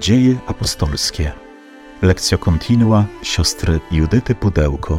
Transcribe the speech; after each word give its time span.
Dzieje 0.00 0.36
apostolskie. 0.46 1.32
Lekcja 2.02 2.38
kontinua 2.38 3.04
siostry 3.22 3.80
Judyty 3.90 4.34
Pudełko. 4.34 4.98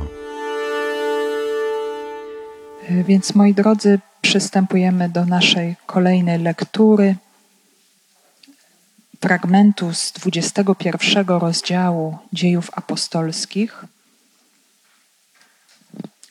Więc 2.89 3.35
moi 3.35 3.53
drodzy, 3.53 3.99
przystępujemy 4.21 5.09
do 5.09 5.25
naszej 5.25 5.75
kolejnej 5.85 6.39
lektury 6.39 7.15
fragmentu 9.21 9.93
z 9.93 10.11
21 10.11 11.27
rozdziału 11.27 12.17
Dziejów 12.33 12.69
Apostolskich, 12.73 13.85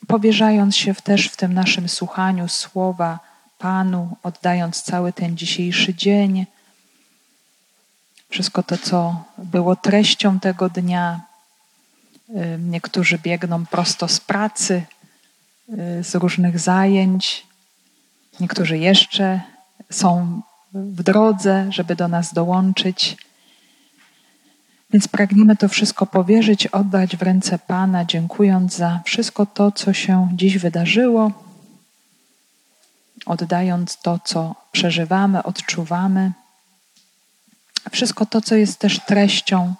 powierzając 0.07 0.77
się 0.77 0.95
też 0.95 1.29
w 1.29 1.37
tym 1.37 1.55
naszym 1.55 1.89
słuchaniu 1.89 2.49
słowa 2.49 3.19
Panu, 3.59 4.17
oddając 4.23 4.83
cały 4.83 5.13
ten 5.13 5.37
dzisiejszy 5.37 5.95
dzień, 5.95 6.47
wszystko 8.31 8.63
to, 8.63 8.79
co 8.79 9.25
było 9.39 9.77
treścią 9.77 10.41
tego 10.41 10.69
dnia. 10.69 11.21
Niektórzy 12.59 13.19
biegną 13.19 13.67
prosto 13.67 14.09
z 14.09 14.21
pracy, 14.21 14.83
y, 15.69 16.05
z 16.05 16.15
różnych 16.15 16.59
zajęć, 16.59 17.47
niektórzy 18.41 18.79
jeszcze 18.79 19.41
są 19.91 20.43
w 20.75 21.03
drodze, 21.03 21.67
żeby 21.73 21.97
do 21.97 22.09
nas 22.09 22.35
dołączyć. 22.35 23.17
Więc 24.91 25.09
pragniemy 25.09 25.57
to 25.57 25.69
wszystko 25.69 26.07
powierzyć, 26.07 26.67
oddać 26.67 27.17
w 27.17 27.23
ręce 27.23 27.59
Pana, 27.59 28.05
dziękując 28.05 28.77
za 28.77 29.01
wszystko 29.05 29.47
to, 29.47 29.73
co 29.73 29.93
się 29.93 30.29
dziś 30.33 30.59
wydarzyło, 30.59 31.33
oddając 33.27 34.01
to, 34.01 34.19
co 34.25 34.55
przeżywamy, 34.73 35.43
odczuwamy. 35.43 36.33
Wszystko 37.91 38.27
to, 38.27 38.41
co 38.41 38.55
jest 38.55 38.79
też 38.79 39.01
treścią 39.07 39.75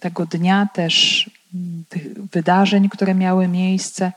tego 0.00 0.26
dnia, 0.26 0.68
też 0.74 1.30
tych 1.88 2.30
wydarzeń, 2.30 2.88
które 2.88 3.14
miały 3.14 3.48
miejsce, 3.48 4.12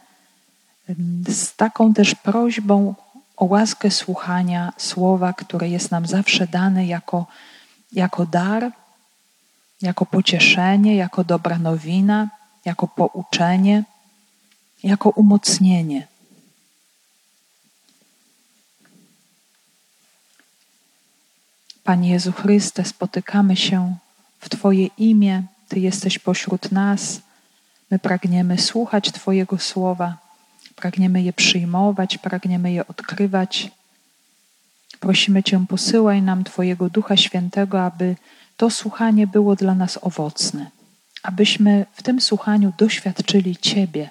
z 1.28 1.56
taką 1.56 1.94
też 1.94 2.16
prośbą 2.16 2.96
o 3.38 3.46
łaskę 3.46 3.92
słuchania 3.92 4.74
słowa, 4.78 5.34
które 5.34 5.70
jest 5.70 5.92
nam 5.92 6.06
zawsze 6.08 6.48
dane 6.48 6.86
jako, 6.86 7.28
jako 7.92 8.26
dar, 8.26 8.72
jako 9.82 10.06
pocieszenie, 10.06 10.96
jako 10.96 11.24
dobra 11.24 11.58
nowina, 11.58 12.30
jako 12.66 12.88
pouczenie, 12.88 13.84
jako 14.84 15.10
umocnienie. 15.10 16.08
Panie 21.84 22.10
Jezu 22.10 22.32
Chryste, 22.32 22.86
spotykamy 22.86 23.56
się 23.56 23.96
w 24.40 24.50
Twoje 24.50 24.88
imię, 24.98 25.44
Ty 25.68 25.80
jesteś 25.80 26.20
pośród 26.20 26.72
nas. 26.72 27.22
My 27.92 28.00
pragniemy 28.00 28.58
słuchać 28.58 29.12
Twojego 29.12 29.58
słowa 29.58 30.18
Pragniemy 30.82 31.22
je 31.22 31.34
przyjmować, 31.34 32.18
pragniemy 32.18 32.72
je 32.72 32.88
odkrywać. 32.88 33.72
Prosimy 35.00 35.44
Cię, 35.44 35.66
posyłaj 35.70 36.22
nam 36.22 36.44
Twojego 36.44 36.90
Ducha 36.90 37.18
Świętego, 37.18 37.86
aby 37.86 38.16
to 38.58 38.70
słuchanie 38.70 39.28
było 39.28 39.56
dla 39.56 39.76
nas 39.76 40.00
owocne, 40.02 40.72
abyśmy 41.24 41.86
w 41.94 42.04
tym 42.04 42.22
słuchaniu 42.22 42.74
doświadczyli 42.78 43.58
Ciebie. 43.58 44.10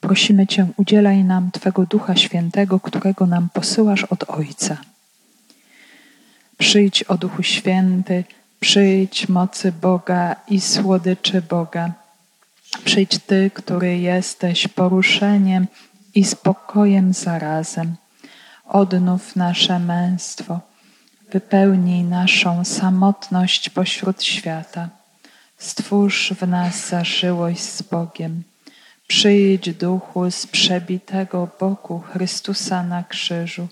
Prosimy 0.00 0.46
Cię, 0.46 0.66
udzielaj 0.76 1.24
nam 1.24 1.50
Twego 1.50 1.86
Ducha 1.86 2.16
Świętego, 2.16 2.80
którego 2.80 3.26
nam 3.26 3.48
posyłasz 3.52 4.04
od 4.04 4.30
Ojca. 4.30 4.76
Przyjdź, 6.64 7.02
o 7.02 7.16
Duchu 7.16 7.42
Święty, 7.42 8.24
przyjdź 8.60 9.28
mocy 9.28 9.72
Boga 9.72 10.36
i 10.48 10.60
słodyczy 10.60 11.42
Boga. 11.42 11.92
Przyjdź 12.84 13.18
Ty, 13.18 13.50
który 13.54 13.98
jesteś 13.98 14.68
poruszeniem 14.68 15.66
i 16.14 16.24
spokojem 16.24 17.12
zarazem. 17.12 17.96
Odnów 18.68 19.36
nasze 19.36 19.78
męstwo, 19.78 20.60
wypełnij 21.32 22.04
naszą 22.04 22.64
samotność 22.64 23.70
pośród 23.70 24.22
świata. 24.22 24.88
Stwórz 25.58 26.32
w 26.40 26.48
nas 26.48 26.88
zażyłość 26.88 27.62
z 27.62 27.82
Bogiem. 27.82 28.42
Przyjdź 29.06 29.74
duchu 29.74 30.30
z 30.30 30.46
przebitego 30.46 31.48
boku 31.60 32.00
Chrystusa 32.00 32.82
na 32.82 33.02
krzyżu. 33.02 33.68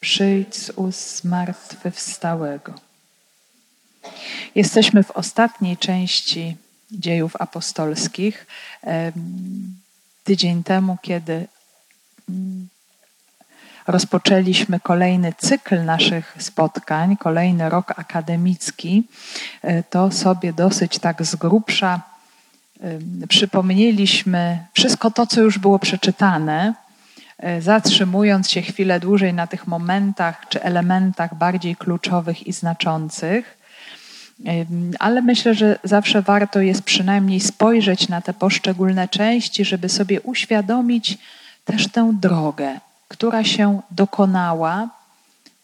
Przyjdź 0.00 0.56
z 0.56 0.70
ust 0.70 1.16
zmartwychwstałego. 1.16 2.74
Jesteśmy 4.54 5.02
w 5.02 5.10
ostatniej 5.10 5.76
części 5.76 6.56
dziejów 6.90 7.36
apostolskich. 7.36 8.46
Tydzień 10.24 10.64
temu, 10.64 10.96
kiedy 11.02 11.46
mm, 12.28 12.68
rozpoczęliśmy 13.86 14.80
kolejny 14.80 15.32
cykl 15.38 15.84
naszych 15.84 16.36
spotkań, 16.38 17.16
kolejny 17.16 17.68
rok 17.68 17.98
akademicki, 17.98 19.08
e, 19.62 19.82
to 19.82 20.10
sobie 20.10 20.52
dosyć 20.52 20.98
tak 20.98 21.26
z 21.26 21.36
grubsza 21.36 22.02
przypomnieliśmy 23.28 24.66
wszystko 24.72 25.10
to, 25.10 25.26
co 25.26 25.40
już 25.40 25.58
było 25.58 25.78
przeczytane, 25.78 26.74
zatrzymując 27.60 28.50
się 28.50 28.62
chwilę 28.62 29.00
dłużej 29.00 29.34
na 29.34 29.46
tych 29.46 29.66
momentach 29.66 30.48
czy 30.48 30.62
elementach 30.62 31.34
bardziej 31.34 31.76
kluczowych 31.76 32.46
i 32.46 32.52
znaczących. 32.52 33.58
Ale 34.98 35.22
myślę, 35.22 35.54
że 35.54 35.78
zawsze 35.84 36.22
warto 36.22 36.60
jest 36.60 36.82
przynajmniej 36.82 37.40
spojrzeć 37.40 38.08
na 38.08 38.20
te 38.20 38.34
poszczególne 38.34 39.08
części, 39.08 39.64
żeby 39.64 39.88
sobie 39.88 40.20
uświadomić 40.20 41.18
też 41.64 41.88
tę 41.88 42.10
drogę, 42.20 42.80
która 43.08 43.44
się 43.44 43.80
dokonała 43.90 44.88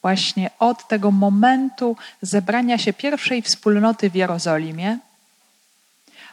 właśnie 0.02 0.50
od 0.58 0.88
tego 0.88 1.10
momentu 1.10 1.96
zebrania 2.22 2.78
się 2.78 2.92
pierwszej 2.92 3.42
wspólnoty 3.42 4.10
w 4.10 4.14
Jerozolimie, 4.14 4.98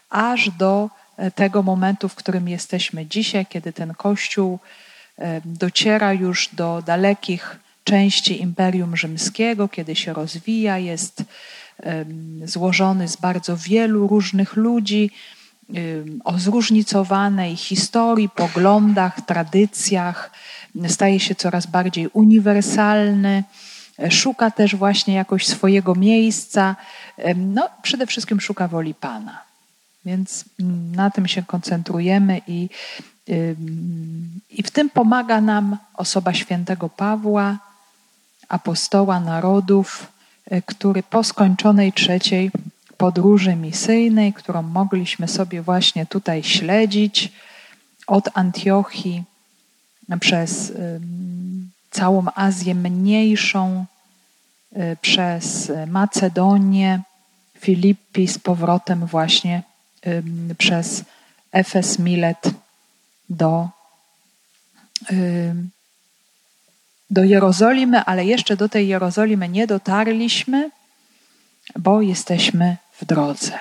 aż 0.10 0.50
do 0.50 0.90
e, 1.18 1.32
tego 1.32 1.64
momentu, 1.64 2.10
w 2.10 2.16
którym 2.16 2.50
jesteśmy 2.50 3.06
dzisiaj, 3.06 3.46
kiedy 3.46 3.74
ten 3.74 3.94
Kościół 3.94 4.60
dociera 5.46 6.14
już 6.14 6.50
do 6.54 6.84
dalekich 6.86 7.60
części 7.84 8.42
Imperium 8.42 8.98
Rzymskiego, 8.98 9.68
kiedy 9.68 9.96
się 9.96 10.14
rozwija, 10.14 10.78
jest 10.78 11.24
złożony 12.46 13.08
z 13.08 13.16
bardzo 13.16 13.58
wielu 13.58 14.08
różnych 14.08 14.56
ludzi 14.56 15.12
o 16.24 16.40
zróżnicowanej 16.40 17.56
historii, 17.56 18.30
poglądach, 18.30 19.22
tradycjach, 19.26 20.32
staje 20.88 21.20
się 21.20 21.36
coraz 21.36 21.66
bardziej 21.66 22.08
uniwersalny, 22.08 23.44
szuka 24.10 24.52
też 24.52 24.76
właśnie 24.76 25.14
jakoś 25.14 25.48
swojego 25.48 25.96
miejsca, 25.96 26.76
no 27.36 27.70
przede 27.82 28.08
wszystkim 28.08 28.42
szuka 28.42 28.68
woli 28.68 28.94
Pana. 28.94 29.42
Więc 30.06 30.46
mm, 30.60 30.96
na 30.96 31.10
tym 31.10 31.28
się 31.28 31.44
koncentrujemy 31.44 32.42
i, 32.48 32.70
i 34.50 34.64
w 34.64 34.72
tym 34.72 34.90
pomaga 34.90 35.42
nam 35.42 35.78
osoba 35.94 36.34
świętego 36.34 36.90
Pawła, 36.90 37.58
apostoła 38.50 39.20
narodów, 39.20 40.12
E, 40.52 40.62
który 40.62 41.04
po 41.04 41.24
skończonej 41.24 41.94
trzeciej 41.94 42.52
podróży 42.98 43.56
misyjnej, 43.56 44.34
którą 44.34 44.62
mogliśmy 44.62 45.28
sobie 45.28 45.62
właśnie 45.62 46.06
tutaj 46.06 46.44
śledzić 46.44 47.32
od 48.08 48.30
Antiochii 48.34 49.24
przez 50.20 50.74
całą 51.92 52.26
Azję 52.36 52.76
Mniejszą, 52.76 53.86
e, 54.74 54.96
przez 54.96 55.72
Macedonię, 55.88 57.02
Filippi 57.60 58.28
z 58.28 58.40
powrotem 58.40 59.06
właśnie 59.06 59.64
przez 60.58 61.04
Efes 61.52 62.00
Milet 62.00 62.50
do 63.32 63.70
do 67.10 67.24
Jerozolimy, 67.24 68.04
ale 68.06 68.26
jeszcze 68.26 68.58
do 68.58 68.70
tej 68.70 68.88
Jerozolimy 68.88 69.50
nie 69.50 69.68
dotarliśmy, 69.68 70.72
bo 71.80 72.02
jesteśmy 72.02 72.78
w 73.00 73.06
drodze. 73.06 73.60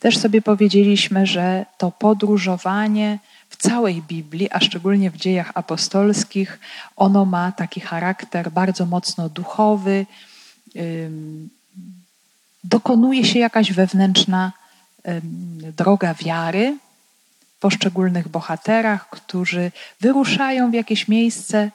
Też 0.00 0.18
sobie 0.18 0.42
powiedzieliśmy, 0.42 1.26
że 1.26 1.66
to 1.78 1.90
podróżowanie 1.90 3.18
w 3.48 3.56
całej 3.56 4.02
Biblii, 4.02 4.50
a 4.50 4.60
szczególnie 4.60 5.10
w 5.10 5.16
dziejach 5.16 5.50
apostolskich, 5.54 6.60
ono 6.96 7.24
ma 7.24 7.52
taki 7.52 7.80
charakter 7.80 8.50
bardzo 8.50 8.86
mocno 8.86 9.28
duchowy. 9.28 10.06
Dokonuje 12.64 13.24
się 13.24 13.38
jakaś 13.38 13.72
wewnętrzna 13.72 14.52
droga 15.76 16.14
wiary 16.14 16.78
poszczególnych 17.62 18.28
bohaterach, 18.28 19.10
którzy 19.10 19.72
wyruszają 20.00 20.70
w 20.70 20.74
jakieś 20.74 21.08
miejsce 21.08 21.70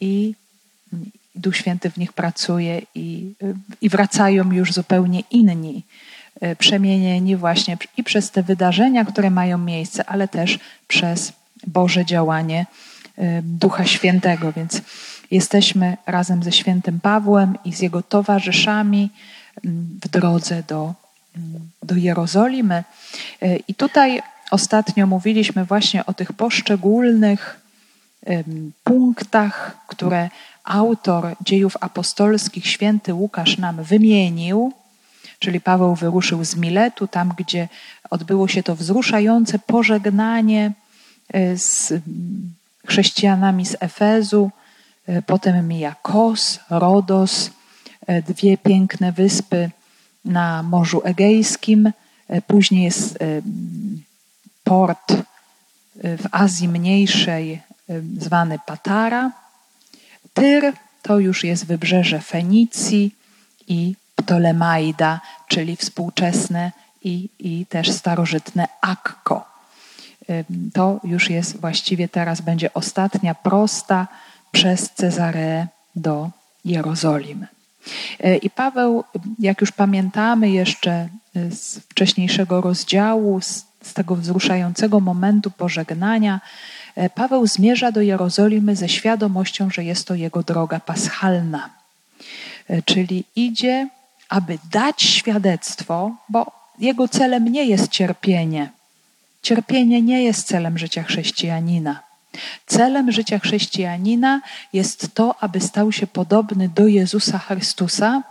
i, 0.00 0.34
Duch 1.34 1.56
Święty 1.56 1.90
w 1.90 1.96
nich 1.96 2.12
pracuje 2.12 2.82
i, 2.94 3.34
i 3.80 3.88
wracają 3.88 4.52
już 4.52 4.72
zupełnie 4.72 5.20
inni, 5.30 5.82
przemienieni 6.58 7.36
właśnie 7.36 7.76
i 7.96 8.04
przez 8.04 8.30
te 8.30 8.42
wydarzenia, 8.42 9.04
które 9.04 9.30
mają 9.30 9.58
miejsce, 9.58 10.04
ale 10.04 10.28
też 10.28 10.58
przez 10.88 11.32
Boże 11.66 12.04
działanie 12.04 12.66
Ducha 13.42 13.84
Świętego. 13.84 14.52
Więc 14.52 14.80
jesteśmy 15.30 15.96
razem 16.06 16.42
ze 16.42 16.52
świętym 16.52 17.00
Pawłem 17.00 17.58
i 17.64 17.72
z 17.72 17.80
jego 17.80 18.02
towarzyszami 18.02 19.10
w 20.02 20.08
drodze 20.08 20.62
do, 20.68 20.94
do 21.82 21.94
Jerozolimy. 21.94 22.84
E, 23.42 23.56
I 23.56 23.74
tutaj 23.74 24.22
ostatnio 24.52 25.06
mówiliśmy 25.06 25.64
właśnie 25.64 26.06
o 26.06 26.14
tych 26.14 26.32
poszczególnych 26.32 27.60
punktach, 28.84 29.76
które 29.86 30.30
autor 30.64 31.36
dziejów 31.44 31.76
apostolskich, 31.80 32.66
święty 32.66 33.14
Łukasz, 33.14 33.58
nam 33.58 33.82
wymienił. 33.82 34.72
Czyli 35.38 35.60
Paweł 35.60 35.94
wyruszył 35.94 36.44
z 36.44 36.56
Miletu, 36.56 37.06
tam 37.06 37.32
gdzie 37.36 37.68
odbyło 38.10 38.48
się 38.48 38.62
to 38.62 38.76
wzruszające 38.76 39.58
pożegnanie 39.58 40.72
e, 41.32 41.58
z 41.58 41.92
chrześcijanami 42.86 43.66
z 43.66 43.76
Efezu. 43.80 44.50
E, 45.06 45.22
potem 45.22 45.68
mija 45.68 45.94
Kos, 46.02 46.60
Rodos, 46.70 47.50
E, 48.06 48.22
dwie 48.22 48.58
piękne 48.58 49.12
wyspy 49.12 49.70
na 50.24 50.62
Morzu 50.62 51.00
Egejskim. 51.04 51.92
Później 52.46 52.84
jest 52.84 53.18
port 54.64 55.12
w 55.94 56.26
Azji 56.32 56.68
Mniejszej 56.68 57.62
zwany 58.18 58.58
Patara. 58.66 59.30
Tyr 60.34 60.72
to 61.02 61.18
już 61.18 61.44
jest 61.44 61.66
wybrzeże 61.66 62.20
Fenicji 62.20 63.14
i 63.68 63.94
Ptolemaida, 64.16 65.20
czyli 65.48 65.76
współczesne 65.76 66.72
i, 67.04 67.28
i 67.38 67.66
też 67.66 67.90
starożytne 67.90 68.68
Akko. 68.80 69.52
To 70.74 71.00
już 71.04 71.30
jest 71.30 71.60
właściwie 71.60 72.08
teraz 72.08 72.40
będzie 72.40 72.74
ostatnia 72.74 73.34
prosta 73.34 74.06
przez 74.52 74.90
Cezareę 74.90 75.66
do 75.96 76.30
Jerozolimy. 76.64 77.46
I 78.42 78.50
Paweł, 78.50 79.04
jak 79.38 79.60
już 79.60 79.72
pamiętamy 79.72 80.50
jeszcze 80.50 81.08
z 81.34 81.78
wcześniejszego 81.78 82.60
rozdziału, 82.60 83.40
z, 83.40 83.64
z 83.82 83.94
tego 83.94 84.16
wzruszającego 84.16 85.00
momentu 85.00 85.50
pożegnania, 85.50 86.40
e, 86.96 87.10
Paweł 87.10 87.46
zmierza 87.46 87.92
do 87.92 88.00
Jerozolimy 88.00 88.76
ze 88.76 88.88
świadomością, 88.88 89.70
że 89.70 89.84
jest 89.84 90.06
to 90.06 90.14
jego 90.14 90.42
droga 90.42 90.80
paschalna. 90.80 91.70
E, 92.68 92.82
czyli 92.82 93.24
idzie, 93.36 93.88
aby 94.28 94.58
dać 94.70 95.02
świadectwo, 95.02 96.16
bo 96.28 96.52
jego 96.78 97.08
celem 97.08 97.48
nie 97.48 97.64
jest 97.64 97.88
cierpienie. 97.88 98.70
Cierpienie 99.42 100.02
nie 100.02 100.22
jest 100.22 100.46
celem 100.46 100.78
życia 100.78 101.02
chrześcijanina. 101.02 102.00
Celem 102.66 103.12
życia 103.12 103.38
chrześcijanina 103.38 104.40
jest 104.72 105.14
to, 105.14 105.34
aby 105.40 105.60
stał 105.60 105.92
się 105.92 106.06
podobny 106.06 106.68
do 106.68 106.86
Jezusa 106.86 107.38
Chrystusa. 107.38 108.22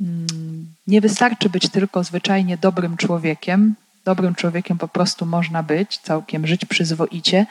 Mm, 0.00 0.66
nie 0.86 1.00
wystarczy 1.00 1.50
być 1.50 1.68
tylko 1.68 2.04
zwyczajnie 2.04 2.56
dobrym 2.56 2.96
człowiekiem. 2.96 3.74
Dobrym 4.10 4.34
człowiekiem 4.34 4.78
po 4.78 4.88
prostu 4.88 5.26
można 5.26 5.62
być, 5.62 5.98
całkiem 5.98 6.46
żyć 6.46 6.64
przyzwoicie. 6.64 7.46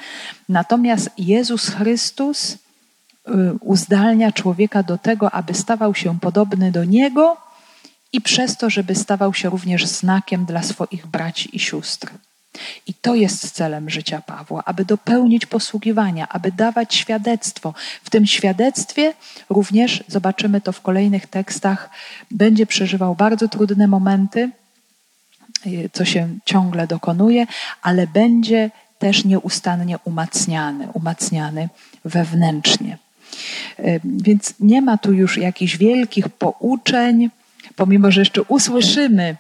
Natomiast 0.50 1.10
Jezus 1.18 1.70
Chrystus 1.70 2.52
y, 2.52 2.58
uzdalnia 3.62 4.32
człowieka 4.32 4.84
do 4.84 4.98
tego, 4.98 5.32
aby 5.32 5.54
stawał 5.54 5.96
się 5.96 6.20
podobny 6.20 6.72
do 6.72 6.84
Niego 6.84 7.38
i 8.14 8.22
przez 8.22 8.58
to, 8.58 8.70
żeby 8.70 8.96
stawał 8.96 9.34
się 9.34 9.50
również 9.50 9.86
znakiem 9.86 10.46
dla 10.46 10.64
swoich 10.64 11.08
braci 11.08 11.56
i 11.56 11.60
sióstr. 11.60 12.10
I 12.88 12.94
to 12.94 13.16
jest 13.16 13.52
celem 13.52 13.90
życia 13.90 14.22
Pawła, 14.22 14.64
aby 14.66 14.86
dopełnić 14.86 15.46
posługiwania, 15.46 16.30
aby 16.30 16.52
dawać 16.52 16.96
świadectwo. 16.96 17.74
W 18.04 18.10
tym 18.10 18.26
świadectwie 18.26 19.14
również, 19.50 20.04
zobaczymy 20.08 20.62
to 20.62 20.72
w 20.72 20.82
kolejnych 20.82 21.28
tekstach, 21.28 21.90
będzie 22.32 22.66
przeżywał 22.66 23.16
bardzo 23.16 23.48
trudne 23.48 23.88
momenty, 23.88 24.52
co 25.94 26.06
się 26.06 26.30
ciągle 26.46 26.88
dokonuje, 26.88 27.48
ale 27.82 28.08
będzie 28.08 28.72
też 29.00 29.26
nieustannie 29.26 29.98
umacniany, 30.04 30.88
umacniany 30.94 31.70
wewnętrznie. 32.06 32.98
Więc 34.04 34.54
nie 34.60 34.82
ma 34.82 34.98
tu 34.98 35.14
już 35.14 35.38
jakichś 35.38 35.78
wielkich 35.78 36.30
pouczeń, 36.30 37.30
pomimo 37.76 38.12
że 38.12 38.22
jeszcze 38.22 38.42
usłyszymy 38.42 39.36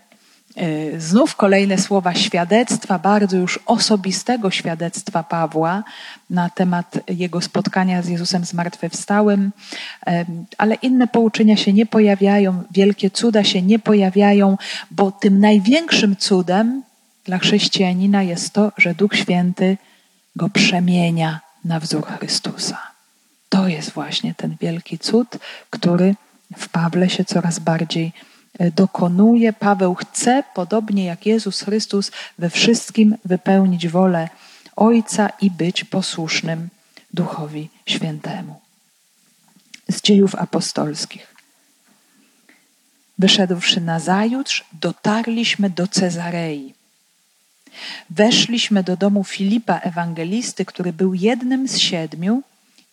znów 0.97 1.35
kolejne 1.35 1.77
słowa 1.77 2.13
świadectwa, 2.13 2.99
bardzo 2.99 3.37
już 3.37 3.59
osobistego 3.65 4.51
świadectwa 4.51 5.23
Pawła 5.23 5.83
na 6.29 6.49
temat 6.49 6.99
jego 7.07 7.41
spotkania 7.41 8.01
z 8.01 8.07
Jezusem 8.07 8.45
zmartwychwstałym, 8.45 9.51
e, 10.07 10.25
ale 10.57 10.75
inne 10.75 11.07
pouczenia 11.07 11.57
się 11.57 11.73
nie 11.73 11.85
pojawiają, 11.85 12.63
wielkie 12.71 13.11
cuda 13.11 13.43
się 13.43 13.61
nie 13.61 13.79
pojawiają, 13.79 14.57
bo 14.91 15.11
tym 15.11 15.39
największym 15.39 16.15
cudem 16.15 16.83
dla 17.25 17.37
chrześcijanina 17.37 18.23
jest 18.23 18.53
to, 18.53 18.71
że 18.77 18.95
Duch 18.95 19.15
Święty 19.15 19.77
go 20.35 20.49
przemienia 20.49 21.39
na 21.65 21.79
wzór 21.79 22.07
Chrystusa. 22.07 22.77
To 23.49 23.67
jest 23.67 23.91
właśnie 23.91 24.33
ten 24.33 24.55
wielki 24.61 24.99
cud, 24.99 25.37
który 25.69 26.15
w 26.57 26.69
Pawle 26.69 27.09
się 27.09 27.25
coraz 27.25 27.59
bardziej 27.59 28.11
E, 28.13 28.28
dokonuje. 28.75 29.53
Paweł 29.53 29.95
chce, 29.95 30.43
podobnie 30.53 31.05
jak 31.05 31.25
Jezus 31.25 31.61
Chrystus, 31.61 32.11
we 32.37 32.49
wszystkim 32.49 33.17
wypełnić 33.25 33.87
wolę 33.87 34.29
Ojca 34.75 35.29
i 35.41 35.51
być 35.51 35.83
posłusznym 35.83 36.69
Duchowi 37.13 37.69
Świętemu. 37.85 38.59
Z 39.89 40.01
dziejów 40.01 40.35
apostolskich. 40.35 41.35
Wyszedłszy 43.19 43.81
na 43.81 43.99
zajutrz, 43.99 44.65
dotarliśmy 44.73 45.69
do 45.69 45.87
Cezarei. 45.87 46.73
Weszliśmy 48.09 48.83
do 48.83 48.97
domu 48.97 49.23
Filipa 49.23 49.77
Ewangelisty, 49.77 50.65
który 50.65 50.93
był 50.93 51.13
jednym 51.13 51.67
z 51.67 51.77
siedmiu, 51.77 52.43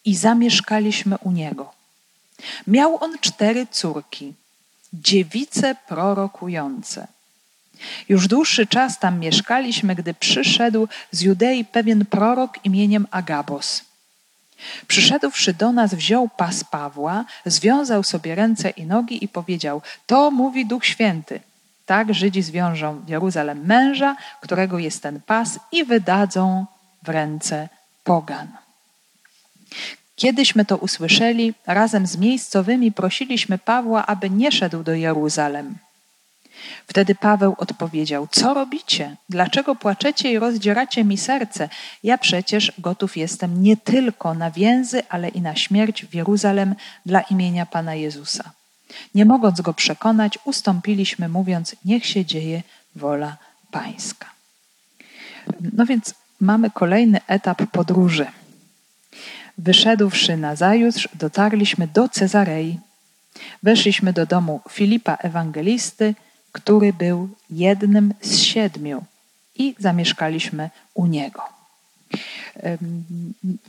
i 0.06 0.14
zamieszkaliśmy 0.14 1.19
u 1.19 1.32
niego. 1.32 1.73
Miał 2.66 3.04
on 3.04 3.19
cztery 3.21 3.66
córki 3.71 4.35
dziewice 5.03 5.75
prorokujące. 5.88 7.07
Już 8.09 8.29
dłuższy 8.29 8.67
czas 8.67 8.99
tam 8.99 9.19
mieszkaliśmy, 9.19 9.95
gdy 9.95 10.15
przyszedł 10.15 10.88
z 11.11 11.21
Judei 11.21 11.65
pewien 11.65 12.07
prorok 12.07 12.65
imieniem 12.65 13.07
Agabos. 13.11 13.85
Przyszedłszy 14.87 15.55
do 15.55 15.73
nas, 15.73 15.95
wziął 15.95 16.29
pas 16.29 16.65
Pawła, 16.65 17.25
związał 17.47 18.03
sobie 18.03 18.35
ręce 18.35 18.71
i 18.71 18.87
nogi 18.87 19.25
i 19.25 19.29
powiedział: 19.29 19.83
To 20.07 20.31
mówi 20.31 20.67
Duch 20.67 20.87
Święty. 20.87 21.41
Tak 21.87 22.15
Żydzi 22.15 22.43
zwiążą 22.43 23.00
w 23.00 23.09
Jeruzalem 23.09 23.67
męża, 23.67 24.17
którego 24.41 24.79
jest 24.79 25.03
ten 25.03 25.21
pas, 25.21 25.59
i 25.73 25.85
wydadzą 25.85 26.67
w 27.03 27.09
ręce 27.09 27.69
pogan. 28.05 28.49
Kiedyśmy 30.16 30.64
to 30.64 30.76
usłyszeli, 30.76 31.54
razem 31.66 32.06
z 32.06 32.16
miejscowymi 32.16 32.92
prosiliśmy 32.92 33.58
Pawła, 33.58 34.06
aby 34.06 34.30
nie 34.30 34.52
szedł 34.52 34.82
do 34.82 34.94
Jeruzalem. 34.94 35.78
Wtedy 36.87 37.14
Paweł 37.14 37.54
odpowiedział: 37.58 38.28
Co 38.30 38.54
robicie? 38.54 39.16
Dlaczego 39.28 39.75
płaczecie 39.75 40.32
i 40.32 40.38
rozdzieracie 40.38 41.04
mi 41.04 41.18
serce? 41.18 41.68
Ja 42.02 42.18
przecież 42.18 42.73
gotów 42.78 43.16
jestem 43.16 43.62
nie 43.62 43.76
tylko 43.76 44.35
na 44.35 44.50
więzy, 44.50 45.02
ale 45.08 45.28
i 45.28 45.40
na 45.40 45.56
śmierć 45.56 46.04
w 46.04 46.14
Jeruzalem 46.14 46.75
dla 47.06 47.20
imienia 47.20 47.66
Pana 47.66 47.94
Jezusa. 47.94 48.52
Nie 49.14 49.25
mogąc 49.25 49.61
go 49.61 49.75
przekonać, 49.75 50.38
ustąpiliśmy, 50.44 51.28
mówiąc: 51.28 51.76
Niech 51.85 52.06
się 52.06 52.25
dzieje 52.25 52.62
wola 52.94 53.37
Pańska. 53.70 54.26
No 55.73 55.87
więc 55.87 56.14
mamy 56.40 56.70
kolejny 56.70 57.20
etap 57.26 57.62
podróży. 57.73 58.26
Wyszedłszy 59.58 60.36
na 60.36 60.56
zajutrz, 60.56 61.08
dotarliśmy 61.14 61.88
do 61.88 62.08
Cezarei. 62.08 62.78
Weszliśmy 63.62 64.12
do 64.12 64.26
domu 64.26 64.60
Filipa 64.70 65.14
Ewangelisty, 65.14 66.14
który 66.52 66.92
był 66.92 67.28
jednym 67.50 68.14
z 68.20 68.38
siedmiu 68.38 69.04
i 69.54 69.75
zamieszkaliśmy 69.78 70.70
u 70.94 71.06
niego. 71.06 71.42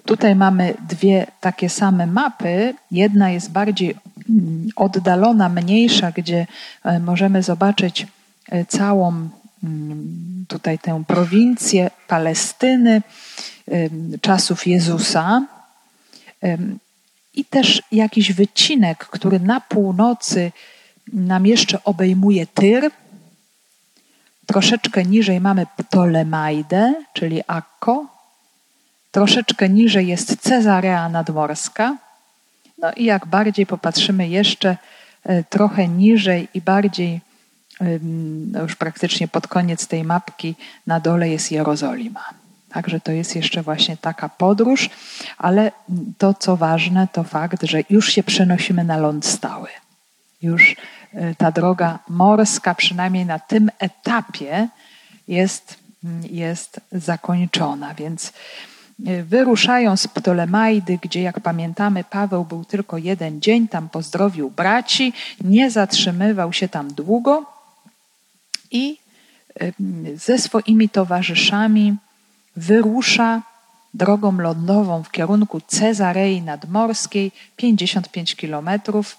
Tutaj 0.05 0.35
mamy 0.35 0.73
dwie 0.89 1.27
takie 1.41 1.69
same 1.69 2.07
mapy. 2.07 2.73
Jedna 2.91 3.29
jest 3.29 3.51
bardziej 3.51 3.95
mm, 4.29 4.69
oddalona, 4.75 5.49
mniejsza, 5.49 6.11
gdzie 6.11 6.47
e, 6.83 6.99
możemy 6.99 7.43
zobaczyć 7.43 8.07
e, 8.49 8.65
całą 8.65 9.29
mm, 9.63 10.45
tutaj 10.47 10.79
tę 10.79 11.03
prowincję 11.07 11.89
Palestyny 12.07 13.01
czasów 14.21 14.67
Jezusa. 14.67 15.45
I 17.33 17.45
też 17.45 17.81
jakiś 17.91 18.33
wycinek, 18.33 19.05
który 19.05 19.39
na 19.39 19.61
północy 19.61 20.51
nam 21.13 21.45
jeszcze 21.45 21.83
obejmuje 21.83 22.47
Tyr. 22.47 22.91
Troszeczkę 24.45 25.03
niżej 25.03 25.41
mamy 25.41 25.65
Ptolemaidę, 25.77 26.93
czyli 27.13 27.41
Akko. 27.47 28.05
Troszeczkę 29.11 29.69
niżej 29.69 30.07
jest 30.07 30.41
Cezarea 30.41 31.09
Nadmorska. 31.09 31.97
No 32.77 32.91
i 32.93 33.03
jak 33.05 33.25
bardziej 33.25 33.65
popatrzymy 33.65 34.27
jeszcze 34.27 34.77
e, 35.23 35.43
trochę 35.43 35.87
niżej 35.87 36.47
i 36.53 36.61
bardziej, 36.61 37.21
no 38.51 38.61
już 38.61 38.75
praktycznie 38.75 39.27
pod 39.27 39.47
koniec 39.47 39.87
tej 39.87 40.03
mapki, 40.03 40.55
na 40.87 40.99
dole 40.99 41.29
jest 41.29 41.51
Jerozolima. 41.51 42.23
Także 42.69 42.99
to 42.99 43.11
jest 43.11 43.35
jeszcze 43.35 43.61
właśnie 43.61 43.97
taka 43.97 44.29
podróż, 44.29 44.89
ale 45.37 45.71
to 46.17 46.33
co 46.33 46.57
ważne, 46.57 47.07
to 47.13 47.23
fakt, 47.23 47.63
że 47.63 47.81
już 47.89 48.11
się 48.11 48.23
przenosimy 48.23 48.83
na 48.83 48.97
ląd 48.97 49.25
stały. 49.25 49.69
Już 50.41 50.75
e, 51.13 51.35
ta 51.35 51.51
droga 51.51 51.99
morska, 52.09 52.75
przynajmniej 52.75 53.25
na 53.25 53.39
tym 53.39 53.71
etapie, 53.79 54.67
jest, 55.27 55.75
jest 56.29 56.81
zakończona. 56.91 57.93
Więc 57.93 58.33
e, 59.05 59.23
wyruszają 59.23 59.97
z 59.97 60.07
Ptolemaidy, 60.07 60.99
gdzie 61.01 61.21
jak 61.21 61.39
pamiętamy, 61.39 62.03
Paweł 62.03 62.45
był 62.45 62.65
tylko 62.65 62.97
jeden 62.97 63.41
dzień, 63.41 63.67
tam 63.67 63.89
pozdrowił 63.89 64.51
braci, 64.51 65.13
nie 65.41 65.71
zatrzymywał 65.71 66.53
się 66.53 66.69
tam 66.69 66.93
długo 66.93 67.45
i 68.71 68.97
e, 69.59 69.71
ze 70.15 70.39
swoimi 70.39 70.89
towarzyszami 70.89 71.97
wyrusza 72.57 73.41
drogą 73.93 74.37
lądową 74.37 75.03
w 75.03 75.11
kierunku 75.11 75.61
Cezarei 75.61 76.41
Nadmorskiej 76.41 77.31
55 77.55 78.35
kilometrów, 78.35 79.17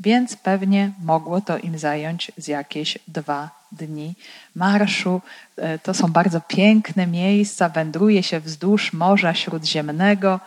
więc 0.00 0.36
pewnie 0.36 0.92
mogło 1.02 1.40
to 1.40 1.58
im 1.58 1.78
zająć 1.78 2.32
z 2.36 2.48
jakieś 2.48 2.98
dwa 3.08 3.50
dni 3.72 4.14
marszu. 4.54 5.20
E, 5.56 5.78
to 5.78 5.94
są 5.94 6.12
bardzo 6.12 6.40
piękne 6.40 7.06
miejsca, 7.06 7.68
wędruje 7.68 8.22
się 8.22 8.40
wzdłuż 8.40 8.92
Morza 8.92 9.34
Śródziemnego. 9.34 10.40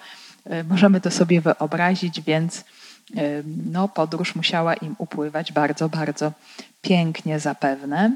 E, 0.46 0.63
możemy 0.63 1.01
to 1.01 1.12
sobie 1.12 1.41
wyobrazić, 1.41 2.22
więc 2.22 2.58
e, 2.58 2.63
no, 3.72 3.88
podróż 3.88 4.36
musiała 4.36 4.74
im 4.74 4.96
upływać 4.98 5.51
bardzo, 5.51 5.89
bardzo 5.89 6.31
pięknie 6.81 7.39
zapewne. 7.39 8.15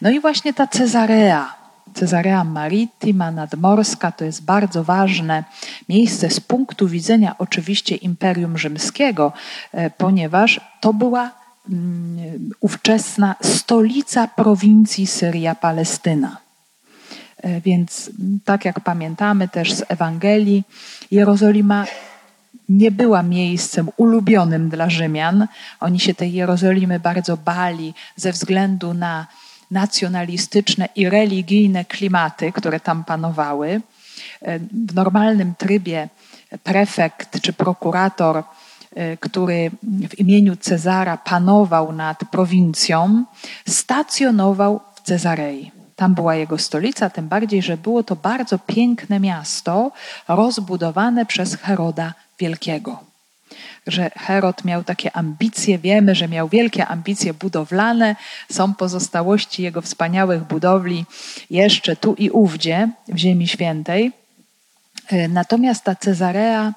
No 0.00 0.10
i 0.10 0.20
właśnie 0.20 0.54
ta 0.54 0.66
Cezarea, 0.66 1.59
Cezarea 1.94 2.44
Maritima 2.44 3.30
nadmorska 3.30 4.12
to 4.12 4.24
jest 4.24 4.44
bardzo 4.44 4.84
ważne 4.84 5.44
miejsce 5.88 6.30
z 6.30 6.40
punktu 6.40 6.88
widzenia 6.88 7.34
oczywiście 7.38 7.96
Imperium 7.96 8.58
Rzymskiego, 8.58 9.32
e, 9.72 9.90
ponieważ 9.90 10.60
to 10.80 10.92
była 10.94 11.30
mm, 11.70 12.50
ówczesna 12.60 13.34
stolica 13.42 14.28
prowincji 14.28 15.06
Syria-Palestyna. 15.06 16.36
E, 17.42 17.60
więc 17.60 18.10
tak 18.44 18.64
jak 18.64 18.80
pamiętamy 18.80 19.48
też 19.48 19.72
z 19.72 19.84
Ewangelii, 19.88 20.64
Jerozolima 21.10 21.84
nie 22.68 22.90
była 22.90 23.22
miejscem 23.22 23.88
ulubionym 23.96 24.68
dla 24.68 24.90
Rzymian. 24.90 25.46
Oni 25.80 26.00
się 26.00 26.14
tej 26.14 26.32
Jerozolimy 26.32 27.00
bardzo 27.00 27.36
bali 27.36 27.94
ze 28.16 28.32
względu 28.32 28.94
na 28.94 29.26
nacjonalistyczne 29.70 30.88
i 30.96 31.08
religijne 31.08 31.84
klimaty, 31.84 32.52
które 32.52 32.80
tam 32.80 33.04
panowały. 33.04 33.80
E, 34.42 34.58
w 34.58 34.94
normalnym 34.94 35.54
trybie 35.58 36.08
prefekt 36.62 37.40
czy 37.40 37.52
prokurator, 37.52 38.42
e, 38.94 39.16
który 39.16 39.70
w 40.10 40.18
imieniu 40.18 40.56
Cezara 40.56 41.16
panował 41.16 41.92
nad 41.92 42.18
prowincją, 42.30 43.24
stacjonował 43.68 44.80
w 44.94 45.00
Cezarei. 45.00 45.70
Tam 45.96 46.14
była 46.14 46.34
jego 46.34 46.58
stolica, 46.58 47.10
tym 47.10 47.28
bardziej, 47.28 47.62
że 47.62 47.76
było 47.76 48.02
to 48.02 48.16
bardzo 48.16 48.58
piękne 48.58 49.20
miasto, 49.20 49.92
rozbudowane 50.28 51.26
przez 51.26 51.56
Heroda 51.56 52.14
Wielkiego 52.38 53.09
że 53.86 54.10
Herod 54.16 54.64
miał 54.64 54.84
takie 54.84 55.16
ambicje, 55.16 55.78
wiemy, 55.78 56.14
że 56.14 56.28
miał 56.28 56.48
wielkie 56.48 56.86
ambicje 56.86 57.34
budowlane, 57.34 58.16
są 58.52 58.74
pozostałości 58.74 59.62
jego 59.62 59.82
wspaniałych 59.82 60.44
budowli 60.44 61.04
jeszcze 61.50 61.96
tu 61.96 62.14
i 62.14 62.30
ówdzie 62.30 62.88
w 63.08 63.18
Ziemi 63.18 63.48
Świętej. 63.48 64.12
E, 65.08 65.28
natomiast 65.28 65.84
ta 65.84 65.94
Cezarea, 65.94 66.74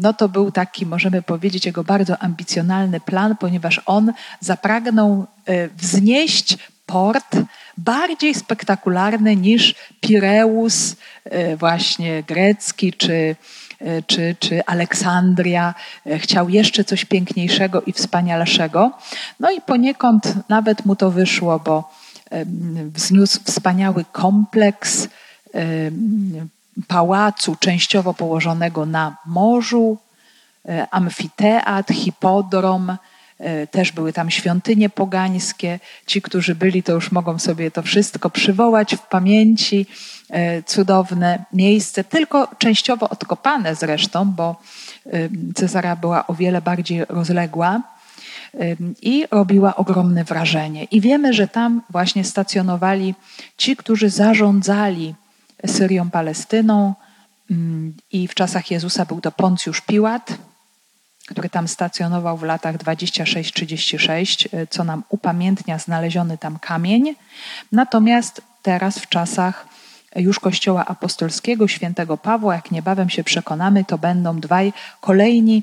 no 0.00 0.12
to 0.12 0.28
był 0.28 0.52
taki, 0.52 0.86
możemy 0.86 1.22
powiedzieć, 1.22 1.66
jego 1.66 1.84
bardzo 1.84 2.18
ambicjonalny 2.18 3.00
plan, 3.00 3.36
ponieważ 3.36 3.80
on 3.86 4.12
zapragnął 4.40 5.26
e, 5.46 5.68
wznieść 5.68 6.58
port 6.86 7.36
bardziej 7.76 8.34
spektakularny 8.34 9.36
niż 9.36 9.74
Pireus, 10.00 10.96
e, 11.24 11.56
właśnie 11.56 12.22
grecki, 12.22 12.92
czy 12.92 13.36
czy, 14.06 14.36
czy 14.40 14.64
Aleksandria 14.64 15.74
e, 16.06 16.18
chciał 16.18 16.48
jeszcze 16.48 16.84
coś 16.84 17.04
piękniejszego 17.04 17.82
i 17.82 17.92
wspanialszego. 17.92 18.92
No 19.40 19.50
i 19.50 19.60
poniekąd 19.60 20.34
nawet 20.48 20.86
mu 20.86 20.96
to 20.96 21.10
wyszło, 21.10 21.58
bo 21.58 21.90
wzniósł 22.94 23.40
wspaniały 23.44 24.04
kompleks 24.12 25.08
pałacu 26.88 27.56
częściowo 27.60 28.14
położonego 28.14 28.86
na 28.86 29.16
morzu, 29.26 29.98
e, 30.68 30.86
amfiteatr, 30.90 31.94
hipodrom, 31.94 32.96
też 33.70 33.92
były 33.92 34.12
tam 34.12 34.30
świątynie 34.30 34.90
pogańskie. 34.90 35.80
Ci, 36.06 36.22
którzy 36.22 36.54
byli, 36.54 36.82
to 36.82 36.92
już 36.92 37.12
mogą 37.12 37.38
sobie 37.38 37.70
to 37.70 37.82
wszystko 37.82 38.30
przywołać 38.30 38.94
w 38.94 39.00
pamięci. 39.00 39.86
E, 40.30 40.62
cudowne 40.62 41.44
miejsce, 41.52 42.04
tylko 42.04 42.48
częściowo 42.58 43.08
odkopane 43.08 43.74
zresztą, 43.74 44.24
bo 44.24 44.56
Cezara 45.54 45.96
była 45.96 46.26
o 46.26 46.34
wiele 46.34 46.62
bardziej 46.62 47.04
rozległa 47.04 47.82
i 49.02 49.26
robiła 49.30 49.76
ogromne 49.76 50.24
wrażenie. 50.24 50.84
I 50.84 51.00
wiemy, 51.00 51.32
że 51.32 51.48
tam 51.48 51.82
właśnie 51.90 52.24
stacjonowali 52.24 53.14
ci, 53.56 53.76
którzy 53.76 54.10
zarządzali 54.10 55.14
Syrią, 55.66 56.10
Palestyną. 56.10 56.94
I 58.12 58.28
w 58.28 58.34
czasach 58.34 58.70
Jezusa 58.70 59.04
był 59.04 59.20
to 59.20 59.32
Poncjusz 59.32 59.80
Piłat, 59.80 60.38
który 61.26 61.48
tam 61.48 61.68
stacjonował 61.68 62.36
w 62.36 62.42
latach 62.42 62.76
26-36, 62.76 64.48
e, 64.52 64.66
co 64.66 64.84
nam 64.84 65.02
upamiętnia 65.08 65.78
znaleziony 65.78 66.38
tam 66.38 66.58
kamień. 66.58 67.14
Natomiast 67.72 68.42
teraz 68.62 68.98
w 68.98 69.08
czasach 69.08 69.66
już 70.16 70.40
Kościoła 70.40 70.86
Apostolskiego, 70.86 71.68
świętego 71.68 72.16
Pawła, 72.16 72.54
jak 72.54 72.70
niebawem 72.70 73.10
się 73.10 73.24
przekonamy, 73.24 73.84
to 73.84 73.98
będą 73.98 74.40
dwaj 74.40 74.72
kolejni 75.00 75.62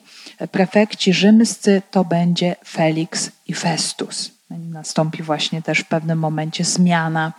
prefekci 0.51 1.13
rzymscy, 1.13 1.81
to 1.91 2.05
będzie 2.05 2.55
Felix 2.67 3.31
i 3.47 3.53
Festus. 3.53 4.31
Nastąpi 4.49 5.23
właśnie 5.23 5.61
też 5.61 5.79
w 5.79 5.85
pewnym 5.85 6.19
momencie 6.19 6.63
zmiana 6.63 7.33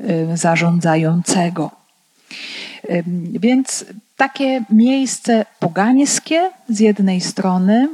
y, 0.00 0.36
zarządzającego. 0.36 1.70
Więc 3.32 3.84
takie 4.16 4.64
miejsce 4.70 5.46
pogańskie 5.58 6.50
z 6.68 6.80
jednej 6.80 7.20
strony, 7.20 7.88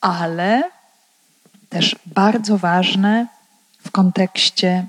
ale 0.00 0.62
też 1.68 1.96
bardzo 2.06 2.58
ważne 2.58 3.26
w 3.84 3.90
kontekście 3.90 4.86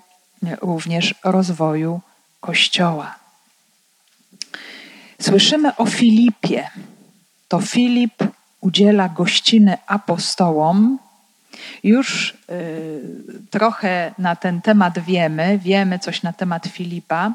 również 0.61 1.15
rozwoju 1.23 2.01
Kościoła. 2.39 3.15
Słyszymy 5.21 5.75
o 5.75 5.85
Filipie. 5.85 6.69
To 7.47 7.61
Filip 7.61 8.23
udziela 8.61 9.09
gościny 9.09 9.77
apostołom. 9.87 10.99
Już 11.83 12.37
y, 12.49 13.01
trochę 13.49 14.13
na 14.17 14.35
ten 14.35 14.61
temat 14.61 14.99
wiemy, 14.99 15.59
wiemy 15.63 15.99
coś 15.99 16.23
na 16.23 16.33
temat 16.33 16.67
Filipa. 16.67 17.31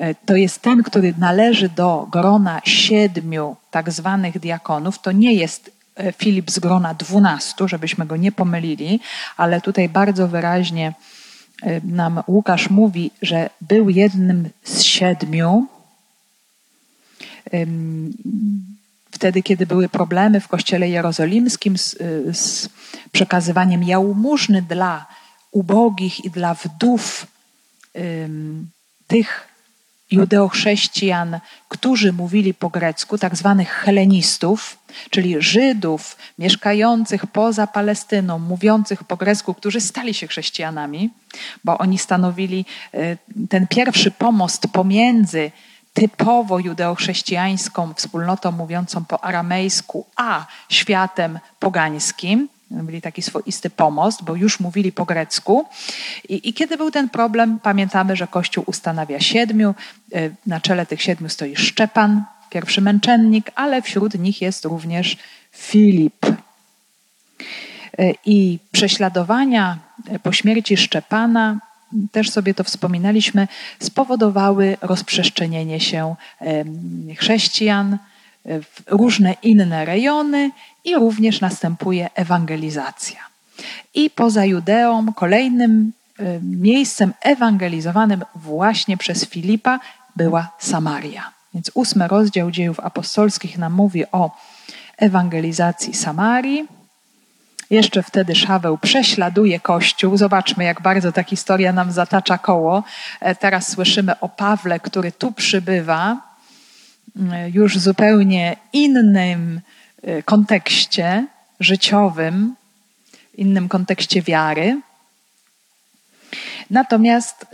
Y, 0.00 0.14
to 0.26 0.36
jest 0.36 0.62
ten, 0.62 0.82
który 0.82 1.14
należy 1.18 1.68
do 1.68 2.06
grona 2.10 2.60
siedmiu 2.64 3.56
tak 3.70 3.90
zwanych 3.92 4.38
diakonów. 4.38 4.98
To 4.98 5.12
nie 5.12 5.32
jest 5.34 5.70
y, 6.00 6.12
Filip 6.12 6.50
z 6.50 6.58
grona 6.58 6.94
dwunastu, 6.94 7.68
żebyśmy 7.68 8.06
go 8.06 8.16
nie 8.16 8.32
pomylili, 8.32 9.00
ale 9.36 9.60
tutaj 9.60 9.88
bardzo 9.88 10.28
wyraźnie 10.28 10.92
nam 11.84 12.22
Łukasz 12.26 12.70
mówi, 12.70 13.10
że 13.22 13.50
był 13.60 13.90
jednym 13.90 14.48
z 14.64 14.82
siedmiu. 14.82 15.66
Wtedy, 19.10 19.42
kiedy 19.42 19.66
były 19.66 19.88
problemy 19.88 20.40
w 20.40 20.48
kościele 20.48 20.88
jerozolimskim 20.88 21.78
z, 21.78 21.94
y, 21.94 22.34
z 22.34 22.68
przekazywaniem 23.12 23.82
jałmużny 23.82 24.62
dla 24.62 25.06
ubogich 25.50 26.24
i 26.24 26.30
dla 26.30 26.54
wdów 26.54 27.26
tych 29.06 29.51
judeochrześcijan, 30.12 31.40
którzy 31.68 32.12
mówili 32.12 32.54
po 32.54 32.70
grecku, 32.70 33.18
tak 33.18 33.36
zwanych 33.36 33.68
helenistów, 33.68 34.78
czyli 35.10 35.36
Żydów 35.38 36.16
mieszkających 36.38 37.26
poza 37.26 37.66
Palestyną, 37.66 38.38
mówiących 38.38 39.04
po 39.04 39.16
grecku, 39.16 39.54
którzy 39.54 39.80
stali 39.80 40.14
się 40.14 40.26
chrześcijanami, 40.26 41.10
bo 41.64 41.78
oni 41.78 41.98
stanowili 41.98 42.64
e, 42.94 43.16
ten 43.48 43.66
pierwszy 43.66 44.10
pomost 44.10 44.66
pomiędzy 44.72 45.50
typowo 45.94 46.58
judeochrześcijańską 46.58 47.94
wspólnotą 47.94 48.52
mówiącą 48.52 49.04
po 49.04 49.24
aramejsku, 49.24 50.06
a 50.16 50.46
światem 50.68 51.38
pogańskim. 51.58 52.48
Byli 52.72 53.00
taki 53.00 53.22
swoisty 53.22 53.70
pomost, 53.70 54.24
bo 54.24 54.36
już 54.36 54.60
mówili 54.60 54.92
po 54.92 55.04
grecku. 55.04 55.64
I, 56.28 56.48
I, 56.48 56.54
kiedy 56.54 56.76
był 56.76 56.90
ten 56.90 57.08
problem, 57.08 57.58
pamiętamy, 57.62 58.16
że 58.16 58.26
Kościół 58.26 58.64
ustanawia 58.66 59.20
siedmiu. 59.20 59.74
E, 60.14 60.30
na 60.46 60.60
czele 60.60 60.86
tych 60.86 61.02
siedmiu 61.02 61.28
stoi 61.28 61.56
Szczepan, 61.56 62.24
pierwszy 62.50 62.80
męczennik, 62.80 63.50
ale 63.54 63.82
wśród 63.82 64.18
nich 64.18 64.42
jest 64.42 64.64
również 64.64 65.16
Filip. 65.52 66.26
E, 66.26 68.12
I 68.26 68.58
prześladowania 68.72 69.78
po 70.22 70.32
śmierci 70.32 70.76
Szczepana 70.76 71.58
też 72.12 72.30
sobie 72.30 72.54
to 72.54 72.64
wspominaliśmy, 72.64 73.48
spowodowały 73.78 74.76
rozprzestrzenienie 74.80 75.80
się 75.80 76.14
chrześcijan 77.18 77.98
w 78.44 78.82
różne 78.86 79.34
inne 79.42 79.84
rejony 79.84 80.50
i 80.84 80.94
również 80.94 81.40
następuje 81.40 82.10
ewangelizacja. 82.14 83.18
I 83.94 84.10
poza 84.10 84.44
Judeą 84.44 85.12
kolejnym 85.12 85.92
miejscem 86.42 87.12
ewangelizowanym 87.20 88.24
właśnie 88.34 88.96
przez 88.96 89.26
Filipa 89.26 89.80
była 90.16 90.50
Samaria. 90.58 91.30
Więc 91.54 91.70
ósmy 91.74 92.08
rozdział 92.08 92.50
dziejów 92.50 92.80
apostolskich 92.80 93.58
nam 93.58 93.72
mówi 93.72 94.04
o 94.12 94.30
ewangelizacji 94.96 95.94
Samarii. 95.94 96.68
Jeszcze 97.70 98.02
wtedy 98.02 98.34
Szaweł 98.34 98.78
prześladuje 98.78 99.60
Kościół. 99.60 100.16
Zobaczmy, 100.16 100.64
jak 100.64 100.82
bardzo 100.82 101.12
ta 101.12 101.22
historia 101.22 101.72
nam 101.72 101.92
zatacza 101.92 102.38
koło. 102.38 102.82
E, 103.20 103.34
teraz 103.34 103.68
słyszymy 103.68 104.20
o 104.20 104.28
Pawle, 104.28 104.80
który 104.80 105.12
tu 105.12 105.32
przybywa, 105.32 106.31
już 107.52 107.78
w 107.78 107.80
zupełnie 107.80 108.56
innym 108.72 109.60
e, 110.02 110.22
kontekście 110.22 111.26
życiowym, 111.60 112.54
innym 113.34 113.68
kontekście 113.68 114.22
wiary. 114.22 114.80
Natomiast 116.70 117.46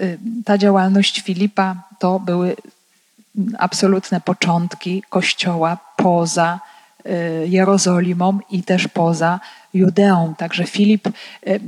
ta 0.45 0.59
działalność 0.59 1.21
Filipa 1.21 1.77
to 1.99 2.21
były 2.21 2.57
absolutne 3.59 4.21
początki 4.21 5.03
Kościoła 5.09 5.79
poza 5.97 6.61
Jerozolimą 7.47 8.39
i 8.51 8.63
też 8.63 8.89
poza 8.89 9.41
Judeą. 9.75 10.35
Także 10.35 10.65
Filip, 10.65 11.09
e, 11.09 11.13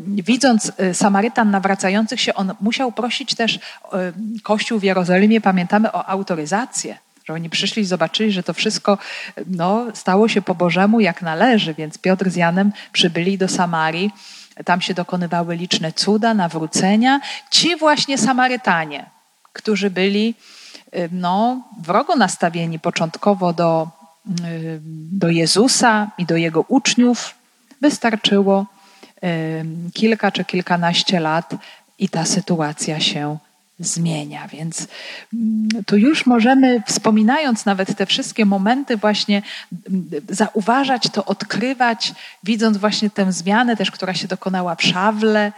widząc 0.07 0.73
e, 0.79 0.95
Samarytan 0.95 1.51
nawracających 1.51 2.21
się, 2.21 2.35
on 2.35 2.55
musiał 2.61 2.93
prosić 2.93 3.35
też 3.35 3.57
e, 3.57 4.13
Kościół 4.43 4.79
w 4.79 4.83
Jerozolimie, 4.83 5.41
pamiętamy 5.41 5.93
o 5.93 6.07
autoryzację. 6.07 6.99
Oni 7.33 7.51
przyszli 7.51 7.83
i 7.83 7.87
zobaczyli, 7.87 8.33
że 8.33 8.43
to 8.43 8.55
wszystko 8.55 8.99
no, 9.47 9.87
stało 9.95 10.29
się 10.29 10.43
po 10.43 10.55
Bożemu 10.55 11.01
jak 11.01 11.23
należy, 11.23 11.75
więc 11.75 11.99
Piotr 11.99 12.31
z 12.31 12.37
Janem 12.37 12.73
przybyli 12.93 13.39
do 13.39 13.49
Samarii. 13.49 14.11
Tam 14.65 14.81
się 14.81 14.95
dokonywały 14.95 15.57
liczne 15.57 15.93
cuda, 15.93 16.35
nawrócenia. 16.35 17.21
Ci 17.51 17.77
właśnie 17.77 18.19
Samarytanie, 18.19 19.07
którzy 19.53 19.91
byli 19.91 20.35
no, 21.13 21.63
wrogo 21.83 22.17
nastawieni 22.17 22.79
początkowo 22.79 23.53
do, 23.53 23.89
do 25.13 25.29
Jezusa 25.29 26.11
i 26.19 26.27
do 26.27 26.37
jego 26.37 26.65
uczniów, 26.69 27.35
Wystarczyło 27.81 28.67
kilka 29.95 30.33
czy 30.33 30.45
kilkanaście 30.45 31.21
lat 31.21 31.55
i 31.99 32.09
ta 32.09 32.25
sytuacja 32.25 33.01
się 33.01 33.39
zmienia. 33.81 34.49
Więc 34.49 34.87
mm, 35.35 35.69
tu 35.87 35.97
już 35.97 36.27
możemy, 36.27 36.83
wspominając 36.87 37.65
nawet 37.65 37.97
te 37.97 38.07
wszystkie 38.07 38.45
momenty, 38.45 38.97
właśnie 38.97 39.43
mm, 39.91 40.11
zauważać 40.29 41.09
to, 41.13 41.25
odkrywać, 41.25 42.13
widząc 42.45 42.77
właśnie 42.77 43.11
tę 43.11 43.33
zmianę 43.33 43.77
też, 43.77 43.91
która 43.91 44.15
się 44.15 44.29
dokonała 44.29 44.75
w 44.75 44.83
Szawle. 44.83 45.53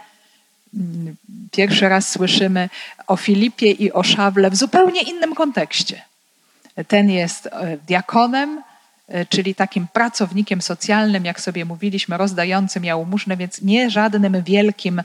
Mm, 0.73 1.15
pierwszy 1.51 1.89
raz 1.89 2.11
słyszymy 2.11 2.69
o 3.07 3.15
Filipie 3.15 3.71
i 3.71 3.91
o 3.91 4.03
Szawle 4.03 4.49
w 4.49 4.55
zupełnie 4.55 5.01
innym 5.01 5.35
kontekście. 5.35 6.01
Ten 6.87 7.09
jest 7.09 7.47
e, 7.47 7.77
diakonem, 7.87 8.61
czyli 9.29 9.55
takim 9.55 9.87
pracownikiem 9.93 10.61
socjalnym, 10.61 11.25
jak 11.25 11.41
sobie 11.41 11.65
mówiliśmy, 11.65 12.17
rozdającym 12.17 12.85
jałmużnę, 12.85 13.37
więc 13.37 13.61
nie 13.61 13.89
żadnym 13.89 14.43
wielkim 14.43 15.01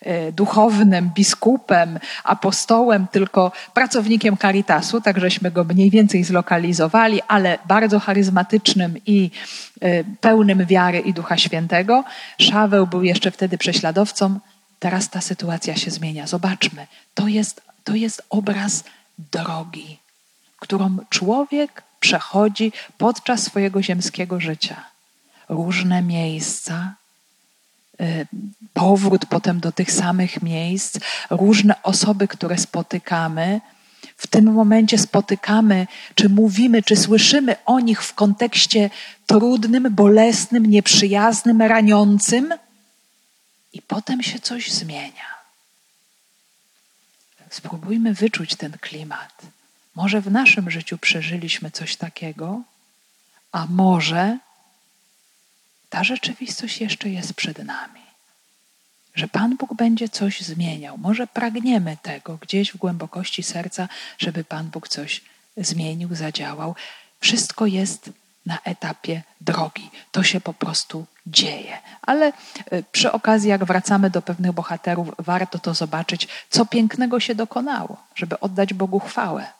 e, 0.00 0.32
duchownym 0.32 1.10
biskupem, 1.14 1.98
apostołem, 2.24 3.06
tylko 3.12 3.52
pracownikiem 3.74 4.36
Caritasu, 4.36 5.00
tak 5.00 5.20
żeśmy 5.20 5.50
go 5.50 5.64
mniej 5.64 5.90
więcej 5.90 6.24
zlokalizowali, 6.24 7.20
ale 7.28 7.58
bardzo 7.66 8.00
charyzmatycznym 8.00 8.94
i 9.06 9.30
e, 9.80 10.04
pełnym 10.04 10.66
wiary 10.66 10.98
i 10.98 11.12
Ducha 11.12 11.36
Świętego. 11.36 12.04
Szaweł 12.38 12.86
był 12.86 13.02
jeszcze 13.02 13.30
wtedy 13.30 13.58
prześladowcą. 13.58 14.40
Teraz 14.78 15.10
ta 15.10 15.20
sytuacja 15.20 15.76
się 15.76 15.90
zmienia. 15.90 16.26
Zobaczmy, 16.26 16.86
to 17.14 17.28
jest, 17.28 17.62
to 17.84 17.94
jest 17.94 18.22
obraz 18.30 18.84
drogi, 19.32 19.98
którą 20.58 20.96
człowiek 21.10 21.87
przechodzi 22.00 22.72
podczas 22.98 23.42
swojego 23.42 23.82
ziemskiego 23.82 24.40
życia. 24.40 24.84
Różne 25.48 26.02
miejsca, 26.02 26.94
y, 28.00 28.26
powrót 28.72 29.26
potem 29.26 29.60
do 29.60 29.72
tych 29.72 29.92
samych 29.92 30.42
miejsc, 30.42 30.98
różne 31.30 31.82
osoby, 31.82 32.28
które 32.28 32.58
spotykamy. 32.58 33.60
W 34.16 34.26
tym 34.26 34.52
momencie 34.52 34.98
spotykamy, 34.98 35.86
czy 36.14 36.28
mówimy, 36.28 36.82
czy 36.82 36.96
słyszymy 36.96 37.56
o 37.66 37.80
nich 37.80 38.02
w 38.02 38.14
kontekście 38.14 38.90
trudnym, 39.26 39.94
bolesnym, 39.94 40.66
nieprzyjaznym, 40.66 41.62
raniącym, 41.62 42.54
i 43.72 43.82
potem 43.82 44.22
się 44.22 44.38
coś 44.38 44.72
zmienia. 44.72 45.38
Spróbujmy 47.50 48.14
wyczuć 48.14 48.56
ten 48.56 48.72
klimat. 48.78 49.42
Może 49.98 50.20
w 50.20 50.30
naszym 50.30 50.70
życiu 50.70 50.98
przeżyliśmy 50.98 51.70
coś 51.70 51.96
takiego, 51.96 52.62
a 53.52 53.66
może 53.66 54.38
ta 55.90 56.04
rzeczywistość 56.04 56.80
jeszcze 56.80 57.08
jest 57.08 57.34
przed 57.34 57.64
nami. 57.64 58.00
Że 59.14 59.28
Pan 59.28 59.56
Bóg 59.56 59.74
będzie 59.74 60.08
coś 60.08 60.40
zmieniał. 60.40 60.98
Może 60.98 61.26
pragniemy 61.26 61.96
tego 62.02 62.36
gdzieś 62.36 62.72
w 62.72 62.76
głębokości 62.76 63.42
serca, 63.42 63.88
żeby 64.18 64.44
Pan 64.44 64.70
Bóg 64.70 64.88
coś 64.88 65.20
zmienił, 65.56 66.14
zadziałał. 66.14 66.74
Wszystko 67.20 67.66
jest 67.66 68.10
na 68.46 68.58
etapie 68.64 69.22
drogi. 69.40 69.90
To 70.12 70.22
się 70.22 70.40
po 70.40 70.54
prostu 70.54 71.06
dzieje. 71.26 71.78
Ale 72.02 72.32
y, 72.72 72.84
przy 72.92 73.12
okazji, 73.12 73.50
jak 73.50 73.64
wracamy 73.64 74.10
do 74.10 74.22
pewnych 74.22 74.52
bohaterów, 74.52 75.08
warto 75.18 75.58
to 75.58 75.74
zobaczyć, 75.74 76.28
co 76.50 76.66
pięknego 76.66 77.20
się 77.20 77.34
dokonało, 77.34 77.96
żeby 78.14 78.40
oddać 78.40 78.74
Bogu 78.74 79.00
chwałę. 79.00 79.57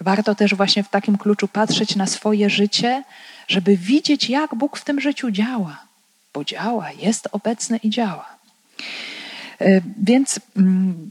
Warto 0.00 0.34
też 0.34 0.54
właśnie 0.54 0.82
w 0.82 0.88
takim 0.88 1.18
kluczu 1.18 1.48
patrzeć 1.48 1.96
na 1.96 2.06
swoje 2.06 2.50
życie, 2.50 3.04
żeby 3.48 3.76
widzieć, 3.76 4.30
jak 4.30 4.54
Bóg 4.54 4.78
w 4.78 4.84
tym 4.84 5.00
życiu 5.00 5.30
działa, 5.30 5.82
bo 6.34 6.44
działa, 6.44 6.92
jest 6.92 7.28
obecny 7.32 7.76
i 7.76 7.90
działa. 7.90 8.28
E, 9.60 9.80
więc 10.02 10.40
mm, 10.56 11.10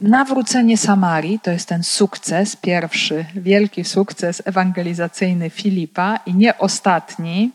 nawrócenie 0.00 0.76
Samarii 0.76 1.40
to 1.40 1.50
jest 1.50 1.68
ten 1.68 1.84
sukces, 1.84 2.56
pierwszy 2.56 3.24
wielki 3.34 3.84
sukces 3.84 4.42
ewangelizacyjny 4.44 5.50
Filipa 5.50 6.18
i 6.26 6.34
nie 6.34 6.58
ostatni, 6.58 7.50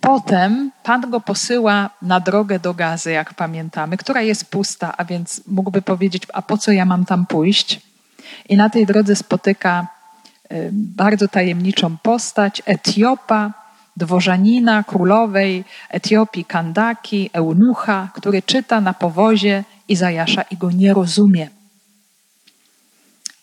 Potem 0.00 0.70
Pan 0.82 1.10
go 1.10 1.20
posyła 1.20 1.90
na 2.02 2.20
drogę 2.20 2.58
do 2.58 2.74
Gazy, 2.74 3.10
jak 3.10 3.34
pamiętamy, 3.34 3.96
która 3.96 4.22
jest 4.22 4.50
pusta, 4.50 4.96
a 4.96 5.04
więc 5.04 5.42
mógłby 5.46 5.82
powiedzieć, 5.82 6.22
a 6.32 6.42
po 6.42 6.58
co 6.58 6.72
ja 6.72 6.84
mam 6.84 7.04
tam 7.04 7.26
pójść? 7.26 7.80
I 8.48 8.56
na 8.56 8.70
tej 8.70 8.86
drodze 8.86 9.16
spotyka 9.16 9.86
y, 10.52 10.70
bardzo 10.72 11.28
tajemniczą 11.28 11.96
postać 11.96 12.62
Etiopa, 12.66 13.52
dworzanina 13.96 14.84
królowej 14.84 15.64
Etiopii 15.90 16.44
Kandaki, 16.44 17.30
eunucha, 17.32 18.08
który 18.14 18.42
czyta 18.42 18.80
na 18.80 18.94
powozie 18.94 19.64
Izajasza 19.88 20.42
i 20.42 20.56
go 20.56 20.70
nie 20.70 20.94
rozumie. 20.94 21.48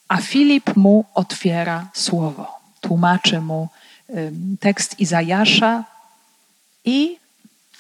A 0.08 0.18
Filip 0.18 0.76
mu 0.76 1.06
otwiera 1.14 1.88
słowo, 1.94 2.60
tłumaczy 2.82 3.42
mu 3.42 3.70
tekst 4.60 5.00
Izajasza, 5.00 5.84
i 6.86 7.18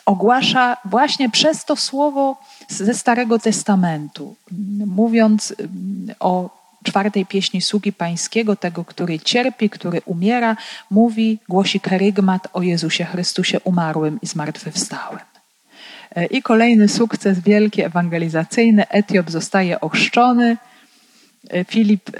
ogłasza 0.05 0.77
właśnie 0.85 1.29
przez 1.29 1.65
to 1.65 1.75
słowo 1.75 2.37
ze 2.67 2.93
Starego 2.93 3.39
Testamentu, 3.39 4.35
mówiąc 4.85 5.55
o 6.19 6.49
czwartej 6.83 7.25
pieśni 7.25 7.61
sługi 7.61 7.93
pańskiego, 7.93 8.55
tego, 8.55 8.85
który 8.85 9.19
cierpi, 9.19 9.69
który 9.69 10.01
umiera, 10.05 10.57
mówi, 10.91 11.39
głosi 11.49 11.79
kerygmat 11.79 12.47
o 12.53 12.61
Jezusie 12.61 13.05
Chrystusie 13.05 13.59
umarłym 13.63 14.19
i 14.21 14.27
zmartwychwstałym. 14.27 15.19
E, 16.15 16.25
I 16.25 16.41
kolejny 16.41 16.87
sukces 16.87 17.39
wielki 17.39 17.81
ewangelizacyjny. 17.81 18.87
Etiop 18.89 19.31
zostaje 19.31 19.81
ochrzczony. 19.81 20.57
E, 21.49 21.63
Filip 21.63 22.09
e, 22.09 22.11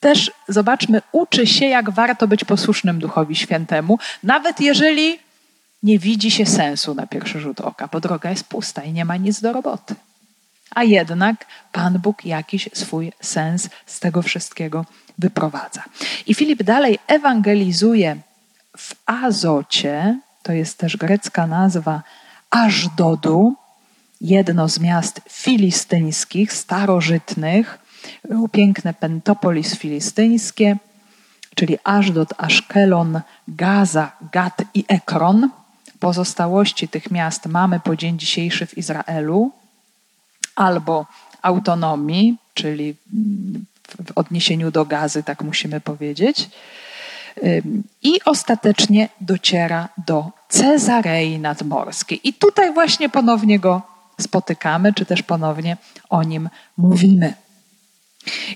też, 0.00 0.30
zobaczmy, 0.48 1.02
uczy 1.12 1.46
się, 1.46 1.66
jak 1.66 1.90
warto 1.90 2.28
być 2.28 2.44
posłusznym 2.44 2.98
Duchowi 2.98 3.36
Świętemu, 3.36 3.98
nawet 4.22 4.60
jeżeli 4.60 5.18
nie 5.82 5.98
widzi 5.98 6.30
się 6.30 6.46
sensu 6.46 6.94
na 6.94 7.06
pierwszy 7.06 7.40
rzut 7.40 7.60
oka, 7.60 7.88
bo 7.92 8.00
droga 8.00 8.30
jest 8.30 8.44
pusta 8.44 8.82
i 8.82 8.92
nie 8.92 9.04
ma 9.04 9.16
nic 9.16 9.40
do 9.40 9.52
roboty. 9.52 9.94
A 10.70 10.84
jednak 10.84 11.46
Pan 11.72 11.98
Bóg 11.98 12.24
jakiś 12.24 12.68
swój 12.72 13.12
sens 13.20 13.68
z 13.86 14.00
tego 14.00 14.22
wszystkiego 14.22 14.84
wyprowadza. 15.18 15.84
I 16.26 16.34
Filip 16.34 16.62
dalej 16.62 16.98
ewangelizuje 17.06 18.16
w 18.76 18.94
Azocie, 19.06 20.18
to 20.42 20.52
jest 20.52 20.78
też 20.78 20.96
grecka 20.96 21.46
nazwa 21.46 22.02
Ażdodu, 22.50 23.54
jedno 24.20 24.68
z 24.68 24.80
miast 24.80 25.20
filistyńskich, 25.28 26.52
starożytnych, 26.52 27.78
piękne 28.52 28.94
Pentopolis 28.94 29.76
filistyńskie, 29.76 30.76
czyli 31.54 31.78
Ażdod, 31.84 32.34
Aszkelon, 32.38 33.20
Gaza, 33.48 34.12
Gat 34.32 34.62
i 34.74 34.84
Ekron. 34.88 35.50
Pozostałości 36.00 36.88
tych 36.88 37.10
miast 37.10 37.46
mamy 37.46 37.80
po 37.80 37.96
dzień 37.96 38.18
dzisiejszy 38.18 38.66
w 38.66 38.78
Izraelu, 38.78 39.52
albo 40.56 41.06
autonomii, 41.42 42.36
czyli 42.54 42.96
w 44.06 44.12
odniesieniu 44.14 44.70
do 44.70 44.84
gazy, 44.84 45.22
tak 45.22 45.42
musimy 45.42 45.80
powiedzieć. 45.80 46.50
I 48.02 48.24
ostatecznie 48.24 49.08
dociera 49.20 49.88
do 50.06 50.30
Cezarei 50.48 51.38
Nadmorskiej. 51.38 52.28
I 52.28 52.34
tutaj 52.34 52.72
właśnie 52.74 53.08
ponownie 53.08 53.58
go 53.58 53.82
spotykamy, 54.20 54.94
czy 54.94 55.06
też 55.06 55.22
ponownie 55.22 55.76
o 56.08 56.22
nim 56.22 56.48
mówimy. 56.76 57.34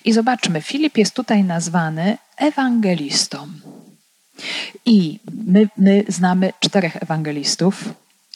I 0.05 0.13
zobaczmy, 0.13 0.63
Filip 0.63 0.99
jest 0.99 1.15
tutaj 1.15 1.45
nazwany 1.45 2.19
ewangelistą. 2.37 3.47
I 4.87 5.19
my, 5.47 5.69
my 5.77 6.05
znamy 6.09 6.53
czterech 6.61 6.97
ewangelistów, 6.97 7.85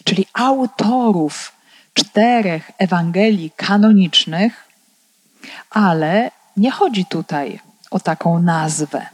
czyli 0.04 0.26
autorów 0.32 1.52
czterech 1.94 2.70
Ewangelii 2.78 3.50
kanonicznych, 3.56 4.64
ale 5.70 6.30
nie 6.56 6.70
chodzi 6.70 7.06
tutaj 7.06 7.61
o 7.90 8.00
taką 8.00 8.42
nazwę. 8.42 9.06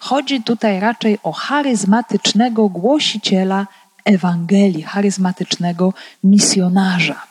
Chodzi 0.00 0.42
tutaj 0.42 0.80
raczej 0.80 1.18
o 1.22 1.32
charyzmatycznego 1.32 2.68
głosiciela 2.68 3.66
Ewangelii, 4.04 4.82
charyzmatycznego 4.82 5.94
misjonarza. 6.24 7.26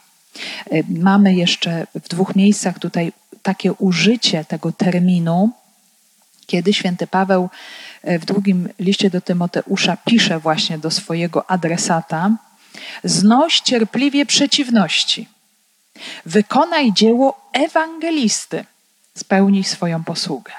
E, 0.72 0.84
mamy 0.90 1.36
jeszcze 1.36 1.88
w 1.96 2.08
dwóch 2.10 2.36
miejscach 2.36 2.80
tutaj 2.80 3.14
takie 3.42 3.74
użycie 3.74 4.46
tego 4.46 4.72
terminu, 4.72 5.50
kiedy 6.46 6.74
święty 6.74 7.08
Paweł 7.08 7.50
w 8.04 8.26
drugim 8.26 8.70
liście 8.80 9.10
do 9.10 9.22
Tymoteusza 9.22 9.98
pisze 9.98 10.40
właśnie 10.40 10.78
do 10.78 10.92
swojego 10.92 11.50
adresata: 11.52 12.32
Znoś 13.04 13.60
cierpliwie 13.60 14.26
przeciwności. 14.26 15.30
Wykonaj 16.26 16.94
dzieło 16.94 17.50
ewangelisty. 17.54 18.66
Spełnij 19.16 19.64
swoją 19.64 20.04
posługę. 20.04 20.54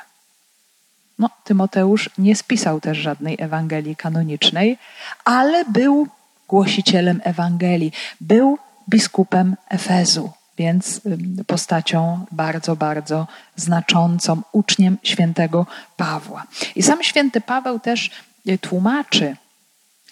No, 1.18 1.30
Tymoteusz 1.44 2.10
nie 2.18 2.36
spisał 2.36 2.80
też 2.80 2.98
żadnej 2.98 3.36
Ewangelii 3.38 3.96
kanonicznej, 3.96 4.78
ale 5.24 5.64
był 5.64 6.08
głosicielem 6.48 7.20
Ewangelii, 7.24 7.92
był 8.20 8.58
biskupem 8.88 9.56
Efezu, 9.68 10.32
więc 10.58 11.00
postacią 11.46 12.26
bardzo, 12.32 12.76
bardzo 12.76 13.26
znaczącą, 13.56 14.42
uczniem 14.52 14.98
świętego 15.02 15.66
Pawła. 15.96 16.46
I 16.76 16.82
sam 16.82 17.02
święty 17.02 17.40
Paweł 17.40 17.78
też 17.80 18.10
y, 18.48 18.58
tłumaczy 18.58 19.36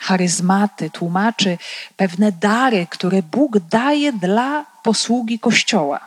charyzmaty, 0.02 0.90
tłumaczy 0.90 1.58
pewne 1.96 2.32
dary, 2.32 2.86
które 2.90 3.22
Bóg 3.22 3.58
daje 3.58 4.12
dla 4.12 4.66
posługi 4.82 5.38
Kościoła. 5.38 6.00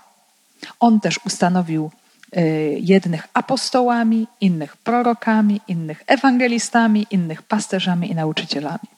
On 0.80 1.00
też 1.00 1.20
ustanowił 1.26 1.92
y, 2.38 2.78
jednych 2.80 3.28
apostołami, 3.34 4.28
innych 4.42 4.78
prorokami, 4.78 5.62
innych 5.68 6.04
ewangelistami, 6.08 7.08
innych 7.12 7.42
pasterzami 7.42 8.12
i 8.12 8.16
nauczycielami. 8.16 8.95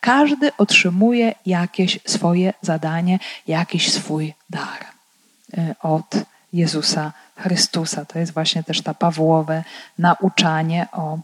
Każdy 0.00 0.56
otrzymuje 0.56 1.34
jakieś 1.46 1.98
swoje 2.06 2.52
zadanie, 2.62 3.18
jakiś 3.46 3.92
swój 3.92 4.34
dar 4.50 4.86
y, 5.58 5.74
od 5.82 6.14
Jezusa 6.52 7.12
Chrystusa. 7.36 8.04
To 8.04 8.18
jest 8.18 8.32
właśnie 8.32 8.62
też 8.62 8.82
ta 8.82 8.94
Pawłowe 8.94 9.64
nauczanie 9.98 10.86
o, 10.92 11.18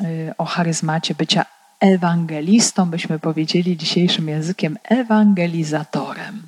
y, 0.00 0.34
o 0.38 0.44
charyzmacie 0.44 1.14
bycia 1.14 1.44
ewangelistą, 1.80 2.90
byśmy 2.90 3.18
powiedzieli 3.18 3.76
dzisiejszym 3.76 4.28
językiem, 4.28 4.78
ewangelizatorem. 4.84 6.42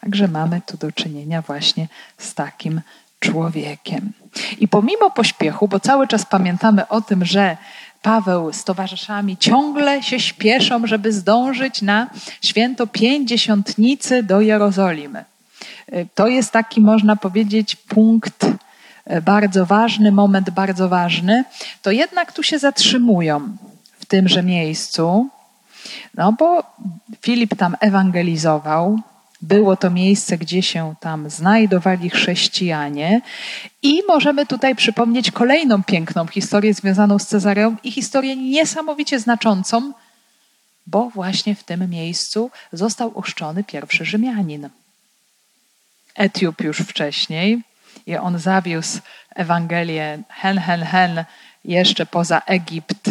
Także 0.00 0.28
mamy 0.28 0.60
tu 0.66 0.76
do 0.76 0.92
czynienia 0.92 1.42
właśnie 1.42 1.88
z 2.18 2.34
takim 2.34 2.80
człowiekiem. 3.20 4.12
I 4.58 4.68
pomimo 4.68 5.10
pośpiechu, 5.10 5.68
bo 5.68 5.80
cały 5.80 6.08
czas 6.08 6.26
pamiętamy 6.26 6.88
o 6.88 7.00
tym, 7.00 7.24
że 7.24 7.56
Paweł 8.06 8.52
z 8.52 8.64
towarzyszami 8.64 9.36
ciągle 9.36 10.02
się 10.02 10.20
śpieszą, 10.20 10.86
żeby 10.86 11.12
zdążyć 11.12 11.82
na 11.82 12.10
święto 12.42 12.86
pięćdziesiątnicy 12.86 14.22
do 14.22 14.40
Jerozolimy. 14.40 15.24
To 16.14 16.26
jest 16.26 16.50
taki, 16.50 16.80
można 16.80 17.16
powiedzieć, 17.16 17.76
punkt 17.76 18.46
bardzo 19.22 19.66
ważny, 19.66 20.12
moment 20.12 20.50
bardzo 20.50 20.88
ważny. 20.88 21.44
To 21.82 21.90
jednak 21.90 22.32
tu 22.32 22.42
się 22.42 22.58
zatrzymują 22.58 23.56
w 23.98 24.04
tymże 24.04 24.42
miejscu, 24.42 25.28
no 26.14 26.32
bo 26.32 26.62
Filip 27.20 27.56
tam 27.56 27.76
ewangelizował. 27.80 28.98
Było 29.42 29.76
to 29.76 29.90
miejsce, 29.90 30.38
gdzie 30.38 30.62
się 30.62 30.94
tam 31.00 31.30
znajdowali 31.30 32.10
chrześcijanie, 32.10 33.20
i 33.82 34.02
możemy 34.08 34.46
tutaj 34.46 34.76
przypomnieć 34.76 35.30
kolejną 35.30 35.82
piękną 35.82 36.26
historię 36.26 36.74
związaną 36.74 37.18
z 37.18 37.26
Cezareą 37.26 37.76
i 37.84 37.92
historię 37.92 38.36
niesamowicie 38.36 39.20
znaczącą, 39.20 39.92
bo 40.86 41.10
właśnie 41.10 41.54
w 41.54 41.64
tym 41.64 41.90
miejscu 41.90 42.50
został 42.72 43.18
ochrzczony 43.18 43.64
pierwszy 43.64 44.04
Rzymianin. 44.04 44.68
Etiop 46.14 46.60
już 46.60 46.78
wcześniej 46.78 47.62
i 48.06 48.16
on 48.16 48.38
zawiózł 48.38 49.00
Ewangelię 49.34 50.18
hen, 50.28 50.58
hen, 50.58 50.82
hen 50.82 51.24
jeszcze 51.64 52.06
poza 52.06 52.42
Egipt 52.46 53.10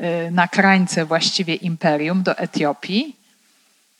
Y, 0.00 0.30
na 0.30 0.48
krańce 0.48 1.04
właściwie 1.04 1.54
imperium 1.54 2.22
do 2.22 2.38
Etiopii. 2.38 3.16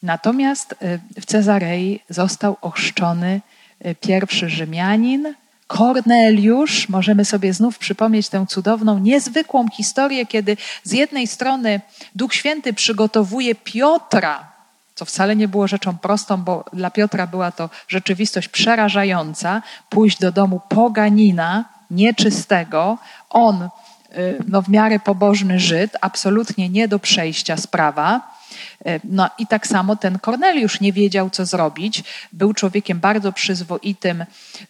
Natomiast 0.03 0.73
y, 0.73 1.21
w 1.21 1.27
Cezarei 1.27 2.01
został 2.09 2.57
ochrzczony 2.61 3.41
y, 3.87 3.95
pierwszy 3.95 4.49
Rzymianin, 4.51 5.35
Korneliusz. 5.67 6.89
Możemy 6.89 7.25
sobie 7.25 7.53
znów 7.53 7.79
przypomnieć 7.79 8.29
tę 8.29 8.47
cudowną, 8.49 8.99
niezwykłą 8.99 9.69
historię, 9.69 10.27
kiedy 10.27 10.57
z 10.85 10.93
jednej 10.93 11.27
strony 11.27 11.81
Duch 12.15 12.35
Święty 12.35 12.73
przygotowuje 12.73 13.55
Piotra, 13.55 14.53
co 14.95 15.05
wcale 15.05 15.37
nie 15.37 15.49
było 15.49 15.69
rzeczą 15.69 15.99
prostą, 15.99 16.37
bo 16.37 16.65
dla 16.73 16.91
Piotra 16.91 17.27
była 17.27 17.53
to 17.53 17.71
rzeczywistość 17.89 18.49
przerażająca, 18.49 19.63
pójść 19.89 20.19
do 20.19 20.33
domu 20.33 20.61
poganina, 20.69 21.65
nieczystego. 21.91 22.99
On 23.31 23.69
Y, 24.17 24.45
no, 24.49 24.63
w 24.63 24.69
miarę 24.69 25.01
pobożny 25.01 25.61
Żyd, 25.61 25.97
absolutnie 26.01 26.69
nie 26.69 26.89
do 26.89 26.99
przejścia 26.99 27.57
sprawa. 27.57 28.38
Y, 28.87 29.01
no 29.05 29.31
i 29.39 29.47
tak 29.47 29.67
samo 29.67 29.97
ten 29.97 30.19
Korneliusz 30.19 30.81
nie 30.81 30.93
wiedział, 30.93 31.31
co 31.31 31.47
zrobić. 31.47 32.05
Był 32.33 32.53
człowiekiem 32.53 33.01
bardzo 33.01 33.33
przyzwoitym, 33.33 34.25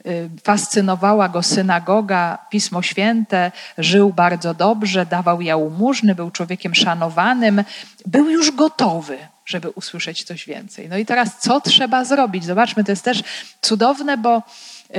y, 0.06 0.30
fascynowała 0.44 1.28
go 1.28 1.42
synagoga, 1.42 2.38
Pismo 2.50 2.82
Święte, 2.82 3.52
żył 3.78 4.12
bardzo 4.12 4.54
dobrze, 4.54 5.06
dawał 5.06 5.40
jałmużny, 5.40 6.14
był 6.14 6.30
człowiekiem 6.30 6.74
szanowanym, 6.74 7.64
był 8.06 8.30
już 8.30 8.50
gotowy, 8.50 9.18
żeby 9.46 9.70
usłyszeć 9.70 10.24
coś 10.24 10.46
więcej. 10.46 10.88
No 10.88 10.96
i 10.96 11.06
teraz 11.06 11.38
co 11.38 11.60
trzeba 11.60 12.04
zrobić? 12.04 12.44
Zobaczmy, 12.44 12.84
to 12.84 12.92
jest 12.92 13.04
też 13.04 13.22
cudowne, 13.60 14.16
bo 14.16 14.42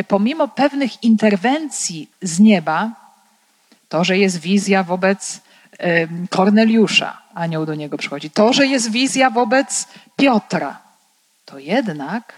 pomimo 0.08 0.48
pewnych 0.48 1.04
interwencji 1.04 2.10
z 2.22 2.40
nieba, 2.40 2.92
to, 3.90 4.04
że 4.04 4.18
jest 4.18 4.40
wizja 4.40 4.84
wobec 4.84 5.42
Korneliusza, 6.30 7.22
anioł 7.40 7.66
do 7.66 7.76
niego 7.76 7.98
przychodzi. 7.98 8.30
To, 8.30 8.54
że 8.54 8.68
jest 8.68 8.92
wizja 8.92 9.30
wobec 9.30 9.88
Piotra, 10.16 10.82
to 11.46 11.60
jednak 11.60 12.34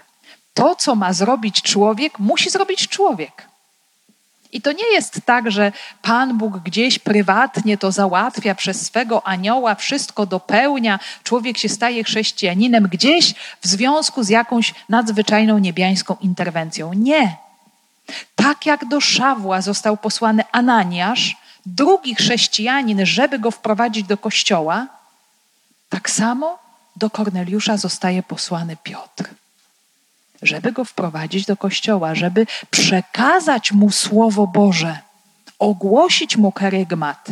to, 0.54 0.76
co 0.76 0.94
ma 0.94 1.12
zrobić 1.12 1.62
człowiek, 1.62 2.18
musi 2.18 2.50
zrobić 2.50 2.88
człowiek. 2.88 3.52
I 4.52 4.62
to 4.62 4.72
nie 4.72 4.92
jest 4.92 5.20
tak, 5.24 5.50
że 5.50 5.72
Pan 6.02 6.38
Bóg 6.38 6.58
gdzieś 6.58 6.98
prywatnie 6.98 7.78
to 7.78 7.92
załatwia 7.92 8.54
przez 8.54 8.86
swego 8.86 9.26
anioła, 9.26 9.74
wszystko 9.74 10.26
dopełnia, 10.26 10.98
człowiek 11.24 11.58
się 11.58 11.68
staje 11.68 12.04
chrześcijaninem 12.04 12.88
gdzieś 12.88 13.34
w 13.60 13.66
związku 13.66 14.22
z 14.22 14.28
jakąś 14.28 14.74
nadzwyczajną 14.88 15.58
niebiańską 15.58 16.16
interwencją. 16.20 16.92
Nie. 16.92 17.36
Tak 18.36 18.66
jak 18.66 18.84
do 18.84 19.00
Szawła 19.00 19.60
został 19.60 19.96
posłany 19.96 20.42
Ananiasz, 20.52 21.36
drugi 21.66 22.14
chrześcijanin, 22.14 23.06
żeby 23.06 23.38
go 23.38 23.50
wprowadzić 23.50 24.06
do 24.06 24.16
kościoła, 24.16 24.86
tak 25.88 26.10
samo 26.10 26.58
do 26.96 27.10
Korneliusza 27.10 27.76
zostaje 27.76 28.22
posłany 28.22 28.76
Piotr 28.76 29.24
żeby 30.42 30.72
go 30.72 30.84
wprowadzić 30.84 31.46
do 31.46 31.56
kościoła, 31.56 32.14
żeby 32.14 32.46
przekazać 32.70 33.72
mu 33.72 33.90
Słowo 33.90 34.46
Boże, 34.46 34.98
ogłosić 35.58 36.36
mu 36.36 36.52
kerygmat. 36.52 37.28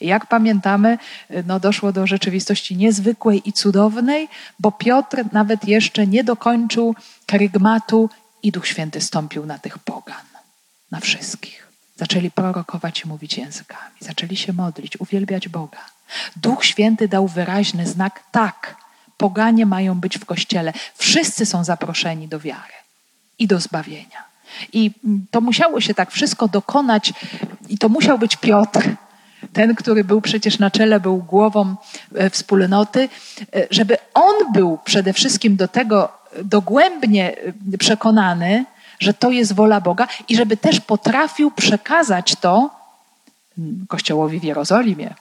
Jak 0.00 0.26
pamiętamy, 0.26 0.98
no 1.46 1.60
doszło 1.60 1.92
do 1.92 2.06
rzeczywistości 2.06 2.76
niezwykłej 2.76 3.48
i 3.48 3.52
cudownej, 3.52 4.28
bo 4.58 4.72
Piotr 4.72 5.24
nawet 5.32 5.68
jeszcze 5.68 6.06
nie 6.06 6.24
dokończył 6.24 6.94
kerygmatu 7.26 8.10
i 8.42 8.52
Duch 8.52 8.66
Święty 8.66 9.00
stąpił 9.00 9.46
na 9.46 9.58
tych 9.58 9.78
pogan, 9.78 10.26
na 10.90 11.00
wszystkich. 11.00 11.61
Zaczęli 11.96 12.30
prorokować 12.30 13.00
i 13.00 13.08
mówić 13.08 13.38
językami, 13.38 13.96
zaczęli 14.00 14.36
się 14.36 14.52
modlić, 14.52 15.00
uwielbiać 15.00 15.48
Boga. 15.48 15.78
Duch 16.36 16.64
Święty 16.64 17.08
dał 17.08 17.28
wyraźny 17.28 17.86
znak 17.86 18.20
tak, 18.32 18.76
Poganie 19.16 19.66
mają 19.66 19.94
być 19.94 20.18
w 20.18 20.24
kościele. 20.24 20.72
Wszyscy 20.94 21.46
są 21.46 21.64
zaproszeni 21.64 22.28
do 22.28 22.40
wiary 22.40 22.72
i 23.38 23.46
do 23.46 23.60
zbawienia. 23.60 24.24
I 24.72 24.90
to 25.30 25.40
musiało 25.40 25.80
się 25.80 25.94
tak 25.94 26.10
wszystko 26.10 26.48
dokonać, 26.48 27.12
i 27.68 27.78
to 27.78 27.88
musiał 27.88 28.18
być 28.18 28.36
Piotr, 28.36 28.88
ten, 29.52 29.74
który 29.74 30.04
był 30.04 30.20
przecież 30.20 30.58
na 30.58 30.70
czele, 30.70 31.00
był 31.00 31.16
głową 31.16 31.76
e, 32.14 32.30
wspólnoty, 32.30 33.08
e, 33.54 33.66
żeby 33.70 33.96
on 34.14 34.52
był 34.52 34.78
przede 34.84 35.12
wszystkim 35.12 35.56
do 35.56 35.68
tego 35.68 36.12
dogłębnie 36.44 37.36
e, 37.72 37.78
przekonany, 37.78 38.64
że 39.00 39.14
to 39.14 39.30
jest 39.30 39.52
wola 39.52 39.80
Boga 39.80 40.08
i 40.28 40.36
żeby 40.36 40.56
też 40.56 40.80
potrafił 40.80 41.50
przekazać 41.50 42.36
to 42.36 42.70
Kościołowi 43.88 44.40
w 44.40 44.44
Jerozolimie, 44.44 45.14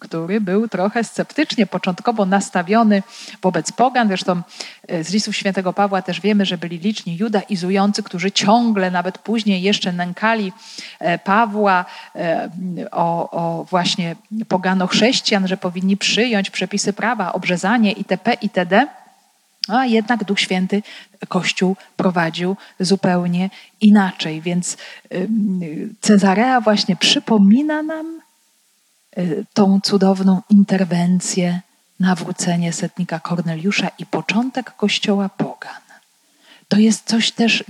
który 0.00 0.40
był 0.40 0.68
trochę 0.68 1.04
sceptycznie 1.04 1.66
początkowo 1.66 2.26
nastawiony 2.26 3.02
wobec 3.42 3.72
pogan. 3.72 4.08
Zresztą 4.08 4.42
e, 4.88 5.04
z 5.04 5.10
listów 5.10 5.36
świętego 5.36 5.72
Pawła 5.72 6.02
też 6.02 6.20
wiemy, 6.20 6.46
że 6.46 6.58
byli 6.58 6.78
liczni 6.78 7.16
judaizujący, 7.16 8.02
którzy 8.02 8.32
ciągle, 8.32 8.90
nawet 8.90 9.18
później 9.18 9.62
jeszcze 9.62 9.92
nękali 9.92 10.52
e, 10.98 11.18
Pawła 11.18 11.84
e, 12.14 12.50
o, 12.90 13.30
o 13.30 13.64
właśnie 13.64 14.16
pogano 14.48 14.86
chrześcijan, 14.86 15.48
że 15.48 15.56
powinni 15.56 15.96
przyjąć 15.96 16.50
przepisy 16.50 16.92
prawa, 16.92 17.32
obrzezanie 17.32 17.92
itp. 17.92 18.32
itd. 18.42 18.86
A 19.68 19.86
jednak 19.86 20.24
Duch 20.24 20.40
Święty 20.40 20.82
Kościół 21.28 21.76
prowadził 21.96 22.56
zupełnie 22.80 23.50
inaczej. 23.80 24.40
Więc 24.40 24.76
Cezarea 26.00 26.60
właśnie 26.60 26.96
przypomina 26.96 27.82
nam, 27.82 28.20
Y, 29.18 29.44
tą 29.54 29.80
cudowną 29.80 30.42
interwencję, 30.50 31.60
nawrócenie 32.00 32.72
setnika 32.72 33.20
Korneliusza 33.20 33.88
i 33.98 34.06
początek 34.06 34.76
kościoła 34.76 35.28
pogan. 35.28 35.82
To 36.68 36.76
jest 36.76 37.04
coś 37.04 37.32
też 37.32 37.64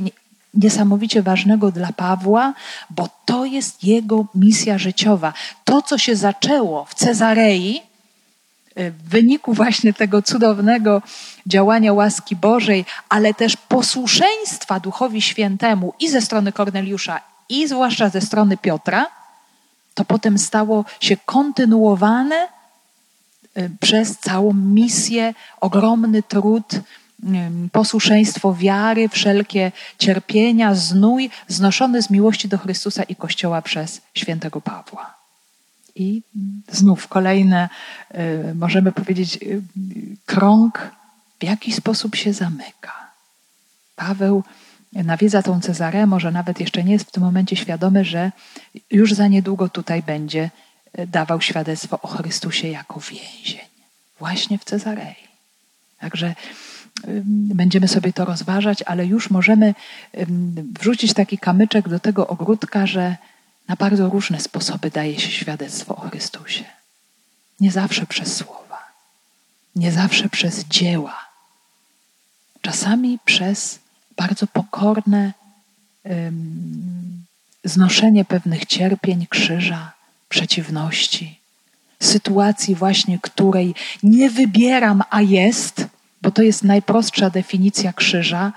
niesamowicie 0.55 1.23
ważnego 1.23 1.73
dla 1.73 1.93
Pawła, 1.93 2.55
bo 2.91 3.09
to 3.25 3.45
jest 3.45 3.85
jego 3.85 4.27
misja 4.35 4.79
życiowa. 4.79 5.33
To, 5.65 5.83
co 5.83 5.99
się 5.99 6.17
zaczęło 6.17 6.85
w 6.85 6.95
Cezarei, 6.95 7.77
y, 7.77 7.81
w 8.77 9.09
wyniku 9.09 9.55
właśnie 9.55 9.93
tego 9.93 10.23
cudownego 10.23 11.03
działania 11.47 11.93
łaski 11.93 12.37
Bożej, 12.37 12.85
ale 13.09 13.35
też 13.35 13.57
posłuszeństwa 13.57 14.81
Duchowi 14.81 15.23
Świętemu 15.23 15.95
i 16.01 16.09
ze 16.09 16.21
strony 16.21 16.53
Korneliusza, 16.53 17.21
i 17.49 17.69
zwłaszcza 17.69 18.09
ze 18.09 18.21
strony 18.21 18.57
Piotra, 18.57 19.07
to 19.95 20.05
potem 20.05 20.39
stało 20.39 20.85
się 21.01 21.17
kontynuowane 21.17 22.49
y, 23.59 23.71
przez 23.81 24.19
całą 24.19 24.53
misję, 24.53 25.35
ogromny 25.61 26.23
trud, 26.23 26.73
y, 26.75 26.81
posłuszeństwo 27.73 28.55
wiary, 28.55 29.09
wszelkie 29.09 29.73
cierpienia, 29.99 30.75
znój 30.75 31.31
znoszony 31.49 32.03
z 32.03 32.11
miłości 32.11 32.49
do 32.49 32.59
Chrystusa 32.59 33.03
i 33.03 33.17
Kościoła 33.17 33.63
przez 33.63 34.01
świętego 34.15 34.61
Pawła. 34.61 35.16
I 35.97 36.23
znów 36.73 37.09
kolejne, 37.09 37.69
y, 38.15 38.55
możemy 38.55 38.93
powiedzieć, 38.93 39.39
krąg 40.27 40.91
w 41.41 41.45
jaki 41.45 41.73
sposób 41.73 42.17
się 42.17 42.33
zamyka. 42.33 43.11
Paweł 43.97 44.45
nawiedza 44.93 45.43
tą 45.43 45.61
Cezarę, 45.61 46.07
może 46.07 46.31
nawet 46.31 46.61
jeszcze 46.61 46.85
nie 46.85 46.93
jest 46.93 47.09
w 47.09 47.11
tym 47.11 47.23
momencie 47.23 47.57
świadomy, 47.57 48.05
że 48.05 48.33
już 48.91 49.13
za 49.13 49.29
niedługo 49.29 49.69
tutaj 49.69 50.03
będzie 50.03 50.51
e, 50.93 51.07
dawał 51.07 51.41
świadectwo 51.41 52.01
o 52.01 52.09
Chrystusie 52.09 52.69
jako 52.69 53.01
więzień. 53.01 53.67
Właśnie 54.19 54.59
w 54.59 54.65
Cezarei. 54.65 55.27
Także 55.99 56.35
będziemy 57.55 57.89
sobie 57.89 58.13
to 58.13 58.25
rozważać, 58.25 58.83
ale 58.87 59.07
już 59.07 59.31
możemy 59.31 59.75
wrzucić 60.81 61.15
taki 61.15 61.39
kamyczek 61.39 61.89
do 61.89 62.01
tego 62.01 62.27
ogródka, 62.27 62.87
że 62.87 63.17
na 63.69 63.77
bardzo 63.77 64.09
różne 64.09 64.41
sposoby 64.41 64.91
daje 64.91 65.21
się 65.21 65.31
świadectwo 65.31 65.97
o 65.97 66.01
Chrystusie. 66.01 66.65
Nie 67.61 67.73
zawsze 67.73 68.07
przez 68.07 68.37
słowa, 68.37 68.93
nie 69.77 69.93
zawsze 69.93 70.29
przez 70.29 70.65
dzieła, 70.65 71.27
czasami 72.63 73.19
przez 73.25 73.79
bardzo 74.17 74.47
pokorne 74.47 75.33
um, 76.05 77.25
znoszenie 77.65 78.25
pewnych 78.25 78.67
cierpień, 78.67 79.27
krzyża, 79.27 79.93
przeciwności, 80.29 81.41
sytuacji 82.03 82.75
właśnie, 82.75 83.19
której 83.19 83.75
nie 84.03 84.31
wybieram, 84.31 85.03
a 85.11 85.21
jest, 85.21 85.87
bo 86.23 86.31
to 86.31 86.43
jest 86.43 86.65
najprostsza 86.65 87.31
definicja 87.31 87.93
krzyża. 87.93 88.53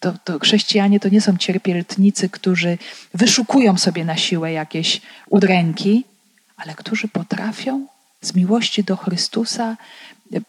To, 0.00 0.12
to 0.24 0.38
chrześcijanie 0.38 1.00
to 1.00 1.08
nie 1.08 1.20
są 1.20 1.36
cierpieltnicy, 1.36 2.28
którzy 2.28 2.78
wyszukują 3.14 3.78
sobie 3.78 4.04
na 4.04 4.16
siłę 4.16 4.52
jakieś 4.52 5.00
udręki, 5.28 6.04
ale 6.56 6.74
którzy 6.74 7.08
potrafią 7.08 7.86
z 8.20 8.34
miłości 8.34 8.84
do 8.84 8.96
Chrystusa 8.96 9.76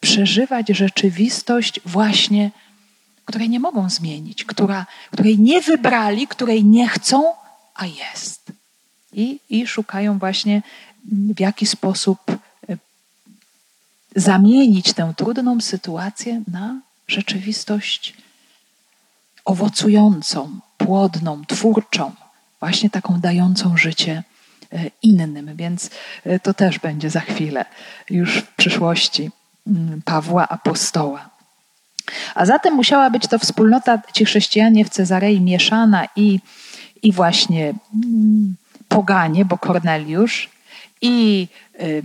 przeżywać 0.01 0.67
rzeczywistość 0.69 1.79
właśnie 1.85 2.51
której 3.29 3.49
nie 3.49 3.59
mogą 3.59 3.89
zmienić, 3.89 4.45
która, 4.45 4.85
której 5.12 5.39
nie 5.39 5.62
wybrali, 5.62 6.27
której 6.27 6.65
nie 6.65 6.88
chcą, 6.88 7.33
a 7.75 7.85
jest. 7.85 8.51
I, 9.13 9.39
I 9.49 9.67
szukają 9.67 10.19
właśnie, 10.19 10.62
w 11.12 11.39
jaki 11.39 11.65
sposób 11.65 12.19
e, 12.31 12.38
zamienić 14.15 14.93
tę 14.93 15.13
trudną 15.17 15.62
sytuację 15.62 16.41
na 16.47 16.81
rzeczywistość 17.07 18.13
owocującą, 19.49 20.59
płodną, 20.77 21.45
twórczą, 21.45 22.12
właśnie 22.59 22.89
taką 22.89 23.19
dającą 23.19 23.77
życie 23.77 24.23
e, 24.73 24.91
innym. 25.03 25.55
Więc 25.55 25.89
e, 26.25 26.39
to 26.39 26.53
też 26.53 26.79
będzie 26.79 27.09
za 27.09 27.19
chwilę, 27.19 27.65
już 28.09 28.38
w 28.38 28.55
przyszłości 28.55 29.31
mm, 29.67 30.01
Pawła 30.05 30.47
Apostoła. 30.49 31.29
A 32.35 32.45
zatem 32.45 32.73
musiała 32.73 33.09
być 33.09 33.27
to 33.27 33.39
wspólnota, 33.39 34.01
ci 34.13 34.25
chrześcijanie 34.25 34.85
w 34.85 34.89
Cezarei 34.89 35.41
mieszana 35.41 36.07
i, 36.15 36.39
i 37.03 37.12
właśnie 37.12 37.73
mm, 37.93 38.55
poganie, 38.88 39.45
bo 39.45 39.57
Korneliusz, 39.57 40.49
i 41.01 41.47
y, 41.81 42.03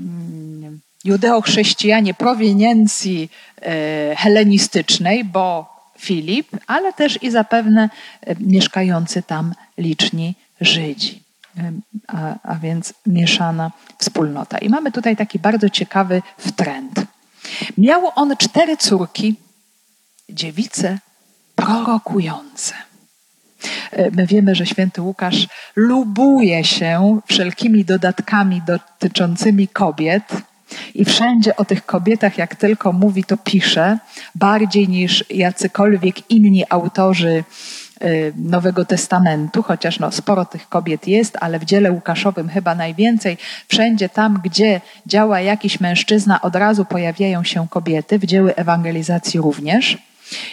judeo-chrześcijanie 1.05 2.15
proweniencji 2.15 3.31
y, 3.59 4.17
helenistycznej, 4.17 5.25
bo 5.25 5.74
Filip, 6.05 6.49
ale 6.67 6.93
też 6.93 7.23
i 7.23 7.31
zapewne 7.31 7.91
y, 8.29 8.37
mieszkający 8.41 9.23
tam 9.23 9.55
liczni 9.79 10.35
Żydzi. 10.61 11.25
A, 12.07 12.35
a 12.43 12.55
więc 12.55 12.95
mieszana 13.07 13.71
wspólnota. 13.99 14.59
I 14.59 14.69
mamy 14.69 14.93
tutaj 14.93 15.17
taki 15.17 15.39
bardzo 15.39 15.71
ciekawy 15.71 16.23
wtręt. 16.39 17.01
Miał 17.79 18.11
on 18.15 18.37
cztery 18.37 18.77
córki, 18.77 19.35
dziewice 20.29 20.99
prorokujące. 21.55 22.75
E, 23.91 24.11
my 24.11 24.27
wiemy, 24.27 24.55
że 24.55 24.67
święty 24.67 25.03
Łukasz 25.03 25.47
lubuje 25.77 26.65
się 26.65 27.21
wszelkimi 27.27 27.85
dodatkami 27.85 28.63
dotyczącymi 28.67 29.69
kobiet 29.69 30.25
I 30.95 31.05
wszędzie 31.05 31.57
o 31.57 31.65
tych 31.65 31.87
kobietach, 31.87 32.39
jak 32.39 32.55
tylko 32.55 32.93
mówi, 32.93 33.25
to 33.25 33.37
pisze, 33.37 33.99
bardziej 34.35 34.89
niż 34.89 35.25
jacykolwiek 35.31 36.31
inni 36.31 36.65
autorzy 36.69 37.45
y, 38.05 38.33
Nowego 38.37 38.85
Testamentu, 38.85 39.63
chociaż 39.63 39.99
no, 39.99 40.13
sporo 40.13 40.45
tych 40.45 40.69
kobiet 40.69 41.09
jest, 41.09 41.37
ale 41.41 41.59
w 41.59 41.65
dziele 41.65 41.93
Łukaszowym 41.93 42.49
chyba 42.49 42.75
najwięcej. 42.75 43.37
Wszędzie 43.69 44.09
tam, 44.09 44.41
gdzie 44.45 44.81
działa 45.07 45.41
jakiś 45.41 45.81
mężczyzna, 45.81 46.41
od 46.41 46.57
razu 46.57 46.85
pojawiają 46.85 47.45
się 47.45 47.67
kobiety, 47.71 48.19
w 48.19 48.27
dzieły 48.27 48.55
ewangelizacji 48.55 49.41
również. 49.41 49.99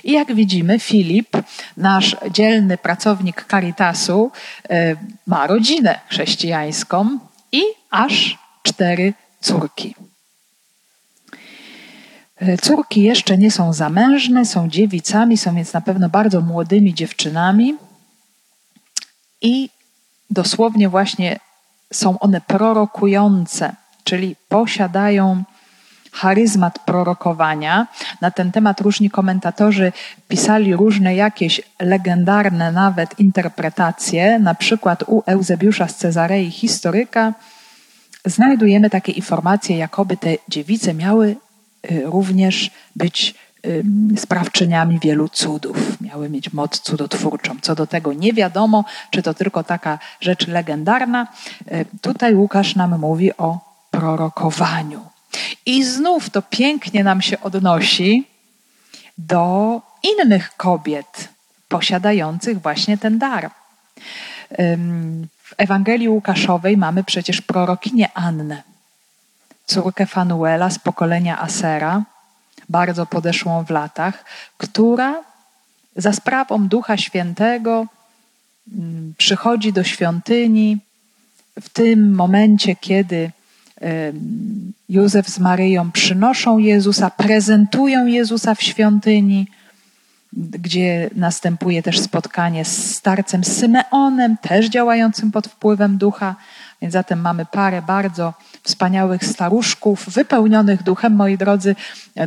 I 0.03 0.11
jak 0.11 0.35
widzimy, 0.35 0.79
Filip, 0.79 1.37
nasz 1.77 2.15
dzielny 2.31 2.77
pracownik 2.77 3.45
Caritasu, 3.51 4.31
y, 4.71 4.97
ma 5.27 5.47
rodzinę 5.47 5.99
chrześcijańską 6.09 7.19
i 7.51 7.61
aż 7.89 8.37
cztery 8.63 9.13
córki. 9.41 9.95
E, 12.41 12.57
córki 12.57 13.01
jeszcze 13.01 13.37
nie 13.37 13.51
są 13.51 13.73
zamężne, 13.73 14.45
są 14.45 14.69
dziewicami, 14.69 15.37
są 15.37 15.55
więc 15.55 15.73
na 15.73 15.81
pewno 15.81 16.09
bardzo 16.09 16.41
młodymi 16.41 16.93
dziewczynami 16.93 17.75
i 19.41 19.69
dosłownie 20.29 20.89
właśnie 20.89 21.39
są 21.93 22.19
one 22.19 22.41
prorokujące, 22.41 23.75
czyli 24.03 24.35
posiadają 24.49 25.43
charyzmat 26.11 26.79
prorokowania. 26.79 27.87
Na 28.21 28.31
ten 28.31 28.51
temat 28.51 28.81
różni 28.81 29.09
komentatorzy 29.09 29.91
pisali 30.27 30.75
różne 30.75 31.15
jakieś 31.15 31.61
legendarne 31.79 32.71
nawet 32.71 33.19
interpretacje. 33.19 34.39
Na 34.39 34.55
przykład 34.55 35.03
u 35.07 35.23
Eusebiusza 35.25 35.87
z 35.87 35.95
Cezarei, 35.95 36.51
historyka, 36.51 37.33
znajdujemy 38.25 38.89
takie 38.89 39.11
informacje, 39.11 39.77
jakoby 39.77 40.17
te 40.17 40.35
dziewice 40.49 40.93
miały 40.93 41.35
również 41.89 42.71
być 42.95 43.35
sprawczyniami 44.17 44.99
wielu 44.99 45.29
cudów, 45.29 46.01
miały 46.01 46.29
mieć 46.29 46.53
moc 46.53 46.79
cudotwórczą. 46.79 47.55
Co 47.61 47.75
do 47.75 47.87
tego 47.87 48.13
nie 48.13 48.33
wiadomo, 48.33 48.85
czy 49.09 49.21
to 49.21 49.33
tylko 49.33 49.63
taka 49.63 49.99
rzecz 50.21 50.47
legendarna. 50.47 51.27
Y, 51.71 51.85
tutaj 52.01 52.35
Łukasz 52.35 52.75
nam 52.75 52.99
mówi 52.99 53.37
o 53.37 53.59
prorokowaniu. 53.91 55.05
I 55.65 55.83
znów 55.83 56.29
to 56.29 56.41
pięknie 56.41 57.03
nam 57.03 57.21
się 57.21 57.41
odnosi 57.41 58.27
do 59.17 59.81
innych 60.03 60.55
kobiet 60.57 61.29
posiadających 61.67 62.61
właśnie 62.61 62.97
ten 62.97 63.19
dar. 63.19 63.49
W 65.43 65.53
Ewangelii 65.57 66.09
Łukaszowej 66.09 66.77
mamy 66.77 67.03
przecież 67.03 67.41
prorokinię 67.41 68.09
Annę, 68.13 68.63
córkę 69.73 70.05
Fanuela 70.05 70.69
z 70.69 70.79
pokolenia 70.79 71.41
Asera, 71.41 72.03
bardzo 72.69 73.05
podeszłą 73.05 73.65
w 73.65 73.69
latach, 73.69 74.25
która 74.57 75.23
za 75.95 76.13
sprawą 76.13 76.67
Ducha 76.67 76.97
Świętego 76.97 77.85
mm, 78.73 79.13
przychodzi 79.17 79.73
do 79.73 79.83
świątyni 79.83 80.77
w 81.61 81.69
tym 81.69 82.15
momencie, 82.15 82.75
kiedy 82.75 83.31
Józef 84.89 85.29
z 85.29 85.39
Maryją 85.39 85.91
przynoszą 85.91 86.57
Jezusa, 86.57 87.09
prezentują 87.09 88.05
Jezusa 88.05 88.55
w 88.55 88.63
świątyni, 88.63 89.47
gdzie 90.33 91.09
następuje 91.15 91.83
też 91.83 91.99
spotkanie 91.99 92.65
z 92.65 92.95
starcem 92.95 93.43
Symeonem, 93.43 94.37
też 94.37 94.69
działającym 94.69 95.31
pod 95.31 95.47
wpływem 95.47 95.97
ducha. 95.97 96.35
Więc 96.81 96.93
zatem 96.93 97.21
mamy 97.21 97.45
parę 97.45 97.81
bardzo 97.81 98.33
wspaniałych 98.63 99.25
staruszków, 99.25 100.09
wypełnionych 100.09 100.83
duchem. 100.83 101.15
Moi 101.15 101.37
drodzy, 101.37 101.75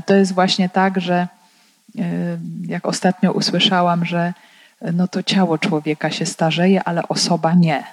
to 0.06 0.14
jest 0.14 0.32
właśnie 0.32 0.68
tak, 0.68 1.00
że 1.00 1.28
jak 2.66 2.86
ostatnio 2.86 3.32
usłyszałam, 3.32 4.04
że 4.04 4.32
no 4.92 5.08
to 5.08 5.22
ciało 5.22 5.58
człowieka 5.58 6.10
się 6.10 6.26
starzeje, 6.26 6.84
ale 6.84 7.08
osoba 7.08 7.54
nie. 7.54 7.84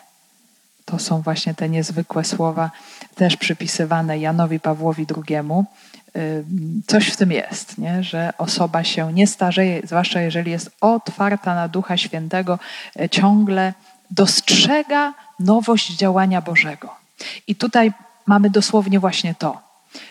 To 0.85 0.99
są 0.99 1.21
właśnie 1.21 1.53
te 1.53 1.69
niezwykłe 1.69 2.23
słowa, 2.23 2.71
też 3.15 3.37
przypisywane 3.37 4.19
Janowi 4.19 4.59
Pawłowi 4.59 5.05
II. 5.27 5.37
Coś 6.87 7.09
w 7.09 7.17
tym 7.17 7.31
jest, 7.31 7.77
nie? 7.77 8.03
że 8.03 8.33
osoba 8.37 8.83
się 8.83 9.13
nie 9.13 9.27
starzeje, 9.27 9.81
zwłaszcza 9.83 10.21
jeżeli 10.21 10.51
jest 10.51 10.71
otwarta 10.81 11.55
na 11.55 11.67
Ducha 11.67 11.97
Świętego, 11.97 12.59
e, 12.99 13.09
ciągle 13.09 13.73
dostrzega 14.11 15.13
nowość 15.43 15.97
działania 15.97 16.41
Bożego. 16.41 16.95
I 17.47 17.55
tutaj 17.55 17.91
mamy 18.25 18.49
dosłownie 18.49 18.99
właśnie 18.99 19.35
to. 19.35 19.61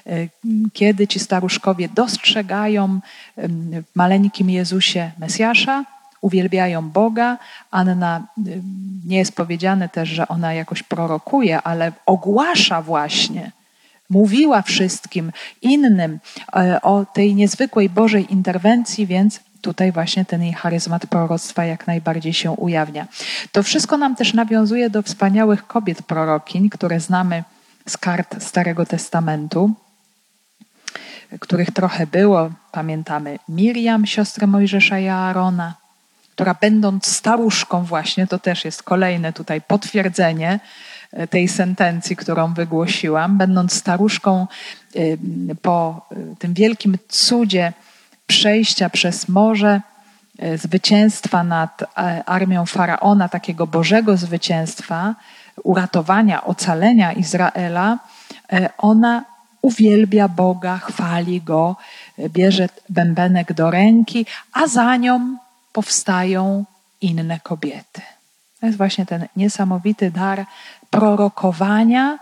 E, 0.06 0.28
kiedy 0.72 1.08
ci 1.08 1.18
staruszkowie 1.18 1.88
dostrzegają 1.88 3.00
w 3.36 3.96
maleńkim 3.96 4.50
Jezusie 4.50 5.10
Mesjasza, 5.18 5.84
uwielbiają 6.20 6.90
Boga. 6.90 7.38
Anna, 7.70 8.26
nie 9.06 9.18
jest 9.18 9.36
powiedziane 9.36 9.88
też, 9.88 10.08
że 10.08 10.28
ona 10.28 10.54
jakoś 10.54 10.82
prorokuje, 10.82 11.62
ale 11.62 11.92
ogłasza 12.06 12.82
właśnie, 12.82 13.52
mówiła 14.10 14.62
wszystkim 14.62 15.32
innym 15.62 16.18
e, 16.56 16.80
o 16.82 17.04
tej 17.04 17.34
niezwykłej 17.34 17.90
Bożej 17.90 18.32
interwencji, 18.32 19.06
więc 19.06 19.40
tutaj 19.60 19.92
właśnie 19.92 20.24
ten 20.24 20.42
jej 20.42 20.52
charyzmat 20.52 21.06
proroctwa 21.06 21.64
jak 21.64 21.86
najbardziej 21.86 22.32
się 22.32 22.50
ujawnia. 22.50 23.06
To 23.52 23.62
wszystko 23.62 23.96
nam 23.96 24.16
też 24.16 24.34
nawiązuje 24.34 24.90
do 24.90 25.02
wspaniałych 25.02 25.66
kobiet 25.66 26.02
prorokiń, 26.02 26.70
które 26.70 27.00
znamy 27.00 27.44
z 27.88 27.96
kart 27.96 28.44
Starego 28.44 28.86
Testamentu, 28.86 29.74
których 31.40 31.70
trochę 31.70 32.06
było. 32.06 32.50
Pamiętamy 32.72 33.38
Miriam, 33.48 34.06
siostrę 34.06 34.46
Mojżesza 34.46 34.98
i 34.98 35.08
Aarona, 35.08 35.74
która 36.34 36.54
będąc 36.60 37.06
staruszką 37.06 37.84
właśnie, 37.84 38.26
to 38.26 38.38
też 38.38 38.64
jest 38.64 38.82
kolejne 38.82 39.32
tutaj 39.32 39.62
potwierdzenie 39.62 40.60
e, 41.12 41.26
tej 41.26 41.48
sentencji, 41.48 42.16
którą 42.16 42.54
wygłosiłam, 42.54 43.38
będąc 43.38 43.72
staruszką 43.72 44.46
po 45.62 46.06
e, 46.10 46.36
tym 46.38 46.54
wielkim 46.54 46.98
cudzie 47.08 47.72
przejścia 48.30 48.90
przez 48.90 49.28
morze, 49.28 49.80
zwycięstwa 50.56 51.44
nad 51.44 51.84
armią 52.26 52.66
faraona, 52.66 53.28
takiego 53.28 53.66
bożego 53.66 54.16
zwycięstwa, 54.16 55.14
uratowania, 55.64 56.44
ocalenia 56.44 57.12
Izraela, 57.12 57.98
ona 58.78 59.24
uwielbia 59.62 60.28
Boga, 60.28 60.78
chwali 60.78 61.40
go, 61.40 61.76
bierze 62.28 62.68
bębenek 62.88 63.52
do 63.52 63.70
ręki, 63.70 64.26
a 64.52 64.66
za 64.66 64.96
nią 64.96 65.36
powstają 65.72 66.64
inne 67.00 67.40
kobiety. 67.40 68.02
To 68.60 68.66
jest 68.66 68.78
właśnie 68.78 69.06
ten 69.06 69.26
niesamowity 69.36 70.10
dar 70.10 70.44
prorokowania, 70.90 72.18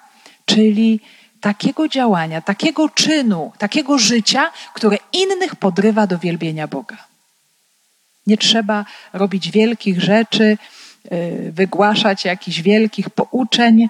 czyli 0.47 1.01
takiego 1.41 1.89
działania, 1.89 2.41
takiego 2.41 2.89
czynu, 2.89 3.53
takiego 3.59 3.99
życia, 3.99 4.51
które 4.75 4.97
innych 5.13 5.57
podrywa 5.57 6.07
do 6.07 6.19
wielbienia 6.19 6.69
Boga. 6.69 6.97
Nie 8.27 8.39
trzeba 8.39 8.85
robić 9.13 9.51
wielkich 9.51 10.01
rzeczy, 10.01 10.59
y, 11.13 11.53
wygłaszać 11.53 12.25
jakichś 12.25 12.61
wielkich 12.61 13.11
pouczeń. 13.11 13.89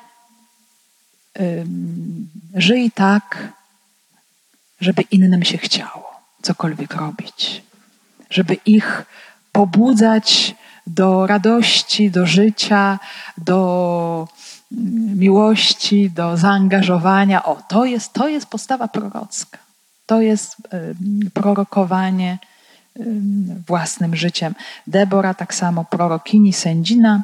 Żyj 2.55 2.91
tak, 2.91 3.53
żeby 4.81 5.03
innym 5.03 5.45
się 5.45 5.59
chciało 5.59 6.21
cokolwiek 6.43 6.95
robić, 6.95 7.63
żeby 8.31 8.55
ich 8.67 9.05
pobudzać 9.53 10.55
do 10.87 11.27
radości, 11.27 12.11
do 12.11 12.27
życia, 12.27 12.99
do 13.39 14.29
miłości, 15.17 16.11
do 16.11 16.37
zaangażowania. 16.37 17.45
O, 17.45 17.57
to 17.69 17.85
jest, 17.85 18.13
to 18.13 18.29
jest 18.29 18.47
postawa 18.47 18.89
prorocka. 18.89 19.59
To 20.07 20.21
jest 20.21 20.57
prorokowanie 21.35 22.39
własnym 23.67 24.17
życiem. 24.17 24.55
Debora, 24.87 25.35
tak 25.35 25.55
samo 25.55 25.85
prorokini, 25.85 26.53
sędzina 26.53 27.23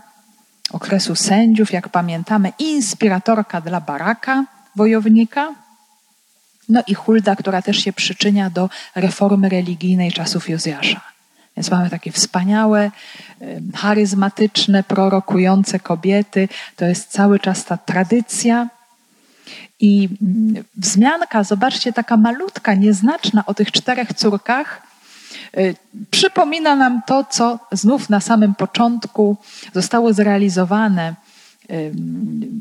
okresu 0.73 1.15
sędziów, 1.17 1.73
jak 1.73 1.89
pamiętamy, 1.89 2.53
inspiratorka 2.59 3.61
dla 3.61 3.81
Baraka, 3.81 4.45
wojownika. 4.77 5.55
No 6.69 6.83
i 6.87 6.95
Hulda, 6.95 7.37
która 7.37 7.63
też 7.63 7.77
się 7.77 7.93
przyczynia 7.93 8.51
do 8.51 8.71
reformy 8.95 9.49
religijnej 9.49 10.13
czasów 10.13 10.49
Jozjasza. 10.49 11.14
Więc 11.57 11.71
mamy 11.71 11.91
takie 11.91 12.13
wspaniałe, 12.13 12.91
charyzmatyczne, 13.75 14.83
prorokujące 14.83 15.79
kobiety. 15.79 16.49
To 16.77 16.85
jest 16.85 17.11
cały 17.11 17.39
czas 17.39 17.65
ta 17.65 17.77
tradycja. 17.77 18.69
I 19.81 20.09
mm, 20.23 20.65
wzmianka, 20.77 21.45
zobaczcie, 21.45 21.93
taka 21.93 22.17
malutka, 22.17 22.75
nieznaczna 22.75 23.47
o 23.47 23.55
tych 23.55 23.73
czterech 23.73 24.15
córkach, 24.15 24.83
y, 25.59 25.75
przypomina 26.11 26.77
nam 26.77 27.03
to, 27.07 27.25
co 27.31 27.59
znów 27.73 28.11
na 28.11 28.21
samym 28.21 28.55
początku 28.55 29.37
zostało 29.75 30.13
zrealizowane, 30.13 31.15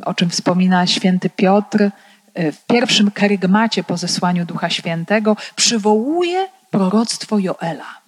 o 0.05 0.13
czym 0.13 0.29
wspomina 0.29 0.87
święty 0.87 1.29
Piotr 1.29 1.89
w 2.35 2.65
pierwszym 2.67 3.11
kerygmacie 3.11 3.83
po 3.83 3.97
zesłaniu 3.97 4.45
Ducha 4.45 4.69
Świętego 4.69 5.37
przywołuje 5.55 6.47
proroctwo 6.71 7.39
Joela. 7.39 8.02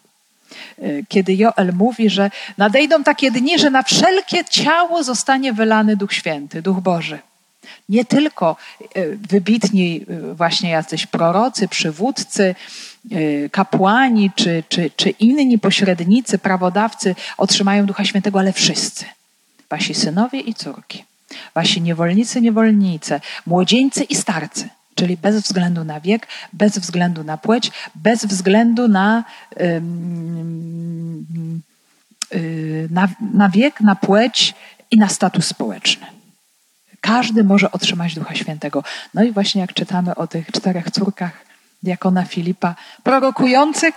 Kiedy 1.07 1.35
Joel 1.35 1.73
mówi, 1.73 2.09
że 2.09 2.31
nadejdą 2.57 3.03
takie 3.03 3.31
dni, 3.31 3.59
że 3.59 3.69
na 3.69 3.83
wszelkie 3.83 4.45
ciało 4.45 5.03
zostanie 5.03 5.53
wylany 5.53 5.97
Duch 5.97 6.13
Święty, 6.13 6.61
Duch 6.61 6.79
Boży. 6.79 7.19
Nie 7.89 8.05
tylko 8.05 8.55
wybitni 9.29 10.05
właśnie 10.33 10.69
jacyś 10.69 11.05
prorocy, 11.05 11.67
przywódcy, 11.67 12.55
kapłani 13.51 14.31
czy, 14.35 14.63
czy, 14.69 14.91
czy 14.95 15.09
inni 15.09 15.59
pośrednicy, 15.59 16.37
prawodawcy 16.37 17.15
otrzymają 17.37 17.85
Ducha 17.85 18.05
Świętego, 18.05 18.39
ale 18.39 18.53
wszyscy. 18.53 19.05
Wasi 19.69 19.93
synowie 19.93 20.39
i 20.39 20.53
córki 20.53 21.03
wasi 21.55 21.81
niewolnicy, 21.81 22.41
niewolnice, 22.41 23.21
młodzieńcy 23.45 24.03
i 24.03 24.15
starcy, 24.15 24.69
czyli 24.95 25.17
bez 25.17 25.35
względu 25.41 25.83
na 25.83 25.99
wiek, 25.99 26.27
bez 26.53 26.79
względu 26.79 27.23
na 27.23 27.37
płeć, 27.37 27.71
bez 27.95 28.25
względu 28.25 28.87
na, 28.87 29.23
yy, 32.31 32.87
na, 32.89 33.07
na 33.33 33.49
wiek, 33.49 33.81
na 33.81 33.95
płeć 33.95 34.53
i 34.91 34.97
na 34.97 35.09
status 35.09 35.47
społeczny. 35.47 36.07
Każdy 37.01 37.43
może 37.43 37.71
otrzymać 37.71 38.15
Ducha 38.15 38.35
Świętego. 38.35 38.83
No 39.13 39.23
i 39.23 39.31
właśnie 39.31 39.61
jak 39.61 39.73
czytamy 39.73 40.15
o 40.15 40.27
tych 40.27 40.47
czterech 40.51 40.91
córkach 40.91 41.45
diakona 41.83 42.25
Filipa, 42.25 42.75
prorokujących, 43.03 43.95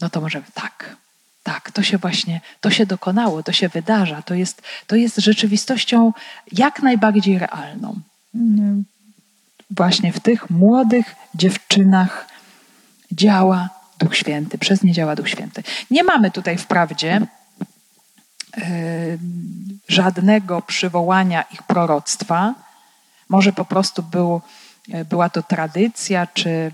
no 0.00 0.08
to 0.10 0.20
możemy 0.20 0.44
tak, 0.54 0.96
tak, 1.42 1.70
to 1.70 1.82
się 1.82 1.98
właśnie, 1.98 2.40
to 2.60 2.70
się 2.70 2.86
dokonało, 2.86 3.42
to 3.42 3.52
się 3.52 3.68
wydarza, 3.68 4.22
to 4.22 4.34
jest, 4.34 4.62
to 4.86 4.96
jest 4.96 5.16
rzeczywistością 5.16 6.12
jak 6.52 6.82
najbardziej 6.82 7.38
realną. 7.38 8.00
Właśnie 9.76 10.12
w 10.12 10.20
tych 10.20 10.50
młodych 10.50 11.14
dziewczynach 11.34 12.28
działa 13.12 13.68
Duch 13.98 14.16
Święty, 14.16 14.58
przez 14.58 14.82
nie 14.82 14.92
działa 14.92 15.16
Duch 15.16 15.28
Święty. 15.28 15.62
Nie 15.90 16.04
mamy 16.04 16.30
tutaj 16.30 16.58
wprawdzie 16.58 17.20
yy, 18.56 18.64
żadnego 19.88 20.62
przywołania 20.62 21.42
ich 21.42 21.62
proroctwa. 21.62 22.54
Może 23.28 23.52
po 23.52 23.64
prostu 23.64 24.02
był, 24.02 24.40
e, 24.92 25.04
była 25.04 25.28
to 25.28 25.42
tradycja, 25.42 26.26
czy 26.26 26.72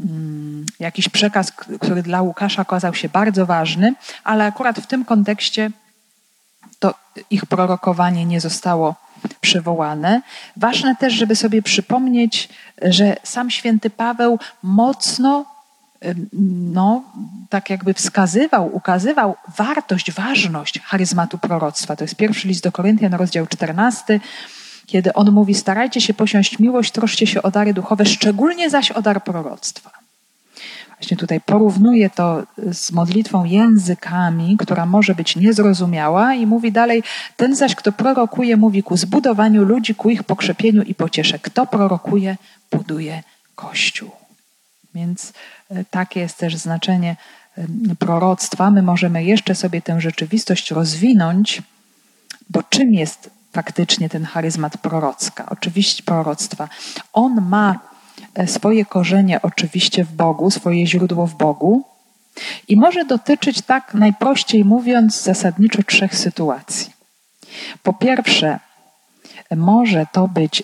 Mm, 0.00 0.66
jakiś 0.80 1.08
przekaz, 1.08 1.52
który 1.80 2.02
dla 2.02 2.22
Łukasza 2.22 2.62
okazał 2.62 2.94
się 2.94 3.08
bardzo 3.08 3.46
ważny, 3.46 3.94
ale 4.24 4.44
akurat 4.44 4.80
w 4.80 4.86
tym 4.86 5.04
kontekście 5.04 5.70
to 6.78 6.94
ich 7.30 7.46
prorokowanie 7.46 8.24
nie 8.24 8.40
zostało 8.40 8.94
przywołane. 9.40 10.22
Ważne 10.56 10.96
też, 10.96 11.14
żeby 11.14 11.36
sobie 11.36 11.62
przypomnieć, 11.62 12.48
że 12.82 13.16
sam 13.22 13.50
święty 13.50 13.90
Paweł 13.90 14.38
mocno 14.62 15.44
no, 16.72 17.04
tak 17.48 17.70
jakby 17.70 17.94
wskazywał, 17.94 18.76
ukazywał 18.76 19.34
wartość, 19.56 20.12
ważność 20.12 20.80
charyzmatu 20.80 21.38
proroctwa. 21.38 21.96
To 21.96 22.04
jest 22.04 22.16
pierwszy 22.16 22.48
list 22.48 22.64
do 22.64 22.72
Koryntian, 22.72 23.14
rozdział 23.14 23.46
14 23.46 24.20
kiedy 24.86 25.12
on 25.12 25.30
mówi: 25.30 25.54
Starajcie 25.54 26.00
się 26.00 26.14
posiąść 26.14 26.58
miłość, 26.58 26.92
troszcie 26.92 27.26
się 27.26 27.42
o 27.42 27.50
dary 27.50 27.74
duchowe, 27.74 28.06
szczególnie 28.06 28.70
zaś 28.70 28.90
o 28.90 29.02
dar 29.02 29.24
proroctwa. 29.24 30.01
Właśnie 31.02 31.16
tutaj 31.16 31.40
porównuje 31.40 32.10
to 32.10 32.42
z 32.72 32.92
modlitwą 32.92 33.44
językami, 33.44 34.56
która 34.56 34.86
może 34.86 35.14
być 35.14 35.36
niezrozumiała, 35.36 36.34
i 36.34 36.46
mówi 36.46 36.72
dalej: 36.72 37.02
Ten 37.36 37.56
zaś, 37.56 37.74
kto 37.74 37.92
prorokuje, 37.92 38.56
mówi 38.56 38.82
ku 38.82 38.96
zbudowaniu 38.96 39.64
ludzi, 39.64 39.94
ku 39.94 40.10
ich 40.10 40.24
pokrzepieniu 40.24 40.82
i 40.82 40.94
pociesze. 40.94 41.38
Kto 41.38 41.66
prorokuje, 41.66 42.36
buduje 42.70 43.22
Kościół. 43.54 44.10
Więc 44.94 45.32
e, 45.70 45.84
takie 45.84 46.20
jest 46.20 46.38
też 46.38 46.56
znaczenie 46.56 47.16
e, 47.58 47.66
proroctwa. 47.98 48.70
My 48.70 48.82
możemy 48.82 49.24
jeszcze 49.24 49.54
sobie 49.54 49.82
tę 49.82 50.00
rzeczywistość 50.00 50.70
rozwinąć, 50.70 51.62
bo 52.50 52.62
czym 52.62 52.94
jest 52.94 53.30
faktycznie 53.52 54.08
ten 54.08 54.24
charyzmat 54.24 54.78
prorocka, 54.78 55.46
oczywiście 55.50 56.02
proroctwa. 56.02 56.68
On 57.12 57.48
ma 57.48 57.91
swoje 58.46 58.84
korzenie 58.84 59.42
oczywiście 59.42 60.04
w 60.04 60.12
Bogu, 60.12 60.50
swoje 60.50 60.86
źródło 60.86 61.26
w 61.26 61.34
Bogu 61.34 61.84
i 62.68 62.76
może 62.76 63.04
dotyczyć 63.04 63.62
tak 63.62 63.94
najprościej 63.94 64.64
mówiąc 64.64 65.22
zasadniczo 65.22 65.82
trzech 65.82 66.16
sytuacji. 66.16 66.92
Po 67.82 67.92
pierwsze, 67.92 68.58
może 69.56 70.06
to 70.12 70.28
być 70.28 70.62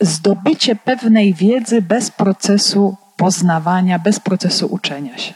zdobycie 0.00 0.76
pewnej 0.76 1.34
wiedzy 1.34 1.82
bez 1.82 2.10
procesu 2.10 2.96
poznawania, 3.16 3.98
bez 3.98 4.20
procesu 4.20 4.66
uczenia 4.66 5.18
się. 5.18 5.34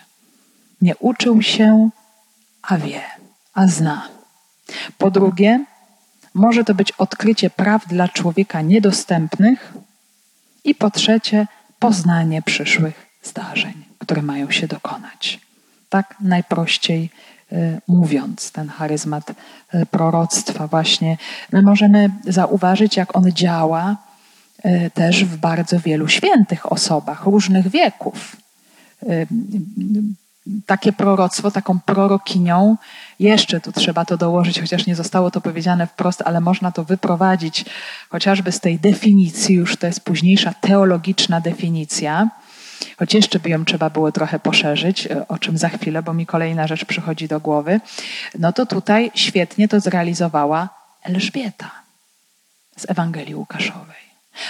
Nie 0.80 0.97
uczył 0.97 1.43
się, 1.43 1.91
a 2.62 2.78
wie, 2.78 3.01
a 3.55 3.66
zna. 3.66 4.09
Po 4.99 5.11
drugie, 5.11 5.64
może 6.34 6.64
to 6.64 6.74
być 6.74 6.93
odkrycie 6.93 7.51
praw 7.51 7.89
dla 7.89 8.09
człowieka 8.09 8.61
niedostępnych 8.61 9.74
i 10.67 10.75
po 10.75 10.91
trzecie 10.91 11.47
poznanie 11.79 12.43
przyszłych 12.43 13.07
zdarzeń, 13.23 13.85
które 13.99 14.23
mają 14.23 14.51
się 14.51 14.67
dokonać. 14.67 15.41
Tak 15.89 16.14
najprościej 16.21 17.11
y, 17.53 17.81
mówiąc, 17.89 18.53
ten 18.53 18.69
charyzmat 18.69 19.31
y, 19.31 19.87
proroctwa 19.87 20.67
właśnie, 20.67 21.19
my 21.53 21.62
możemy 21.62 22.11
zauważyć, 22.25 22.97
jak 22.97 23.17
on 23.17 23.33
działa 23.33 23.97
y, 24.67 24.91
też 24.95 25.25
w 25.25 25.37
bardzo 25.37 25.81
wielu 25.81 26.09
świętych 26.09 26.73
osobach 26.73 27.25
różnych 27.25 27.69
wieków 27.69 28.37
takie 30.67 30.93
proroctwo, 30.93 31.51
taką 31.51 31.81
prorokinią. 31.81 32.77
Jeszcze 33.19 33.61
tu 33.61 33.73
trzeba 33.73 34.05
to 34.05 34.17
dołożyć, 34.17 34.61
chociaż 34.61 34.87
nie 34.87 34.95
zostało 34.95 35.31
to 35.31 35.41
powiedziane 35.41 35.87
wprost, 35.87 36.23
ale 36.25 36.41
można 36.41 36.73
to 36.73 36.85
wyprowadzić 36.85 37.64
chociażby 38.09 38.53
z 38.53 38.61
tej 38.61 38.79
definicji, 38.79 39.55
już 39.55 39.77
to 39.77 39.87
jest 39.87 40.01
późniejsza 40.01 40.55
teologiczna 40.61 41.41
definicja, 41.41 42.29
choć 42.99 43.14
jeszcze 43.14 43.39
by 43.39 43.51
ją 43.51 43.64
trzeba 43.64 43.91
było 43.91 44.12
trochę 44.12 44.39
poszerzyć, 44.39 45.09
o 45.29 45.39
czym 45.39 45.59
za 45.59 45.69
chwilę, 45.69 46.03
bo 46.03 46.12
mi 46.12 46.27
kolejna 46.27 46.67
rzecz 46.67 46.85
przychodzi 46.85 47.29
do 47.29 47.41
głowy. 47.41 47.81
No 48.39 48.53
to 48.53 48.67
tutaj 48.67 49.11
świetnie 49.14 49.69
to 49.69 49.81
zrealizowała 49.81 50.69
Elżbieta 51.03 51.71
z 52.77 52.91
Ewangelii 52.91 53.35
Łukaszowej. 53.35 54.07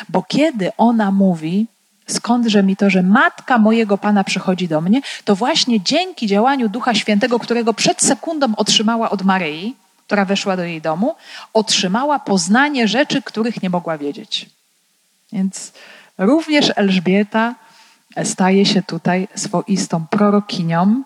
Bo 0.09 0.23
kiedy 0.23 0.73
ona 0.77 1.11
mówi, 1.11 1.67
Skądże 2.07 2.63
mi 2.63 2.77
to, 2.77 2.91
że 2.91 3.03
matka 3.03 3.59
mojego 3.59 3.99
Pana 3.99 4.25
przychodzi 4.25 4.69
do 4.69 4.81
mnie, 4.81 5.01
to 5.25 5.37
właśnie 5.37 5.81
dzięki 5.81 6.27
działaniu 6.27 6.69
Ducha 6.69 6.95
Świętego, 6.95 7.39
którego 7.39 7.75
przed 7.75 8.03
sekundą 8.03 8.47
otrzymała 8.57 9.11
od 9.11 9.23
Maryi, 9.23 9.77
która 10.07 10.25
weszła 10.25 10.57
do 10.57 10.65
jej 10.65 10.81
domu, 10.81 11.15
otrzymała 11.53 12.19
poznanie 12.19 12.89
rzeczy, 12.89 13.23
których 13.23 13.63
nie 13.63 13.71
mogła 13.71 13.99
wiedzieć. 13.99 14.51
Więc 15.33 15.73
również 16.19 16.73
Elżbieta 16.77 17.55
staje 18.25 18.67
się 18.67 18.83
tutaj 18.83 19.29
swoistą 19.35 20.07
prorokinią, 20.07 21.03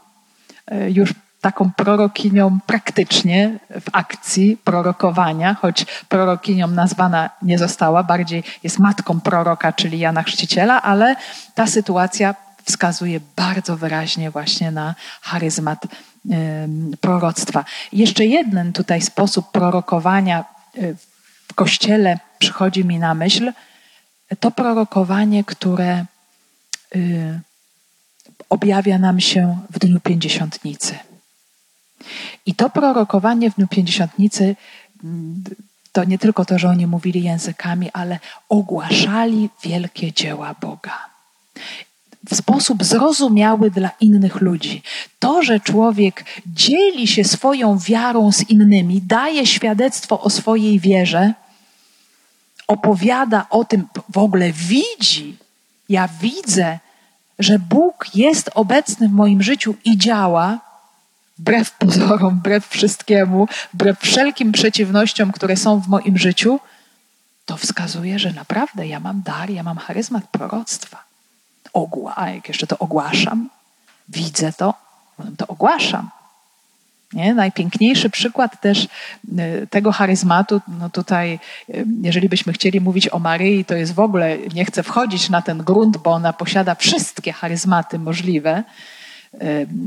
e, 0.67 0.91
już 0.91 1.15
taką 1.41 1.73
prorokinią 1.73 2.59
praktycznie 2.67 3.59
w 3.71 3.87
akcji 3.93 4.57
prorokowania, 4.57 5.55
choć 5.55 5.87
prorokinią 6.09 6.67
nazwana 6.67 7.31
nie 7.43 7.59
została, 7.59 8.03
bardziej 8.03 8.45
jest 8.63 8.79
matką 8.79 9.21
proroka, 9.21 9.73
czyli 9.73 9.99
Jana 9.99 10.23
Chrzciciela, 10.23 10.83
ale 10.83 11.17
ta 11.55 11.67
sytuacja 11.67 12.35
wskazuje 12.65 13.21
bardzo 13.37 13.77
wyraźnie 13.77 14.31
właśnie 14.31 14.71
na 14.71 14.95
charyzmat 15.23 15.87
proroctwa. 17.01 17.65
Jeszcze 17.93 18.27
jeden 18.27 18.73
tutaj 18.73 19.01
sposób 19.01 19.51
prorokowania 19.51 20.45
y, 20.77 20.97
w 21.49 21.55
kościele 21.55 22.19
przychodzi 22.39 22.85
mi 22.85 22.99
na 22.99 23.15
myśl, 23.15 23.53
to 24.41 24.51
prorokowanie, 24.51 25.45
które 25.45 26.05
y, 26.97 27.41
objawia 28.51 28.99
nam 28.99 29.21
się 29.21 29.59
w 29.71 29.79
dniu 29.79 30.01
pięćdziesiątnicy. 30.01 31.10
I 32.47 32.55
to 32.55 32.71
prorokowanie 32.71 33.51
w 33.51 33.55
Dniu 33.55 33.69
Pięćdziesiątnicy 33.69 34.57
mm, 35.05 35.45
to 35.93 36.05
nie 36.05 36.19
tylko 36.19 36.45
to, 36.45 36.59
że 36.59 36.69
oni 36.69 36.87
mówili 36.87 37.23
językami, 37.23 37.91
ale 37.93 38.19
ogłaszali 38.49 39.49
wielkie 39.63 40.13
dzieła 40.13 40.55
Boga. 40.61 41.11
W 42.31 42.35
sposób 42.35 42.85
zrozumiały 42.85 43.71
dla 43.71 43.91
innych 44.01 44.41
ludzi. 44.41 44.83
To, 45.19 45.43
że 45.43 45.61
człowiek 45.61 46.25
dzieli 46.47 47.07
się 47.07 47.25
swoją 47.25 47.79
wiarą 47.79 48.33
z 48.33 48.51
innymi, 48.51 49.03
daje 49.03 49.47
świadectwo 49.47 50.21
o 50.21 50.31
swojej 50.31 50.81
wierze, 50.81 51.35
opowiada 52.67 53.47
o 53.51 53.65
tym, 53.65 53.87
w 54.09 54.19
ogóle 54.19 54.53
widzi, 54.53 55.37
ja 55.89 56.09
widzę, 56.21 56.79
że 57.39 57.59
Bóg 57.59 58.07
jest 58.15 58.51
obecny 58.55 59.09
w 59.09 59.13
moim 59.13 59.43
życiu 59.43 59.75
i 59.85 59.99
działa, 59.99 60.70
wbrew 61.41 61.71
pozorom, 61.71 62.39
wbrew 62.39 62.69
wszystkiemu, 62.69 63.49
wbrew 63.75 63.99
wszelkim 64.01 64.53
przeciwnościom, 64.53 65.33
które 65.33 65.57
są 65.57 65.81
w 65.81 65.89
moim 65.89 66.19
życiu, 66.19 66.61
to 67.47 67.57
wskazuje, 67.57 68.19
że 68.19 68.33
naprawdę 68.33 68.87
ja 68.87 69.01
mam 69.01 69.23
dar, 69.23 69.51
ja 69.51 69.63
mam 69.63 69.77
charyzmat 69.77 70.29
proroctwa. 70.29 71.05
Ogła, 71.73 72.13
a 72.17 72.31
jak 72.31 72.49
jeszcze 72.49 72.67
to 72.67 72.79
ogłaszam, 72.79 73.49
widzę 74.09 74.53
to, 74.53 74.75
to 75.37 75.47
ogłaszam. 75.47 76.11
Nie? 77.13 77.35
Najpiękniejszy 77.35 78.11
przykład 78.11 78.61
też 78.61 78.85
y, 78.85 79.67
tego 79.71 79.93
charyzmatu, 79.93 80.61
no 80.69 80.91
tutaj, 80.91 81.39
y, 81.69 81.87
jeżeli 82.03 82.29
byśmy 82.29 82.53
chcieli 82.53 82.81
mówić 82.81 83.09
o 83.09 83.19
Maryi, 83.19 83.65
to 83.65 83.75
jest 83.75 83.95
w 83.95 84.01
ogóle, 84.01 84.39
nie 84.39 84.65
chcę 84.65 84.83
wchodzić 84.83 85.31
na 85.31 85.43
ten 85.43 85.59
grunt, 85.59 85.97
bo 85.97 86.11
ona 86.11 86.33
posiada 86.33 86.75
wszystkie 86.75 87.33
charyzmaty 87.33 87.99
możliwe. 87.99 88.65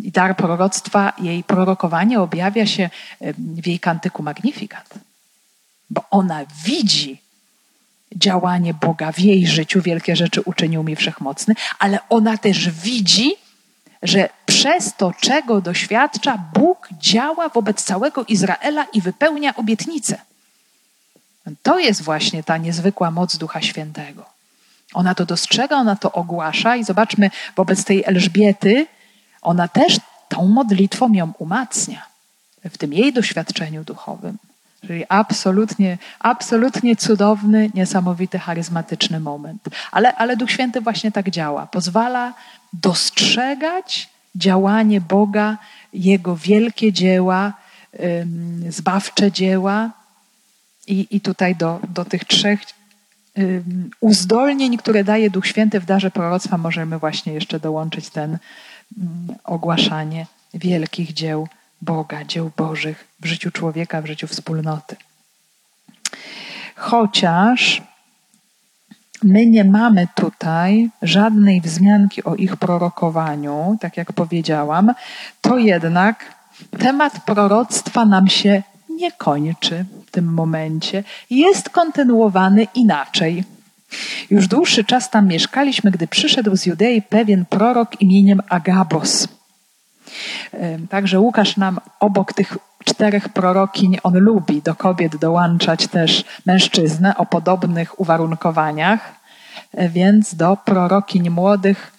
I 0.03 0.11
dar 0.11 0.37
proroctwa, 0.37 1.13
jej 1.17 1.43
prorokowanie 1.43 2.21
objawia 2.21 2.65
się 2.65 2.89
w 3.37 3.67
jej 3.67 3.79
kantyku 3.79 4.23
Magnifikat, 4.23 4.93
bo 5.89 6.01
ona 6.11 6.45
widzi 6.65 7.21
działanie 8.15 8.73
Boga 8.73 9.11
w 9.11 9.19
jej 9.19 9.47
życiu, 9.47 9.81
wielkie 9.81 10.15
rzeczy 10.15 10.41
uczynił 10.41 10.83
mi 10.83 10.95
wszechmocny, 10.95 11.55
ale 11.79 11.99
ona 12.09 12.37
też 12.37 12.69
widzi, 12.69 13.35
że 14.03 14.29
przez 14.45 14.93
to, 14.95 15.13
czego 15.21 15.61
doświadcza, 15.61 16.37
Bóg 16.53 16.89
działa 16.99 17.49
wobec 17.49 17.83
całego 17.83 18.25
Izraela 18.25 18.85
i 18.93 19.01
wypełnia 19.01 19.55
obietnice. 19.55 20.17
To 21.63 21.79
jest 21.79 22.01
właśnie 22.01 22.43
ta 22.43 22.57
niezwykła 22.57 23.11
moc 23.11 23.37
Ducha 23.37 23.61
Świętego. 23.61 24.25
Ona 24.93 25.15
to 25.15 25.25
dostrzega, 25.25 25.75
ona 25.75 25.95
to 25.95 26.11
ogłasza 26.11 26.75
i 26.75 26.83
zobaczmy, 26.83 27.31
wobec 27.55 27.83
tej 27.83 28.03
Elżbiety, 28.05 28.87
ona 29.43 29.67
też 29.67 29.99
tą 30.29 30.47
modlitwą 30.47 31.13
ją 31.13 31.33
umacnia 31.39 32.05
w 32.63 32.77
tym 32.77 32.93
jej 32.93 33.13
doświadczeniu 33.13 33.83
duchowym. 33.83 34.37
Czyli 34.87 35.03
absolutnie, 35.09 35.97
absolutnie 36.19 36.95
cudowny, 36.95 37.69
niesamowity, 37.73 38.39
charyzmatyczny 38.39 39.19
moment. 39.19 39.69
Ale, 39.91 40.15
ale 40.15 40.37
Duch 40.37 40.51
Święty 40.51 40.81
właśnie 40.81 41.11
tak 41.11 41.29
działa. 41.29 41.67
Pozwala 41.67 42.33
dostrzegać 42.73 44.09
działanie 44.35 45.01
Boga, 45.01 45.57
Jego 45.93 46.35
wielkie 46.35 46.93
dzieła, 46.93 47.53
zbawcze 48.69 49.31
dzieła. 49.31 49.89
I, 50.87 51.07
i 51.11 51.21
tutaj 51.21 51.55
do, 51.55 51.79
do 51.89 52.05
tych 52.05 52.25
trzech 52.25 52.59
uzdolnień, 53.99 54.77
które 54.77 55.03
daje 55.03 55.29
Duch 55.29 55.47
Święty 55.47 55.79
w 55.79 55.85
darze 55.85 56.11
proroctwa, 56.11 56.57
możemy 56.57 56.99
właśnie 56.99 57.33
jeszcze 57.33 57.59
dołączyć 57.59 58.09
ten 58.09 58.37
ogłaszanie 59.43 60.25
wielkich 60.53 61.13
dzieł 61.13 61.47
Boga, 61.81 62.25
dzieł 62.25 62.51
Bożych 62.57 63.07
w 63.19 63.25
życiu 63.25 63.51
człowieka, 63.51 64.01
w 64.01 64.05
życiu 64.05 64.27
wspólnoty. 64.27 64.95
Chociaż 66.75 67.81
my 69.23 69.45
nie 69.45 69.63
mamy 69.63 70.07
tutaj 70.15 70.89
żadnej 71.01 71.61
wzmianki 71.61 72.23
o 72.23 72.35
ich 72.35 72.57
prorokowaniu, 72.57 73.77
tak 73.81 73.97
jak 73.97 74.13
powiedziałam, 74.13 74.93
to 75.41 75.57
jednak 75.57 76.35
temat 76.79 77.25
proroctwa 77.25 78.05
nam 78.05 78.27
się 78.27 78.63
nie 78.89 79.11
kończy 79.11 79.85
w 80.07 80.11
tym 80.11 80.33
momencie. 80.33 81.03
Jest 81.29 81.69
kontynuowany 81.69 82.67
inaczej. 82.75 83.43
Już 84.29 84.47
dłuższy 84.47 84.83
czas 84.83 85.09
tam 85.09 85.27
mieszkaliśmy, 85.27 85.91
gdy 85.91 86.07
przyszedł 86.07 86.55
z 86.55 86.65
Judei 86.65 87.01
pewien 87.01 87.45
prorok 87.45 88.01
imieniem 88.01 88.41
Agabos. 88.49 89.27
Także 90.89 91.19
Łukasz 91.19 91.57
nam 91.57 91.79
obok 91.99 92.33
tych 92.33 92.57
czterech 92.83 93.29
prorokiń, 93.29 93.97
on 94.03 94.19
lubi 94.19 94.61
do 94.61 94.75
kobiet 94.75 95.15
dołączać 95.15 95.87
też 95.87 96.25
mężczyznę 96.45 97.17
o 97.17 97.25
podobnych 97.25 97.99
uwarunkowaniach, 97.99 99.15
e, 99.73 99.89
więc 99.89 100.35
do 100.35 100.57
prorokiń 100.65 101.29
młodych 101.29 101.91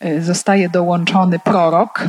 e, 0.00 0.22
zostaje 0.22 0.68
dołączony 0.68 1.38
prorok. 1.38 2.08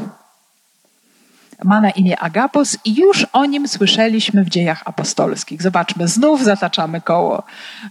Ma 1.64 1.82
na 1.82 1.90
imię 1.90 2.20
Agapos 2.20 2.78
i 2.86 2.96
już 2.96 3.26
o 3.34 3.46
nim 3.46 3.68
słyszeliśmy 3.68 4.44
w 4.44 4.50
dziejach 4.50 4.82
apostolskich. 4.86 5.62
Zobaczmy, 5.62 6.08
znów 6.08 6.44
zataczamy 6.44 7.02
koło 7.02 7.44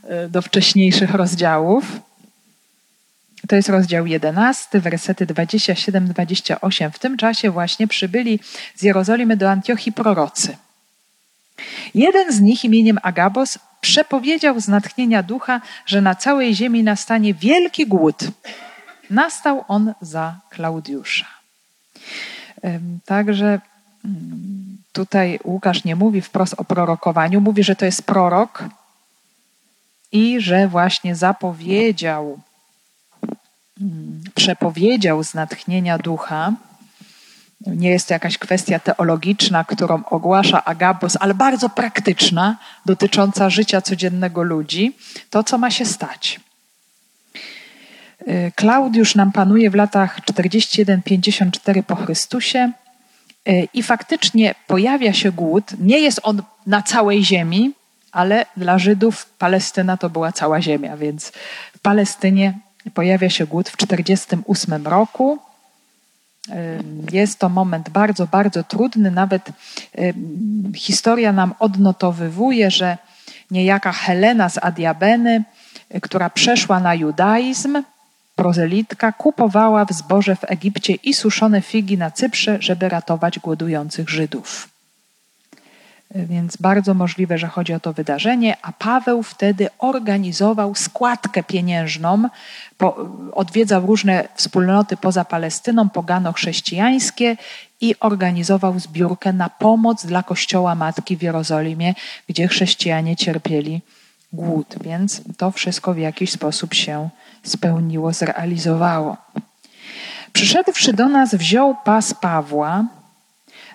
e, 0.05 0.29
do 0.29 0.43
wcześniejszych 0.43 1.15
rozdziałów. 1.15 1.85
To 3.49 3.57
jest 3.57 3.69
rozdział 3.69 4.07
11, 4.07 4.81
wersety 4.81 5.27
27-28. 5.27 6.91
W 6.91 6.99
tym 6.99 7.17
czasie 7.17 7.51
właśnie 7.51 7.89
przybyli 7.89 8.41
z 8.77 8.83
Jerozolimy 8.83 9.37
do 9.37 9.51
Antiochii 9.51 9.93
prorocy. 9.93 10.57
Jeden 11.95 12.33
z 12.33 12.41
nich 12.41 12.65
imieniem 12.65 12.99
Agabos 13.03 13.59
przepowiedział 13.81 14.61
z 14.61 14.69
natchnienia 14.69 15.23
ducha, 15.23 15.61
że 15.87 16.01
na 16.01 16.15
całej 16.15 16.55
ziemi 16.55 16.83
nastanie 16.83 17.35
wielki 17.35 17.87
głód. 17.87 18.19
Nastał 19.11 19.65
on 19.69 19.95
za 20.01 20.35
Klaudiusza. 20.51 21.27
Także 23.05 23.61
mm, 24.05 24.79
tutaj 24.93 25.39
Łukasz 25.45 25.85
nie 25.85 25.97
mówi 25.97 26.21
wprost 26.21 26.55
o 26.57 26.65
prorokowaniu, 26.65 27.41
mówi, 27.41 27.65
że 27.65 27.77
to 27.77 27.85
jest 27.85 28.03
prorok 28.03 28.65
i 30.13 30.41
że 30.41 30.69
właśnie 30.69 31.17
zapowiedział 31.17 32.39
przepowiedział 34.35 35.25
z 35.25 35.35
natchnienia 35.35 35.99
ducha. 35.99 36.53
Nie 37.67 37.91
jest 37.91 38.09
to 38.09 38.15
jakaś 38.15 38.39
kwestia 38.39 38.79
teologiczna, 38.79 39.65
którą 39.65 40.05
ogłasza 40.05 40.65
Agabus, 40.65 41.17
ale 41.21 41.35
bardzo 41.35 41.69
praktyczna, 41.69 42.57
dotycząca 42.87 43.51
życia 43.51 43.81
codziennego 43.81 44.43
ludzi, 44.43 44.97
to 45.31 45.45
co 45.45 45.59
ma 45.59 45.71
się 45.71 45.85
stać. 45.87 46.41
Y, 48.29 48.53
Klaudiusz 48.55 49.15
nam 49.15 49.33
panuje 49.33 49.71
w 49.71 49.75
latach 49.75 50.21
41-54 50.21 51.83
po 51.83 51.97
Chrystusie 51.97 52.73
y, 53.49 53.69
i 53.75 53.83
faktycznie 53.83 54.55
pojawia 54.67 55.13
się 55.13 55.33
głód. 55.33 55.65
Nie 55.79 55.99
jest 55.99 56.21
on 56.23 56.43
na 56.67 56.83
całej 56.83 57.25
ziemi, 57.25 57.73
ale 58.13 58.47
dla 58.57 58.79
Żydów 58.79 59.27
Palestyna 59.39 59.97
to 59.97 60.11
była 60.11 60.33
cała 60.33 60.63
ziemia, 60.63 60.97
więc 60.97 61.33
w 61.77 61.79
Palestynie 61.79 62.59
pojawia 62.95 63.31
się 63.31 63.47
głód 63.47 63.69
w 63.69 63.77
1948 63.77 64.87
roku. 64.87 65.39
Jest 67.13 67.39
to 67.39 67.49
moment 67.49 67.91
bardzo, 67.91 68.27
bardzo 68.27 68.65
trudny. 68.65 69.11
Nawet 69.11 69.49
historia 70.75 71.33
nam 71.33 71.55
odnotowywuje, 71.59 72.71
że 72.71 72.99
niejaka 73.51 73.93
Helena 73.93 74.49
z 74.49 74.59
Adiabeny, 74.59 75.45
która 76.01 76.31
przeszła 76.31 76.81
na 76.81 76.95
judaizm, 76.95 77.83
prozelitka, 78.39 79.13
kupowała 79.13 79.85
w 79.85 79.93
zboże 79.93 80.37
w 80.37 80.45
Egipcie 80.45 80.95
i 80.95 81.15
suszone 81.15 81.61
figi 81.61 81.99
na 81.99 82.11
Cyprze, 82.11 82.57
żeby 82.61 82.89
ratować 82.89 83.39
głodujących 83.39 84.09
Żydów. 84.09 84.69
Więc 86.15 86.57
bardzo 86.57 86.95
możliwe, 86.95 87.39
że 87.39 87.47
chodzi 87.47 87.75
o 87.75 87.81
to 87.81 87.93
wydarzenie, 87.93 88.57
a 88.63 88.73
Paweł 88.73 89.23
wtedy 89.23 89.69
organizował 89.79 90.75
składkę 90.75 91.43
pieniężną, 91.43 92.29
odwiedzał 93.33 93.87
różne 93.87 94.29
wspólnoty 94.35 94.97
poza 94.97 95.25
Palestyną, 95.25 95.89
pogano-chrześcijańskie 95.89 97.37
i 97.81 97.95
organizował 98.01 98.79
zbiórkę 98.79 99.33
na 99.33 99.49
pomoc 99.49 100.07
dla 100.07 100.23
Kościoła 100.23 100.75
Matki 100.75 101.17
w 101.17 101.23
Jerozolimie, 101.23 101.95
gdzie 102.29 102.49
chrześcijanie 102.49 103.17
cierpieli 103.17 103.81
głód. 104.33 104.75
Więc 104.85 105.23
to 105.37 105.51
wszystko 105.51 105.95
w 105.95 105.99
jakiś 105.99 106.33
sposób 106.33 106.75
się 106.75 107.09
spełniło, 107.43 108.13
zrealizowało. 108.13 109.17
Przyszedłszy 110.33 110.93
do 110.93 111.09
nas, 111.09 111.35
wziął 111.35 111.77
pas 111.85 112.15
Pawła, 112.15 112.85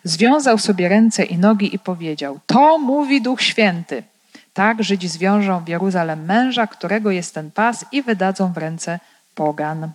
Związał 0.03 0.57
sobie 0.57 0.89
ręce 0.89 1.23
i 1.23 1.37
nogi 1.37 1.75
i 1.75 1.79
powiedział: 1.79 2.39
To 2.45 2.79
mówi 2.79 3.21
Duch 3.21 3.41
Święty. 3.41 4.03
Tak 4.53 4.83
Żydzi 4.83 5.07
zwiążą 5.07 5.59
w 5.63 5.67
Jeruzalem 5.67 6.25
męża, 6.25 6.67
którego 6.67 7.11
jest 7.11 7.33
ten 7.33 7.51
pas, 7.51 7.85
i 7.91 8.01
wydadzą 8.01 8.53
w 8.53 8.57
ręce 8.57 8.99
pogan. 9.35 9.91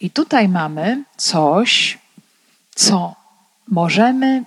I 0.00 0.10
tutaj 0.10 0.48
mamy 0.48 1.04
coś, 1.16 1.98
co 2.74 3.14
możemy 3.68 4.44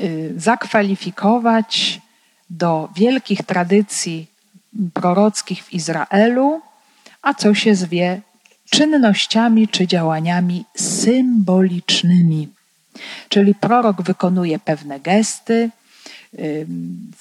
y, 0.00 0.34
zakwalifikować 0.36 2.00
do 2.50 2.88
wielkich 2.96 3.42
tradycji 3.42 4.26
prorockich 4.94 5.64
w 5.64 5.72
Izraelu, 5.72 6.60
a 7.28 7.34
co 7.34 7.54
się 7.54 7.74
zwie 7.74 8.20
czynnościami 8.70 9.68
czy 9.68 9.86
działaniami 9.86 10.64
symbolicznymi. 10.76 12.48
Czyli 13.28 13.54
prorok 13.54 14.02
wykonuje 14.02 14.58
pewne 14.58 15.00
gesty 15.00 15.70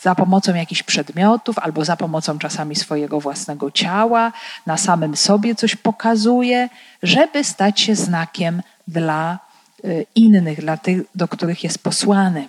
za 0.02 0.16
pomocą 0.16 0.56
jakichś 0.56 0.84
przedmiotów 0.84 1.60
albo 1.60 1.86
za 1.86 1.98
pomocą 1.98 2.40
czasami 2.40 2.76
swojego 2.76 3.20
własnego 3.20 3.72
ciała, 3.72 4.34
na 4.66 4.78
samym 4.78 5.16
sobie 5.16 5.56
coś 5.56 5.76
pokazuje, 5.76 6.70
żeby 7.04 7.44
stać 7.44 7.80
się 7.80 7.96
znakiem 7.96 8.62
dla 8.88 9.40
y, 9.86 10.06
innych, 10.16 10.62
dla 10.62 10.78
tych, 10.78 11.02
do 11.16 11.28
których 11.28 11.64
jest 11.64 11.80
posłany. 11.80 12.48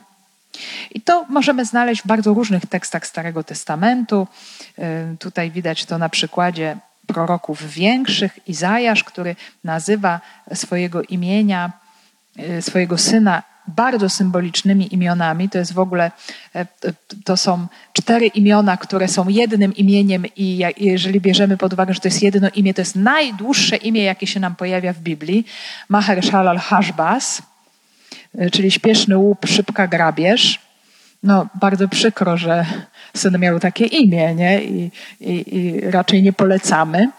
I 0.94 1.00
to 1.00 1.26
możemy 1.28 1.64
znaleźć 1.64 2.02
w 2.02 2.06
bardzo 2.06 2.34
różnych 2.34 2.66
tekstach 2.66 3.06
Starego 3.06 3.44
Testamentu. 3.44 4.26
Tutaj 5.18 5.50
widać 5.50 5.84
to 5.84 5.98
na 5.98 6.08
przykładzie 6.08 6.76
proroków 7.08 7.70
większych. 7.72 8.38
Izajasz, 8.46 9.04
który 9.04 9.36
nazywa 9.64 10.20
swojego 10.54 11.02
imienia, 11.02 11.72
y, 12.38 12.62
swojego 12.62 12.98
syna 12.98 13.42
bardzo 13.68 14.08
symbolicznymi 14.08 14.94
imionami. 14.94 15.48
To 15.48 15.58
jest 15.58 15.72
w 15.72 15.78
ogóle, 15.78 16.10
e, 16.54 16.66
to 17.24 17.36
są 17.36 17.66
cztery 17.92 18.26
imiona, 18.26 18.76
które 18.76 19.08
są 19.08 19.28
jednym 19.28 19.76
imieniem 19.76 20.24
i 20.36 20.64
jeżeli 20.76 21.20
bierzemy 21.20 21.56
pod 21.56 21.72
uwagę, 21.72 21.94
że 21.94 22.00
to 22.00 22.08
jest 22.08 22.22
jedno 22.22 22.48
imię, 22.54 22.74
to 22.74 22.80
jest 22.80 22.96
najdłuższe 22.96 23.76
imię, 23.76 24.02
jakie 24.02 24.26
się 24.26 24.40
nam 24.40 24.56
pojawia 24.56 24.92
w 24.92 24.98
Biblii. 24.98 25.46
Maher 25.88 26.26
Shalal 26.26 26.58
Hashbaz, 26.58 27.42
e, 28.38 28.50
czyli 28.50 28.70
śpieszny 28.70 29.18
łup, 29.18 29.46
szybka 29.46 29.86
grabież. 29.86 30.67
No, 31.22 31.46
bardzo 31.54 31.88
przykro, 31.88 32.36
że 32.36 32.66
syn 33.16 33.38
miał 33.38 33.60
takie 33.60 33.84
imię, 33.84 34.34
nie? 34.34 34.64
I, 34.64 34.90
i, 35.20 35.56
i 35.56 35.80
raczej 35.80 36.22
nie 36.22 36.32
polecamy 36.32 37.10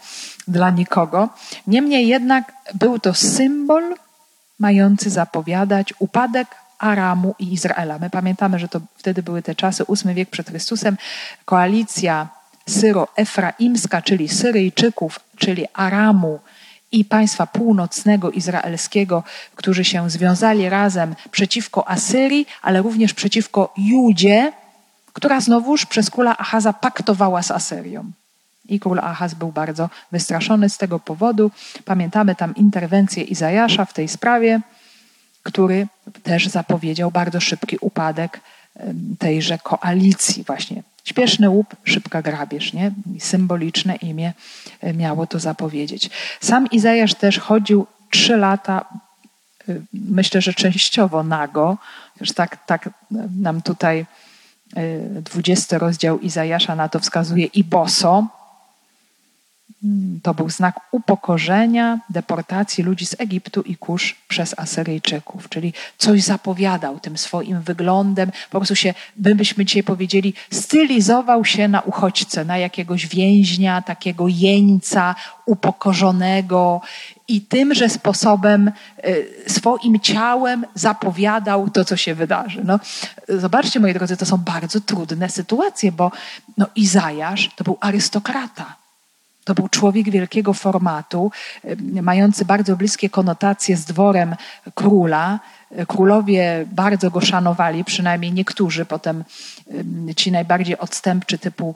dla 0.48 0.70
nikogo. 0.70 1.28
Niemniej 1.66 2.08
jednak 2.08 2.52
był 2.74 2.98
to 2.98 3.14
symbol 3.14 3.94
mający 4.58 5.10
zapowiadać 5.10 5.94
upadek 5.98 6.48
Aramu 6.78 7.34
i 7.38 7.52
Izraela. 7.52 7.98
My 7.98 8.10
pamiętamy, 8.10 8.58
że 8.58 8.68
to 8.68 8.80
wtedy 8.96 9.22
były 9.22 9.42
te 9.42 9.54
czasy, 9.54 9.84
ósmy 9.84 10.14
wiek 10.14 10.30
przed 10.30 10.48
Chrystusem, 10.48 10.96
koalicja 11.44 12.28
syro-efraimska, 12.68 14.02
czyli 14.02 14.28
Syryjczyków, 14.28 15.20
czyli 15.36 15.66
Aramu 15.74 16.40
i 16.92 17.04
państwa 17.04 17.46
północnego 17.46 18.30
izraelskiego, 18.30 19.24
którzy 19.54 19.84
się 19.84 20.10
związali 20.10 20.68
razem 20.68 21.14
przeciwko 21.30 21.88
Asyrii, 21.88 22.46
ale 22.62 22.82
również 22.82 23.14
przeciwko 23.14 23.74
Judzie, 23.76 24.52
która 25.12 25.40
znowuż 25.40 25.86
przez 25.86 26.10
króla 26.10 26.38
Achaza 26.38 26.72
paktowała 26.72 27.42
z 27.42 27.50
Asyrią. 27.50 28.10
I 28.68 28.80
król 28.80 28.98
Achaz 28.98 29.34
był 29.34 29.52
bardzo 29.52 29.90
wystraszony 30.12 30.68
z 30.68 30.78
tego 30.78 30.98
powodu. 30.98 31.50
Pamiętamy 31.84 32.34
tam 32.34 32.54
interwencję 32.54 33.22
Izajasza 33.22 33.84
w 33.84 33.92
tej 33.92 34.08
sprawie, 34.08 34.60
który 35.42 35.86
też 36.22 36.46
zapowiedział 36.46 37.10
bardzo 37.10 37.40
szybki 37.40 37.78
upadek 37.80 38.40
tejże 39.18 39.58
koalicji 39.58 40.44
właśnie. 40.44 40.82
Śpieszny 41.04 41.50
łup, 41.50 41.76
szybka 41.84 42.22
grabież, 42.22 42.72
nie? 42.72 42.90
Symboliczne 43.18 43.96
imię 43.96 44.32
e, 44.80 44.94
miało 44.94 45.26
to 45.26 45.38
zapowiedzieć. 45.38 46.10
Sam 46.40 46.66
Izajasz 46.70 47.14
też 47.14 47.38
chodził 47.38 47.86
trzy 48.10 48.36
lata, 48.36 48.84
e, 49.68 49.74
myślę, 49.92 50.40
że 50.40 50.54
częściowo 50.54 51.22
nago, 51.22 51.78
już 52.20 52.32
tak, 52.32 52.66
tak 52.66 52.90
nam 53.40 53.62
tutaj 53.62 54.06
e, 54.76 54.98
dwudziesty 55.20 55.78
rozdział 55.78 56.18
Izajasza 56.18 56.76
na 56.76 56.88
to 56.88 57.00
wskazuje 57.00 57.46
i 57.46 57.64
boso, 57.64 58.26
to 60.22 60.34
był 60.34 60.50
znak 60.50 60.80
upokorzenia, 60.90 61.98
deportacji 62.10 62.84
ludzi 62.84 63.06
z 63.06 63.20
Egiptu 63.20 63.62
i 63.62 63.76
Kusz 63.76 64.16
przez 64.28 64.58
Asyryjczyków, 64.58 65.48
czyli 65.48 65.72
coś 65.98 66.22
zapowiadał 66.22 67.00
tym 67.00 67.18
swoim 67.18 67.60
wyglądem. 67.60 68.30
Po 68.50 68.58
prostu 68.58 68.76
się, 68.76 68.94
my 69.16 69.34
byśmy 69.34 69.64
dzisiaj 69.64 69.82
powiedzieli, 69.82 70.34
stylizował 70.52 71.44
się 71.44 71.68
na 71.68 71.80
uchodźcę, 71.80 72.44
na 72.44 72.58
jakiegoś 72.58 73.06
więźnia, 73.06 73.82
takiego 73.82 74.28
jeńca, 74.28 75.14
upokorzonego 75.46 76.80
i 77.28 77.40
tymże 77.40 77.88
sposobem 77.88 78.72
y, 79.04 79.26
swoim 79.46 80.00
ciałem 80.00 80.66
zapowiadał 80.74 81.70
to, 81.70 81.84
co 81.84 81.96
się 81.96 82.14
wydarzy. 82.14 82.60
No, 82.64 82.80
zobaczcie, 83.28 83.80
moi 83.80 83.94
drodzy, 83.94 84.16
to 84.16 84.26
są 84.26 84.36
bardzo 84.36 84.80
trudne 84.80 85.28
sytuacje, 85.28 85.92
bo 85.92 86.10
no, 86.58 86.66
Izajasz 86.76 87.50
to 87.56 87.64
był 87.64 87.78
arystokrata 87.80 88.79
to 89.44 89.54
był 89.54 89.68
człowiek 89.68 90.10
wielkiego 90.10 90.54
formatu, 90.54 91.30
mający 92.02 92.44
bardzo 92.44 92.76
bliskie 92.76 93.10
konotacje 93.10 93.76
z 93.76 93.84
dworem 93.84 94.36
króla. 94.74 95.40
Królowie 95.88 96.66
bardzo 96.72 97.10
go 97.10 97.20
szanowali, 97.20 97.84
przynajmniej 97.84 98.32
niektórzy. 98.32 98.84
Potem 98.84 99.24
ci 100.16 100.32
najbardziej 100.32 100.78
odstępczy 100.78 101.38
typu 101.38 101.74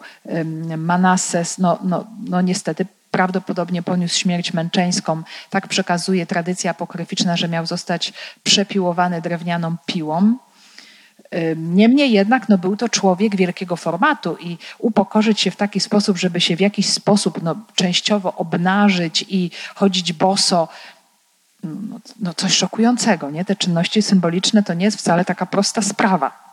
Manasses, 0.77 1.59
no, 1.59 1.79
no, 1.83 2.07
no 2.29 2.41
niestety 2.41 2.87
prawdopodobnie 3.11 3.83
poniósł 3.83 4.19
śmierć 4.19 4.53
męczeńską. 4.53 5.23
Tak 5.51 5.69
przekazuje 5.69 6.27
tradycja 6.27 6.71
apokryficzna, 6.71 7.37
że 7.37 7.49
miał 7.49 7.67
zostać 7.67 8.13
przepiłowany 8.43 9.21
drewnianą 9.21 9.77
piłą. 9.87 10.37
Niemniej 11.57 12.13
jednak 12.13 12.49
no, 12.49 12.59
był 12.59 12.77
to 12.77 12.89
człowiek 12.89 13.37
wielkiego 13.37 13.77
formatu 13.77 14.37
i 14.41 14.59
upokorzyć 14.79 15.41
się 15.41 15.51
w 15.51 15.57
taki 15.57 15.81
sposób, 15.81 16.19
żeby 16.19 16.41
się 16.41 16.57
w 16.57 16.61
jakiś 16.61 16.89
sposób 16.89 17.43
no, 17.43 17.57
częściowo 17.75 18.35
obnażyć 18.35 19.25
i 19.29 19.51
chodzić 19.75 20.13
boso, 20.13 20.69
no, 21.65 22.01
no 22.21 22.35
coś 22.35 22.57
szokującego. 22.57 23.31
Nie? 23.31 23.45
Te 23.45 23.57
czynności 23.57 24.03
symboliczne 24.03 24.63
to 24.63 24.75
nie 24.75 24.85
jest 24.85 24.99
wcale 24.99 25.25
taka 25.25 25.47
prosta 25.47 25.83
sprawa. 25.83 26.45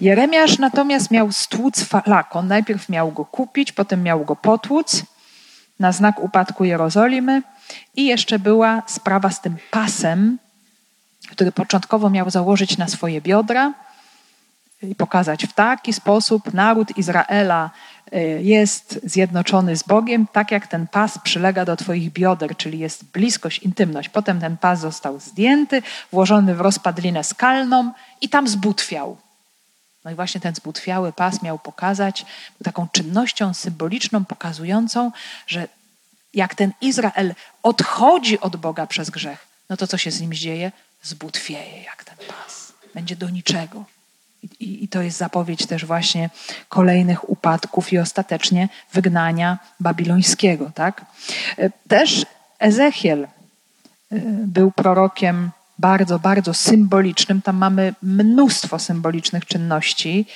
Jeremiasz 0.00 0.58
natomiast 0.58 1.10
miał 1.10 1.32
stłuc 1.32 1.84
falakon. 1.84 2.48
Najpierw 2.48 2.88
miał 2.88 3.12
go 3.12 3.24
kupić, 3.24 3.72
potem 3.72 4.02
miał 4.02 4.24
go 4.24 4.36
potłuc 4.36 5.02
na 5.78 5.92
znak 5.92 6.20
upadku 6.20 6.64
Jerozolimy 6.64 7.42
i 7.96 8.06
jeszcze 8.06 8.38
była 8.38 8.82
sprawa 8.86 9.30
z 9.30 9.40
tym 9.40 9.56
pasem, 9.70 10.38
który 11.30 11.52
początkowo 11.52 12.10
miał 12.10 12.30
założyć 12.30 12.78
na 12.78 12.88
swoje 12.88 13.20
biodra 13.20 13.72
i 14.82 14.94
pokazać 14.94 15.46
w 15.46 15.52
taki 15.52 15.92
sposób 15.92 16.54
naród 16.54 16.98
Izraela 16.98 17.70
y, 18.12 18.40
jest 18.42 19.00
zjednoczony 19.04 19.76
z 19.76 19.82
Bogiem, 19.82 20.26
tak 20.32 20.50
jak 20.50 20.66
ten 20.66 20.86
pas 20.86 21.18
przylega 21.18 21.64
do 21.64 21.76
Twoich 21.76 22.12
bioder, 22.12 22.56
czyli 22.56 22.78
jest 22.78 23.04
bliskość, 23.04 23.58
intymność. 23.58 24.08
Potem 24.08 24.40
ten 24.40 24.56
pas 24.56 24.80
został 24.80 25.20
zdjęty, 25.20 25.82
włożony 26.12 26.54
w 26.54 26.60
rozpadlinę 26.60 27.24
skalną 27.24 27.92
i 28.20 28.28
tam 28.28 28.48
zbutwiał. 28.48 29.16
No 30.04 30.10
i 30.10 30.14
właśnie 30.14 30.40
ten 30.40 30.54
zbutwiały 30.54 31.12
pas 31.12 31.42
miał 31.42 31.58
pokazać 31.58 32.26
taką 32.64 32.88
czynnością 32.92 33.54
symboliczną, 33.54 34.24
pokazującą, 34.24 35.12
że 35.46 35.68
jak 36.34 36.54
ten 36.54 36.72
Izrael 36.80 37.34
odchodzi 37.62 38.40
od 38.40 38.56
Boga 38.56 38.86
przez 38.86 39.10
grzech, 39.10 39.46
no 39.70 39.76
to 39.76 39.86
co 39.86 39.98
się 39.98 40.10
z 40.10 40.20
nim 40.20 40.32
dzieje? 40.32 40.72
Zbutwieje 41.02 41.82
jak 41.82 42.04
ten 42.04 42.16
pas. 42.28 42.72
Będzie 42.94 43.16
do 43.16 43.30
niczego. 43.30 43.84
I, 44.60 44.84
I, 44.84 44.88
to 44.88 45.02
jest 45.02 45.18
zapowiedź 45.18 45.66
też 45.66 45.84
właśnie 45.84 46.30
kolejnych 46.68 47.30
upadków 47.30 47.92
i 47.92 47.98
ostatecznie 47.98 48.68
wygnania 48.92 49.58
babilońskiego. 49.80 50.70
Tak? 50.74 51.04
E, 51.58 51.70
też 51.70 52.26
Ezechiel 52.58 53.24
e, 53.24 53.28
był 54.46 54.72
prorokiem 54.72 55.50
bardzo, 55.78 56.18
bardzo 56.18 56.54
symbolicznym. 56.54 57.42
Tam 57.42 57.56
mamy 57.56 57.94
mnóstwo 58.02 58.78
symbolicznych 58.78 59.46
czynności 59.46 60.26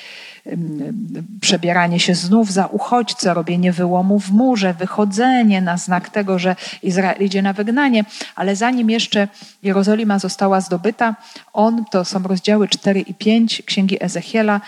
przebieranie 1.40 2.00
się 2.00 2.14
znów 2.14 2.52
za 2.52 2.66
uchodźcę, 2.66 3.34
robienie 3.34 3.72
wyłomu 3.72 4.20
w 4.20 4.30
murze, 4.30 4.74
wychodzenie 4.74 5.60
na 5.60 5.76
znak 5.76 6.08
tego, 6.08 6.38
że 6.38 6.56
Izrael 6.82 7.24
idzie 7.24 7.42
na 7.42 7.52
wygnanie. 7.52 8.04
Ale 8.36 8.56
zanim 8.56 8.90
jeszcze 8.90 9.28
Jerozolima 9.62 10.18
została 10.18 10.60
zdobyta, 10.60 11.16
on, 11.52 11.84
to 11.84 12.04
są 12.04 12.22
rozdziały 12.22 12.68
4 12.68 13.00
i 13.00 13.14
5 13.14 13.62
Księgi 13.66 14.04
Ezechiela, 14.04 14.60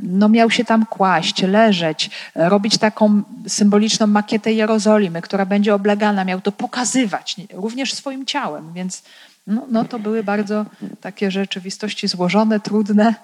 no 0.00 0.28
miał 0.28 0.50
się 0.50 0.64
tam 0.64 0.86
kłaść, 0.86 1.42
leżeć, 1.42 2.10
robić 2.34 2.78
taką 2.78 3.22
symboliczną 3.48 4.06
makietę 4.06 4.52
Jerozolimy, 4.52 5.22
która 5.22 5.46
będzie 5.46 5.74
oblegana, 5.74 6.24
miał 6.24 6.40
to 6.40 6.52
pokazywać 6.52 7.36
również 7.52 7.94
swoim 7.94 8.26
ciałem, 8.26 8.72
więc 8.72 9.02
no, 9.46 9.66
no 9.70 9.84
to 9.84 9.98
były 9.98 10.24
bardzo 10.24 10.66
takie 11.00 11.30
rzeczywistości 11.30 12.08
złożone, 12.08 12.60
trudne, 12.60 13.14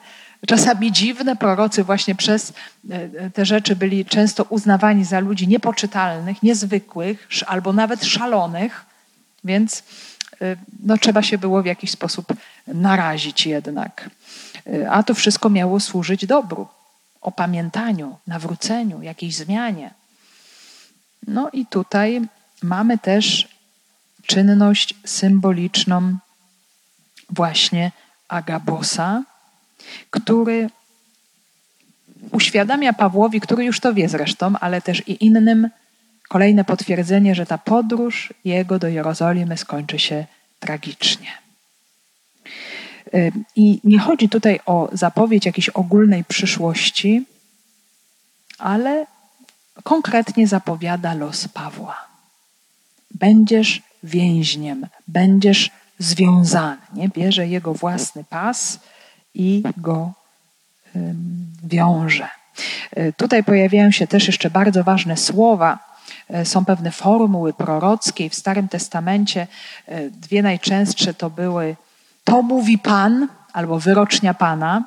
czasami 0.47 0.93
dziwne. 0.93 1.36
Prorocy 1.36 1.84
właśnie 1.84 2.14
przez 2.14 2.53
e, 2.90 3.30
te 3.30 3.47
rzeczy 3.47 3.76
byli 3.76 4.05
często 4.05 4.45
uznawani 4.45 5.05
za 5.05 5.20
ludzi 5.20 5.49
niepoczytalnych, 5.49 6.43
niezwykłych 6.43 7.28
albo 7.47 7.72
nawet 7.72 8.05
szalonych, 8.05 8.84
więc 9.45 9.82
e, 10.43 10.57
no, 10.82 10.99
trzeba 10.99 11.22
się 11.22 11.38
było 11.38 11.62
w 11.62 11.66
jakiś 11.66 11.90
sposób 11.90 12.26
narazić 12.66 13.47
jednak. 13.47 14.11
E, 14.66 14.90
a 14.90 15.03
to 15.03 15.14
wszystko 15.14 15.51
miało 15.51 15.80
służyć 15.80 16.26
dobru, 16.26 16.68
opamiętaniu, 17.20 18.18
nawróceniu, 18.26 19.03
jakiejś 19.03 19.36
zmianie. 19.36 19.90
No 21.26 21.51
i 21.53 21.66
tutaj 21.66 22.20
mamy 22.62 22.99
też 22.99 23.49
czynność 24.26 24.95
symboliczną 25.05 26.16
właśnie 27.30 27.93
Agabosa, 28.28 29.22
który 30.11 30.70
uświadamia 32.32 32.93
Pawłowi, 32.93 33.40
który 33.40 33.64
już 33.64 33.80
to 33.80 33.95
wie 33.95 34.09
zresztą, 34.09 34.53
ale 34.61 34.82
też 34.82 35.09
i 35.09 35.24
innym, 35.24 35.68
kolejne 36.28 36.64
potwierdzenie, 36.64 37.34
że 37.34 37.47
ta 37.47 37.59
podróż 37.59 38.34
jego 38.45 38.78
do 38.78 38.88
Jerozolimy 38.88 39.57
skończy 39.57 39.99
się 39.99 40.26
tragicznie. 40.61 41.28
I 43.57 43.80
nie 43.84 43.99
chodzi 43.99 44.28
tutaj 44.28 44.61
o 44.66 44.88
zapowiedź 44.93 45.47
jakiejś 45.47 45.68
ogólnej 45.68 46.24
przyszłości, 46.24 47.24
ale 48.59 49.07
konkretnie 49.82 50.47
zapowiada 50.47 51.14
los 51.14 51.49
Pawła. 51.49 52.07
Będziesz 53.11 53.82
więźniem, 54.03 54.86
będziesz 55.09 55.70
związany. 55.99 56.76
Nie? 56.95 57.09
Bierze 57.09 57.49
jego 57.49 57.74
własny 57.74 58.24
pas 58.24 58.78
i 59.34 59.62
go 59.76 60.12
wiąże. 61.64 62.28
E, 62.90 63.12
tutaj 63.12 63.44
pojawiają 63.44 63.90
się 63.90 64.06
też 64.06 64.26
jeszcze 64.26 64.50
bardzo 64.50 64.84
ważne 64.84 65.16
słowa. 65.16 65.78
E, 66.30 66.44
są 66.44 66.64
pewne 66.64 66.90
formuły 66.90 67.52
prorockie. 67.52 68.30
W 68.30 68.34
Starym 68.34 68.68
Testamencie 68.68 69.46
e, 69.86 70.10
dwie 70.10 70.42
najczęstsze 70.42 71.14
to 71.14 71.30
były 71.30 71.76
to 72.24 72.42
mówi 72.42 72.78
Pan 72.78 73.28
albo 73.52 73.78
wyrocznia 73.78 74.34
Pana. 74.34 74.84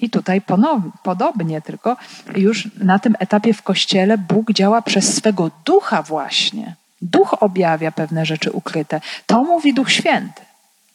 I 0.00 0.10
tutaj 0.10 0.40
ponownie, 0.40 0.90
podobnie, 1.02 1.62
tylko 1.62 1.96
już 2.36 2.68
na 2.76 2.98
tym 2.98 3.16
etapie 3.18 3.54
w 3.54 3.62
Kościele 3.62 4.18
Bóg 4.18 4.52
działa 4.52 4.82
przez 4.82 5.16
swego 5.16 5.50
ducha 5.64 6.02
właśnie. 6.02 6.74
Duch 7.02 7.34
objawia 7.40 7.92
pewne 7.92 8.26
rzeczy 8.26 8.52
ukryte. 8.52 9.00
To 9.26 9.44
mówi 9.44 9.74
Duch 9.74 9.92
Święty. 9.92 10.47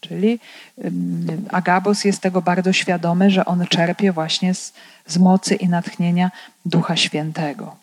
Czyli 0.08 0.40
Agabus 1.52 2.06
jest 2.06 2.22
tego 2.22 2.42
bardzo 2.42 2.74
świadomy, 2.74 3.32
że 3.32 3.46
on 3.46 3.68
czerpie 3.68 4.12
właśnie 4.12 4.54
z, 4.54 4.74
z 5.08 5.18
mocy 5.18 5.56
i 5.56 5.70
natchnienia 5.70 6.32
Ducha 6.66 6.96
Świętego. 6.96 7.76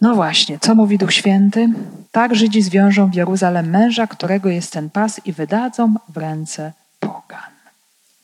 No 0.00 0.14
właśnie, 0.14 0.58
co 0.58 0.74
mówi 0.74 0.98
Duch 0.98 1.12
Święty? 1.12 1.68
Tak 2.12 2.34
Żydzi 2.36 2.62
zwiążą 2.62 3.10
w 3.10 3.14
Jeruzalem 3.14 3.70
męża, 3.70 4.06
którego 4.06 4.48
jest 4.48 4.72
ten 4.72 4.90
pas 4.90 5.20
i 5.24 5.32
wydadzą 5.32 5.94
w 6.08 6.16
ręce 6.16 6.72
pogan. 7.00 7.52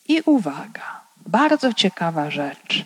I 0.09 0.21
uwaga, 0.27 1.01
bardzo 1.27 1.73
ciekawa 1.73 2.31
rzecz. 2.31 2.85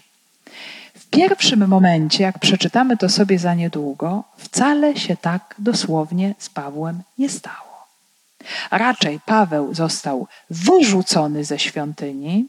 W 0.95 1.07
pierwszym 1.07 1.69
momencie, 1.69 2.23
jak 2.25 2.39
przeczytamy 2.39 2.97
to 2.97 3.09
sobie 3.09 3.39
za 3.39 3.55
niedługo, 3.55 4.25
wcale 4.37 4.97
się 4.97 5.17
tak 5.17 5.55
dosłownie 5.59 6.35
z 6.39 6.49
Pawłem 6.49 7.03
nie 7.19 7.29
stało. 7.29 7.68
Raczej 8.71 9.21
Paweł 9.21 9.75
został 9.75 10.27
wyrzucony 10.51 11.45
ze 11.45 11.59
świątyni, 11.59 12.47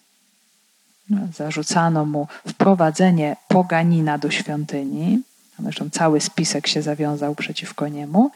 no, 1.09 1.17
zarzucano 1.35 2.05
mu 2.05 2.27
wprowadzenie 2.47 3.35
poganina 3.47 4.17
do 4.17 4.31
świątyni, 4.31 5.21
zresztą 5.59 5.89
cały 5.89 6.21
spisek 6.21 6.67
się 6.67 6.81
zawiązał 6.81 7.35
przeciwko 7.35 7.87
niemu, 7.87 8.31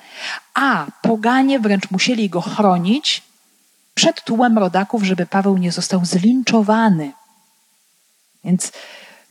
a 0.54 0.86
poganie 1.02 1.60
wręcz 1.60 1.92
musieli 1.92 2.30
go 2.30 2.42
chronić 2.42 3.24
przed 3.94 4.24
tłumem 4.24 4.58
rodaków, 4.58 5.04
żeby 5.04 5.26
Paweł 5.26 5.58
nie 5.58 5.72
został 5.72 6.06
zlinczowany. 6.06 7.12
Więc 8.44 8.72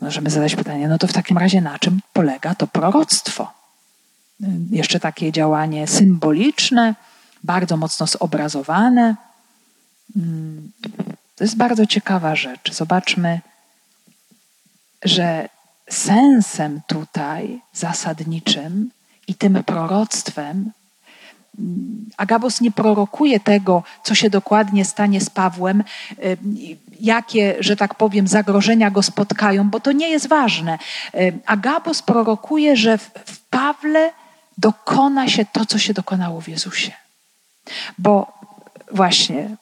możemy 0.01 0.31
zadać 0.31 0.57
pytanie, 0.57 0.89
no 0.89 0.99
to 0.99 1.07
w 1.07 1.13
takim 1.13 1.39
razie 1.39 1.61
na 1.61 1.79
czym 1.79 2.01
polega 2.13 2.55
to 2.55 2.67
proroctwo? 2.67 3.53
Jeszcze 4.71 5.01
takie 5.01 5.33
działanie 5.33 5.87
symboliczne, 5.87 6.95
bardzo 7.45 7.77
mocno 7.77 8.07
zobrazowane. 8.07 9.17
Mm, 10.17 10.73
to 11.37 11.45
jest 11.45 11.57
bardzo 11.57 11.87
ciekawa 11.87 12.37
rzecz. 12.37 12.73
Zobaczmy, 12.73 13.41
że 15.05 15.49
sensem 15.91 16.81
tutaj 16.87 17.61
zasadniczym 17.73 18.91
i 19.29 19.35
tym 19.35 19.65
proroctwem 19.65 20.73
mm, 21.59 22.11
Agabus 22.17 22.61
nie 22.61 22.71
prorokuje 22.71 23.41
tego, 23.41 23.83
co 24.05 24.15
się 24.15 24.31
dokładnie 24.31 24.85
stanie 24.85 25.21
z 25.21 25.31
Pawłem, 25.31 25.85
y, 26.25 26.37
jakie, 27.01 27.57
że 27.61 27.77
tak 27.77 27.95
powiem, 27.95 28.29
zagrożenia 28.29 28.91
go 28.91 29.03
spotkają, 29.03 29.71
bo 29.71 29.81
to 29.81 29.93
nie 29.93 30.09
jest 30.11 30.29
ważne. 30.29 30.79
Y, 31.15 31.39
Agabus 31.47 32.03
prorokuje, 32.03 32.77
że 32.77 32.99
w 32.99 33.41
Pawle 33.51 34.13
dokona 34.59 35.29
się 35.29 35.45
to, 35.45 35.67
co 35.67 35.79
się 35.79 35.95
dokonało 35.95 36.41
w 36.41 36.49
Jezusie. 36.49 37.02
Bo 37.99 38.33
właśnie 38.93 39.57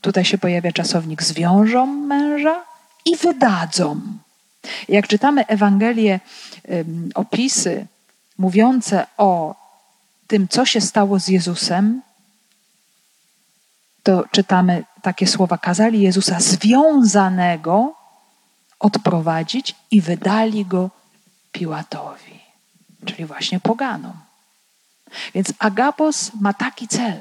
tutaj 0.00 0.24
się 0.24 0.38
pojawia 0.38 0.72
czasownik 0.72 1.22
zwiążą 1.22 1.86
męża 1.86 2.64
i 3.04 3.16
wydadzą. 3.16 4.00
Jak 4.88 5.08
czytamy 5.08 5.46
Ewangelię, 5.46 6.20
opisy 7.14 7.86
mówiące 8.38 9.06
o 9.16 9.54
tym, 10.26 10.48
co 10.48 10.66
się 10.66 10.80
stało 10.80 11.20
z 11.20 11.28
Jezusem, 11.28 12.02
to 14.02 14.24
czytamy 14.30 14.84
takie 15.02 15.26
słowa: 15.26 15.58
kazali 15.58 16.00
Jezusa 16.00 16.40
związanego 16.40 17.94
odprowadzić 18.78 19.74
i 19.90 20.00
wydali 20.00 20.66
go 20.66 20.90
Piłatowi, 21.52 22.40
czyli 23.06 23.26
właśnie 23.26 23.60
poganom. 23.60 24.12
Więc 25.34 25.52
Agapos 25.58 26.30
ma 26.40 26.52
taki 26.52 26.88
cel. 26.88 27.20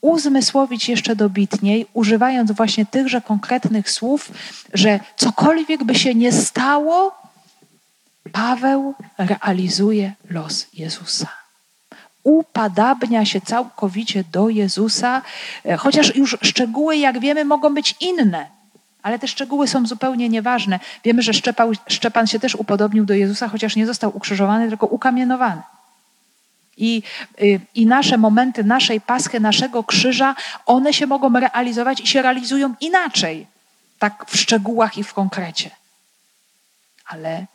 Uzmysłowić 0.00 0.88
jeszcze 0.88 1.16
dobitniej, 1.16 1.86
używając 1.92 2.52
właśnie 2.52 2.86
tychże 2.86 3.20
konkretnych 3.20 3.90
słów, 3.90 4.30
że 4.74 5.00
cokolwiek 5.16 5.84
by 5.84 5.94
się 5.94 6.14
nie 6.14 6.32
stało, 6.32 7.22
Paweł 8.32 8.94
realizuje 9.18 10.12
los 10.30 10.66
Jezusa. 10.74 11.28
Upadabnia 12.24 13.24
się 13.24 13.40
całkowicie 13.40 14.24
do 14.32 14.48
Jezusa, 14.48 15.22
e, 15.64 15.76
chociaż 15.76 16.16
już 16.16 16.36
szczegóły, 16.42 16.96
jak 16.96 17.20
wiemy, 17.20 17.44
mogą 17.44 17.74
być 17.74 17.94
inne, 18.00 18.46
ale 19.02 19.18
te 19.18 19.28
szczegóły 19.28 19.68
są 19.68 19.86
zupełnie 19.86 20.28
nieważne. 20.28 20.80
Wiemy, 21.04 21.22
że 21.22 21.34
Szczepan, 21.34 21.72
Szczepan 21.86 22.26
się 22.26 22.38
też 22.38 22.54
upodobnił 22.54 23.04
do 23.04 23.14
Jezusa, 23.14 23.48
chociaż 23.48 23.76
nie 23.76 23.86
został 23.86 24.16
ukrzyżowany, 24.16 24.68
tylko 24.68 24.86
ukamienowany. 24.86 25.62
I, 26.76 27.02
y, 27.42 27.60
I 27.74 27.86
nasze 27.86 28.18
momenty 28.18 28.64
naszej 28.64 29.00
paschy, 29.00 29.40
naszego 29.40 29.84
krzyża, 29.84 30.34
one 30.66 30.92
się 30.92 31.06
mogą 31.06 31.40
realizować 31.40 32.00
i 32.00 32.06
się 32.06 32.22
realizują 32.22 32.74
inaczej, 32.80 33.46
tak 33.98 34.26
w 34.28 34.36
szczegółach 34.36 34.98
i 34.98 35.04
w 35.04 35.14
konkrecie. 35.14 35.70
Ale 37.06 37.46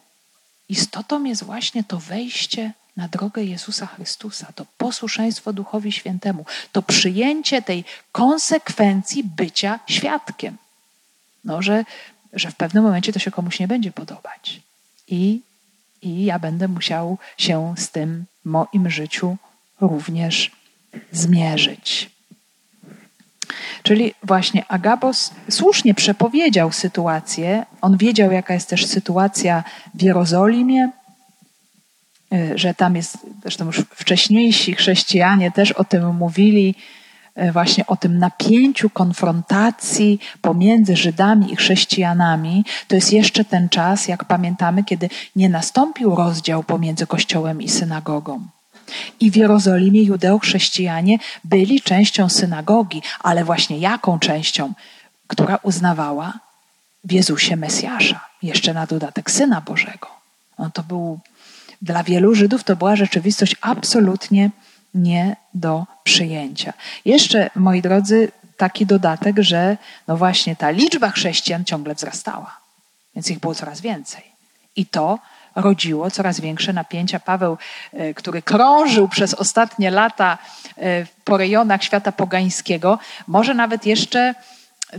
istotą 0.70 1.24
jest 1.24 1.44
właśnie 1.44 1.84
to 1.84 2.00
wejście 2.00 2.72
na 2.98 3.08
drogę 3.08 3.44
Jezusa 3.44 3.86
Chrystusa, 3.86 4.48
to 4.56 4.66
posłuszeństwo 4.78 5.54
Duchowi 5.54 5.92
Świętemu, 5.92 6.46
to 6.72 6.82
przyjęcie 6.82 7.62
tej 7.62 7.86
konsekwencji 8.12 9.24
bycia 9.24 9.80
świadkiem. 9.88 10.58
No, 11.44 11.62
że, 11.62 11.86
że 12.34 12.52
w 12.52 12.56
pewnym 12.56 12.84
momencie 12.84 13.14
to 13.14 13.20
się 13.20 13.32
komuś 13.32 13.60
nie 13.60 13.68
będzie 13.68 13.92
podobać. 13.92 14.62
I 15.08 15.42
i 16.02 16.26
ja 16.26 16.40
będę 16.40 16.68
musiał 16.68 17.18
się 17.38 17.74
z 17.78 17.90
tym 17.90 18.26
moim 18.46 18.90
życiu 18.90 19.38
również 19.82 20.52
zmierzyć. 21.12 22.10
Czyli 23.84 24.14
właśnie 24.24 24.66
Agabos 24.68 25.32
słusznie 25.50 25.94
przepowiedział 25.94 26.72
sytuację. 26.72 27.66
On 27.82 27.98
wiedział, 27.98 28.32
jaka 28.32 28.54
jest 28.54 28.70
też 28.70 28.86
sytuacja 28.86 29.64
w 29.94 30.02
Jerozolimie, 30.02 30.92
y, 32.34 32.58
że 32.58 32.74
tam 32.74 32.96
jest, 32.96 33.18
zresztą 33.42 33.66
już 33.66 33.78
wcześniejsi 33.78 34.76
chrześcijanie 34.76 35.52
też 35.52 35.72
o 35.72 35.84
tym 35.84 36.16
mówili, 36.16 36.76
właśnie 37.54 37.88
o 37.88 37.96
tym 37.96 38.18
napięciu 38.20 38.90
konfrontacji 38.90 40.20
pomiędzy 40.42 40.96
Żydami 40.96 41.54
i 41.54 41.56
chrześcijanami, 41.56 42.66
to 42.88 42.96
jest 42.96 43.14
jeszcze 43.14 43.46
ten 43.46 43.70
czas, 43.70 44.08
jak 44.08 44.26
pamiętamy, 44.26 44.84
kiedy 44.84 45.10
nie 45.36 45.50
nastąpił 45.50 46.16
rozdział 46.16 46.64
pomiędzy 46.64 47.08
Kościołem 47.08 47.62
i 47.62 47.70
synagogą. 47.70 48.48
I 49.20 49.32
w 49.32 49.36
Jerozolimie 49.36 50.04
judeo-chrześcijanie 50.04 51.18
byli 51.44 51.82
częścią 51.82 52.30
synagogi, 52.30 53.02
ale 53.20 53.44
właśnie 53.44 53.78
jaką 53.78 54.20
częścią? 54.20 54.74
Która 55.28 55.60
uznawała 55.64 56.34
w 57.04 57.12
Jezusie 57.12 57.56
Mesjasza, 57.56 58.20
jeszcze 58.44 58.74
na 58.74 58.86
dodatek 58.86 59.32
Syna 59.32 59.62
Bożego. 59.62 60.08
No 60.60 60.70
to 60.70 60.84
był, 60.84 61.20
dla 61.82 62.04
wielu 62.04 62.36
Żydów 62.36 62.64
to 62.64 62.76
była 62.76 62.96
rzeczywistość 62.96 63.56
absolutnie 63.62 64.50
nie 64.98 65.36
do 65.54 65.86
przyjęcia. 66.04 66.74
Jeszcze, 67.06 67.50
moi 67.56 67.82
drodzy, 67.82 68.32
taki 68.58 68.86
dodatek, 68.86 69.36
że 69.40 69.78
no 70.08 70.18
właśnie 70.18 70.56
ta 70.56 70.70
liczba 70.70 71.10
chrześcijan 71.10 71.66
ciągle 71.66 71.96
wzrastała, 71.96 72.58
więc 73.16 73.30
ich 73.30 73.40
było 73.40 73.56
coraz 73.56 73.82
więcej. 73.82 74.24
I 74.76 74.86
to 74.86 75.20
rodziło 75.56 76.12
coraz 76.12 76.40
większe 76.40 76.74
napięcia. 76.74 77.20
Paweł, 77.20 77.58
e, 77.94 78.14
który 78.14 78.42
krążył 78.42 79.08
przez 79.08 79.34
ostatnie 79.34 79.92
lata 79.92 80.38
e, 80.78 81.06
po 81.24 81.38
rejonach 81.38 81.84
świata 81.84 82.12
pogańskiego, 82.12 83.00
może 83.28 83.54
nawet 83.54 83.86
jeszcze 83.86 84.36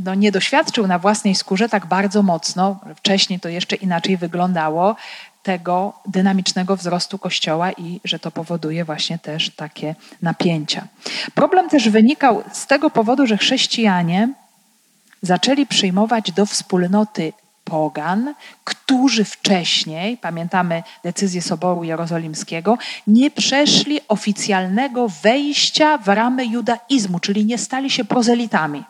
no, 0.05 0.15
nie 0.15 0.33
doświadczył 0.33 0.87
na 0.87 0.99
własnej 0.99 1.35
skórze 1.35 1.69
tak 1.69 1.87
bardzo 1.87 2.23
mocno, 2.23 2.81
wcześniej 2.97 3.41
to 3.41 3.49
jeszcze 3.49 3.77
inaczej 3.77 4.17
wyglądało, 4.17 4.97
tego 5.49 5.93
dynamicznego 6.07 6.77
wzrostu 6.77 7.19
Kościoła 7.19 7.73
i 7.73 8.01
że 8.05 8.19
to 8.19 8.31
powoduje 8.31 8.85
właśnie 8.85 9.19
też 9.19 9.51
takie 9.51 9.95
napięcia. 10.23 10.89
Problem 11.35 11.69
też 11.69 11.89
wynikał 11.89 12.43
z 12.53 12.67
tego 12.67 12.91
powodu, 12.91 13.27
że 13.27 13.37
chrześcijanie 13.37 14.29
zaczęli 15.23 15.67
przyjmować 15.67 16.33
do 16.33 16.47
wspólnoty 16.47 17.33
pogan, 17.65 18.35
którzy 18.65 19.25
wcześniej, 19.25 20.17
pamiętamy 20.17 20.83
decyzję 21.05 21.43
Soboru 21.43 21.85
Jerozolimskiego, 21.85 22.79
nie 23.07 23.31
przeszli 23.31 24.01
oficjalnego 24.09 25.09
wejścia 25.09 25.99
w 25.99 26.09
ramy 26.09 26.47
judaizmu, 26.47 27.21
czyli 27.21 27.45
nie 27.45 27.59
stali 27.59 27.91
się 27.91 28.05
prozelitami. 28.05 28.85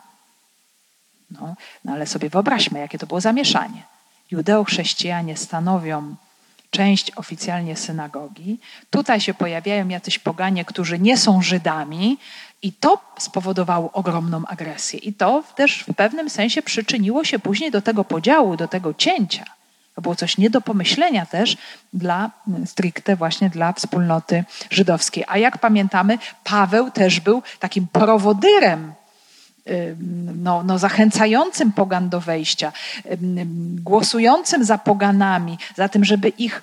No, 1.31 1.55
no 1.85 1.93
ale 1.93 2.07
sobie 2.07 2.29
wyobraźmy, 2.29 2.79
jakie 2.79 2.97
to 2.97 3.07
było 3.07 3.21
zamieszanie. 3.21 3.83
Judeo-chrześcijanie 4.31 5.37
stanowią 5.37 6.15
część 6.69 7.11
oficjalnie 7.15 7.75
synagogi. 7.75 8.59
Tutaj 8.89 9.21
się 9.21 9.33
pojawiają 9.33 9.87
jacyś 9.87 10.19
poganie, 10.19 10.65
którzy 10.65 10.99
nie 10.99 11.17
są 11.17 11.41
Żydami, 11.41 12.17
i 12.61 12.73
to 12.73 13.01
spowodowało 13.19 13.91
ogromną 13.91 14.45
agresję. 14.45 14.99
I 14.99 15.13
to 15.13 15.43
też 15.55 15.83
w 15.83 15.93
pewnym 15.95 16.29
sensie 16.29 16.61
przyczyniło 16.61 17.23
się 17.23 17.39
później 17.39 17.71
do 17.71 17.81
tego 17.81 18.03
podziału, 18.03 18.57
do 18.57 18.67
tego 18.67 18.93
cięcia. 18.93 19.45
To 19.95 20.01
było 20.01 20.15
coś 20.15 20.37
nie 20.37 20.49
do 20.49 20.61
pomyślenia 20.61 21.25
też 21.25 21.57
dla 21.93 22.31
stricte 22.65 23.15
właśnie 23.15 23.49
dla 23.49 23.73
wspólnoty 23.73 24.43
żydowskiej. 24.69 25.23
A 25.27 25.37
jak 25.37 25.57
pamiętamy, 25.57 26.17
Paweł 26.43 26.91
też 26.91 27.19
był 27.19 27.43
takim 27.59 27.87
prowodyrem 27.87 28.93
no, 30.41 30.63
no, 30.63 30.79
zachęcającym 30.79 31.71
pogan 31.71 32.09
do 32.09 32.19
wejścia, 32.19 32.71
głosującym 33.83 34.63
za 34.63 34.77
poganami, 34.77 35.57
za 35.75 35.89
tym, 35.89 36.05
żeby 36.05 36.29
ich 36.29 36.61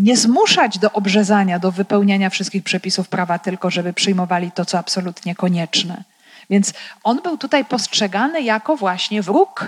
nie 0.00 0.16
zmuszać 0.16 0.78
do 0.78 0.92
obrzezania, 0.92 1.58
do 1.58 1.72
wypełniania 1.72 2.30
wszystkich 2.30 2.62
przepisów 2.62 3.08
prawa, 3.08 3.38
tylko 3.38 3.70
żeby 3.70 3.92
przyjmowali 3.92 4.52
to, 4.52 4.64
co 4.64 4.78
absolutnie 4.78 5.34
konieczne. 5.34 6.02
Więc 6.50 6.72
on 7.04 7.20
był 7.22 7.38
tutaj 7.38 7.64
postrzegany 7.64 8.42
jako 8.42 8.76
właśnie 8.76 9.22
wróg, 9.22 9.64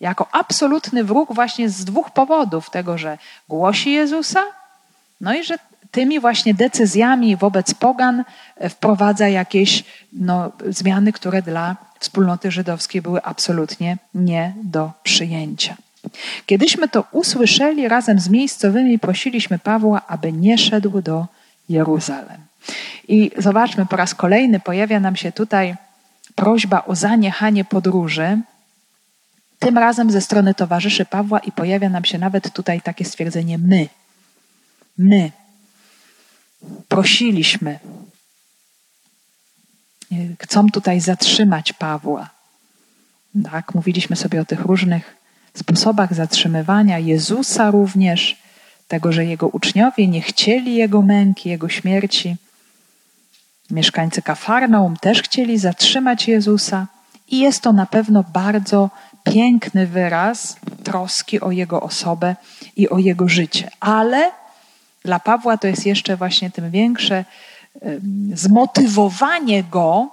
jako 0.00 0.28
absolutny 0.32 1.04
wróg 1.04 1.34
właśnie 1.34 1.70
z 1.70 1.84
dwóch 1.84 2.10
powodów: 2.10 2.70
tego, 2.70 2.98
że 2.98 3.18
głosi 3.48 3.92
Jezusa, 3.92 4.42
no 5.20 5.34
i 5.34 5.44
że 5.44 5.58
tymi 5.90 6.20
właśnie 6.20 6.54
decyzjami 6.54 7.36
wobec 7.36 7.74
pogan 7.74 8.24
e, 8.56 8.68
wprowadza 8.68 9.28
jakieś 9.28 9.84
no, 10.12 10.52
zmiany, 10.68 11.12
które 11.12 11.42
dla 11.42 11.76
wspólnoty 12.00 12.50
żydowskiej 12.50 13.02
były 13.02 13.22
absolutnie 13.22 13.98
nie 14.14 14.54
do 14.62 14.92
przyjęcia. 15.02 15.76
Kiedyśmy 16.46 16.88
to 16.88 17.04
usłyszeli, 17.12 17.88
razem 17.88 18.20
z 18.20 18.28
miejscowymi 18.28 18.98
prosiliśmy 18.98 19.58
Pawła, 19.58 20.02
aby 20.06 20.32
nie 20.32 20.58
szedł 20.58 21.02
do 21.02 21.26
Jeruzalem. 21.68 22.40
I 23.08 23.30
zobaczmy, 23.38 23.86
po 23.86 23.96
raz 23.96 24.14
kolejny 24.14 24.60
pojawia 24.60 25.00
nam 25.00 25.16
się 25.16 25.32
tutaj 25.32 25.74
prośba 26.34 26.84
o 26.84 26.94
zaniechanie 26.94 27.64
podróży, 27.64 28.40
tym 29.58 29.78
razem 29.78 30.10
ze 30.10 30.20
strony 30.20 30.54
towarzyszy 30.54 31.04
Pawła 31.04 31.38
i 31.38 31.52
pojawia 31.52 31.88
nam 31.88 32.04
się 32.04 32.18
nawet 32.18 32.52
tutaj 32.52 32.80
takie 32.80 33.04
stwierdzenie 33.04 33.58
my. 33.58 33.88
My 34.98 35.30
prosiliśmy. 36.88 37.78
Chcą 40.40 40.66
tutaj 40.70 41.00
zatrzymać 41.00 41.72
Pawła. 41.72 42.30
Tak, 43.50 43.74
mówiliśmy 43.74 44.16
sobie 44.16 44.40
o 44.40 44.44
tych 44.44 44.60
różnych 44.60 45.16
sposobach 45.54 46.14
zatrzymywania 46.14 46.98
Jezusa 46.98 47.70
również, 47.70 48.36
tego, 48.88 49.12
że 49.12 49.24
jego 49.24 49.48
uczniowie 49.48 50.08
nie 50.08 50.22
chcieli 50.22 50.74
jego 50.74 51.02
męki, 51.02 51.48
jego 51.48 51.68
śmierci. 51.68 52.36
Mieszkańcy 53.70 54.22
Kafarnaum 54.22 54.96
też 54.96 55.22
chcieli 55.22 55.58
zatrzymać 55.58 56.28
Jezusa, 56.28 56.86
i 57.30 57.38
jest 57.38 57.62
to 57.62 57.72
na 57.72 57.86
pewno 57.86 58.24
bardzo 58.32 58.90
piękny 59.24 59.86
wyraz 59.86 60.56
troski 60.84 61.40
o 61.40 61.50
jego 61.50 61.80
osobę 61.80 62.36
i 62.76 62.88
o 62.88 62.98
jego 62.98 63.28
życie. 63.28 63.70
Ale 63.80 64.30
dla 65.04 65.20
Pawła 65.20 65.56
to 65.56 65.66
jest 65.66 65.86
jeszcze 65.86 66.16
właśnie 66.16 66.50
tym 66.50 66.70
większe 66.70 67.24
zmotywowanie 68.34 69.62
go, 69.64 70.08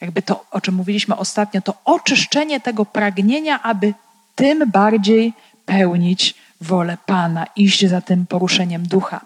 jakby 0.00 0.22
to, 0.22 0.44
o 0.50 0.60
czym 0.60 0.74
mówiliśmy 0.74 1.16
ostatnio, 1.16 1.60
to 1.60 1.74
oczyszczenie 1.84 2.60
tego 2.60 2.84
pragnienia, 2.84 3.62
aby 3.62 3.94
tym 4.34 4.70
bardziej 4.70 5.32
pełnić 5.66 6.34
wolę 6.60 6.96
Pana, 7.06 7.46
iść 7.56 7.86
za 7.86 8.00
tym 8.00 8.26
poruszeniem 8.26 8.86
ducha. 8.86 9.20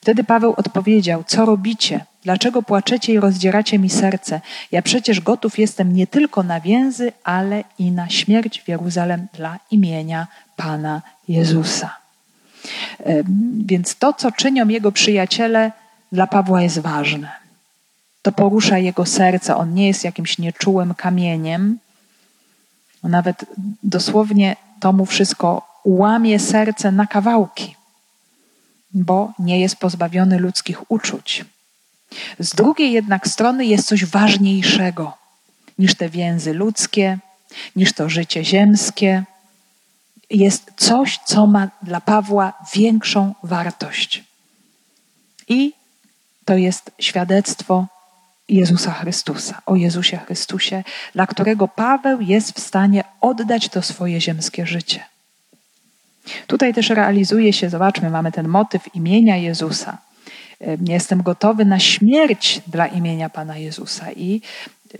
Wtedy 0.00 0.24
Paweł 0.24 0.54
odpowiedział: 0.56 1.24
Co 1.26 1.44
robicie? 1.44 2.04
Dlaczego 2.22 2.62
płaczecie 2.62 3.12
i 3.12 3.20
rozdzieracie 3.20 3.78
mi 3.78 3.90
serce? 3.90 4.40
Ja 4.72 4.82
przecież 4.82 5.20
gotów 5.20 5.58
jestem 5.58 5.92
nie 5.92 6.06
tylko 6.06 6.42
na 6.42 6.60
więzy, 6.60 7.12
ale 7.24 7.64
i 7.78 7.90
na 7.90 8.08
śmierć 8.08 8.60
w 8.60 8.68
Jeruzalem 8.68 9.26
dla 9.32 9.58
imienia 9.70 10.26
Pana 10.56 11.02
Jezusa. 11.28 12.05
Więc 13.66 13.96
to, 13.96 14.12
co 14.12 14.32
czynią 14.32 14.68
jego 14.68 14.92
przyjaciele, 14.92 15.72
dla 16.12 16.26
Pawła 16.26 16.62
jest 16.62 16.78
ważne. 16.78 17.32
To 18.22 18.32
porusza 18.32 18.78
jego 18.78 19.06
serce. 19.06 19.56
On 19.56 19.74
nie 19.74 19.86
jest 19.86 20.04
jakimś 20.04 20.38
nieczułym 20.38 20.94
kamieniem. 20.94 21.78
Nawet 23.02 23.46
dosłownie 23.82 24.56
to 24.80 24.92
mu 24.92 25.06
wszystko 25.06 25.68
łamie 25.84 26.38
serce 26.38 26.92
na 26.92 27.06
kawałki, 27.06 27.76
bo 28.92 29.32
nie 29.38 29.60
jest 29.60 29.76
pozbawiony 29.76 30.38
ludzkich 30.38 30.90
uczuć. 30.90 31.44
Z 32.38 32.54
drugiej 32.54 32.92
jednak 32.92 33.28
strony 33.28 33.66
jest 33.66 33.88
coś 33.88 34.04
ważniejszego 34.04 35.12
niż 35.78 35.94
te 35.94 36.08
więzy 36.08 36.52
ludzkie, 36.52 37.18
niż 37.76 37.92
to 37.92 38.08
życie 38.08 38.44
ziemskie, 38.44 39.24
jest 40.30 40.70
coś, 40.76 41.18
co 41.24 41.46
ma 41.46 41.68
dla 41.82 42.00
Pawła 42.00 42.52
większą 42.74 43.34
wartość. 43.42 44.24
I 45.48 45.72
to 46.44 46.56
jest 46.56 46.90
świadectwo 46.98 47.86
Jezusa 48.48 48.92
Chrystusa, 48.92 49.62
o 49.66 49.76
Jezusie 49.76 50.16
Chrystusie, 50.16 50.84
dla 51.14 51.26
którego 51.26 51.68
Paweł 51.68 52.20
jest 52.20 52.52
w 52.52 52.60
stanie 52.60 53.04
oddać 53.20 53.68
to 53.68 53.82
swoje 53.82 54.20
ziemskie 54.20 54.66
życie. 54.66 55.04
Tutaj 56.46 56.74
też 56.74 56.90
realizuje 56.90 57.52
się, 57.52 57.70
zobaczmy, 57.70 58.10
mamy 58.10 58.32
ten 58.32 58.48
motyw 58.48 58.94
imienia 58.94 59.36
Jezusa. 59.36 59.98
Jestem 60.88 61.22
gotowy 61.22 61.64
na 61.64 61.78
śmierć 61.78 62.60
dla 62.66 62.86
imienia 62.86 63.30
Pana 63.30 63.56
Jezusa. 63.56 64.12
I 64.12 64.40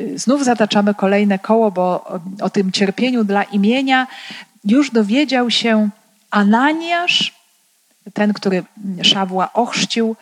y, 0.00 0.18
znów 0.18 0.44
zataczamy 0.44 0.94
kolejne 0.94 1.38
koło, 1.38 1.70
bo 1.70 2.04
o 2.40 2.50
tym 2.50 2.72
cierpieniu 2.72 3.24
dla 3.24 3.42
imienia 3.42 4.06
już 4.66 4.90
dowiedział 4.90 5.50
się 5.50 5.88
Ananiasz, 6.30 7.34
ten, 8.14 8.32
który 8.32 8.64
Szawła 9.02 9.52
ochrzcił, 9.52 10.16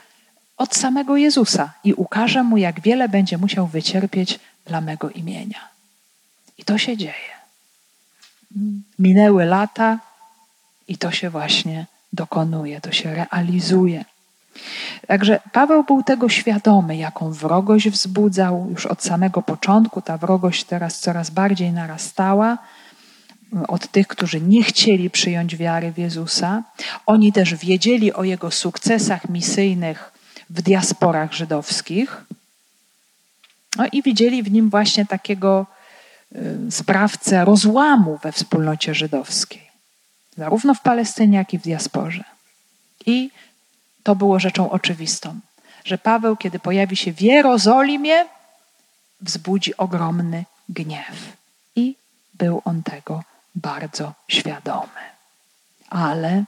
od 0.56 0.76
samego 0.76 1.16
Jezusa 1.16 1.72
i 1.84 1.94
ukaże 1.94 2.42
mu, 2.42 2.56
jak 2.56 2.80
wiele 2.80 3.08
będzie 3.08 3.38
musiał 3.38 3.66
wycierpieć 3.66 4.40
dla 4.66 4.80
mego 4.80 5.10
imienia. 5.10 5.68
I 6.58 6.64
to 6.64 6.78
się 6.78 6.96
dzieje. 6.96 7.34
Minęły 8.98 9.44
lata 9.44 9.98
i 10.88 10.98
to 10.98 11.10
się 11.10 11.30
właśnie 11.30 11.86
dokonuje, 12.12 12.80
to 12.80 12.92
się 12.92 13.14
realizuje. 13.14 14.04
Także 15.06 15.40
Paweł 15.52 15.84
był 15.84 16.02
tego 16.02 16.28
świadomy, 16.28 16.96
jaką 16.96 17.32
wrogość 17.32 17.88
wzbudzał 17.88 18.66
już 18.70 18.86
od 18.86 19.02
samego 19.02 19.42
początku. 19.42 20.02
Ta 20.02 20.18
wrogość 20.18 20.64
teraz 20.64 21.00
coraz 21.00 21.30
bardziej 21.30 21.72
narastała 21.72 22.58
od 23.68 23.88
tych, 23.88 24.06
którzy 24.06 24.40
nie 24.40 24.62
chcieli 24.62 25.10
przyjąć 25.10 25.56
wiary 25.56 25.92
w 25.92 25.98
Jezusa. 25.98 26.62
Oni 27.06 27.32
też 27.32 27.54
wiedzieli 27.54 28.12
o 28.12 28.24
jego 28.24 28.50
sukcesach 28.50 29.28
misyjnych 29.28 30.12
w 30.50 30.62
diasporach 30.62 31.32
żydowskich. 31.32 32.24
No 33.76 33.84
i 33.92 34.02
widzieli 34.02 34.42
w 34.42 34.52
nim 34.52 34.70
właśnie 34.70 35.06
takiego 35.06 35.66
y, 36.32 36.70
sprawcę 36.70 37.44
rozłamu 37.44 38.18
we 38.22 38.32
wspólnocie 38.32 38.94
żydowskiej, 38.94 39.70
zarówno 40.36 40.74
w 40.74 40.80
Palestynie, 40.80 41.38
jak 41.38 41.54
i 41.54 41.58
w 41.58 41.62
diasporze. 41.62 42.24
I 43.06 43.30
to 44.02 44.16
było 44.16 44.40
rzeczą 44.40 44.70
oczywistą, 44.70 45.40
że 45.84 45.98
Paweł, 45.98 46.36
kiedy 46.36 46.58
pojawi 46.58 46.96
się 46.96 47.12
w 47.12 47.20
Jerozolimie, 47.20 48.24
wzbudzi 49.20 49.76
ogromny 49.76 50.44
gniew. 50.68 51.36
I 51.76 51.96
był 52.34 52.62
on 52.64 52.82
tego 52.82 53.22
bardzo 53.54 54.14
świadomy. 54.28 55.00
Ale, 55.90 56.44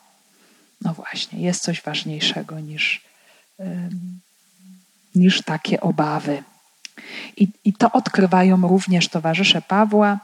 no 0.83 0.95
właśnie, 0.95 1.41
jest 1.41 1.63
coś 1.63 1.83
ważniejszego 1.83 2.61
niż, 2.61 3.01
niż 5.15 5.43
takie 5.43 5.81
obawy. 5.81 6.43
I, 7.37 7.49
I 7.65 7.73
to 7.73 7.93
odkrywają 7.93 8.69
również 8.69 9.09
towarzysze 9.09 9.63
Pawła, 9.63 10.19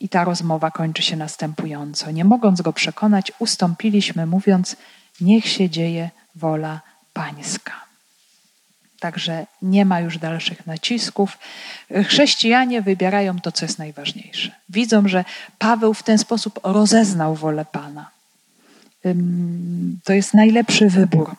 I 0.00 0.08
ta 0.08 0.24
rozmowa 0.24 0.70
kończy 0.70 1.02
się 1.02 1.16
następująco. 1.16 2.10
Nie 2.10 2.24
mogąc 2.24 2.62
go 2.62 2.72
przekonać, 2.72 3.32
ustąpiliśmy, 3.38 4.26
mówiąc: 4.26 4.76
Niech 5.20 5.48
się 5.48 5.70
dzieje 5.70 6.10
wola 6.34 6.80
Pańska. 7.12 7.85
Także 9.00 9.46
nie 9.62 9.84
ma 9.84 10.00
już 10.00 10.18
dalszych 10.18 10.66
nacisków. 10.66 11.38
Chrześcijanie 12.04 12.82
wybierają 12.82 13.40
to, 13.40 13.52
co 13.52 13.64
jest 13.64 13.78
najważniejsze. 13.78 14.50
Widzą, 14.68 15.08
że 15.08 15.24
Paweł 15.58 15.94
w 15.94 16.02
ten 16.02 16.18
sposób 16.18 16.60
rozeznał 16.62 17.34
wolę 17.34 17.64
Pana. 17.72 18.10
To 20.04 20.12
jest 20.12 20.34
najlepszy 20.34 20.88
wybór. 20.88 21.36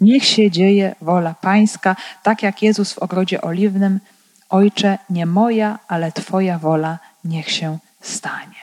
Niech 0.00 0.24
się 0.24 0.50
dzieje 0.50 0.94
wola 1.00 1.34
Pańska, 1.34 1.96
tak 2.22 2.42
jak 2.42 2.62
Jezus 2.62 2.92
w 2.92 2.98
ogrodzie 2.98 3.40
oliwnym. 3.40 4.00
Ojcze, 4.48 4.98
nie 5.10 5.26
moja, 5.26 5.78
ale 5.88 6.12
Twoja 6.12 6.58
wola 6.58 6.98
niech 7.24 7.50
się 7.50 7.78
stanie. 8.02 8.60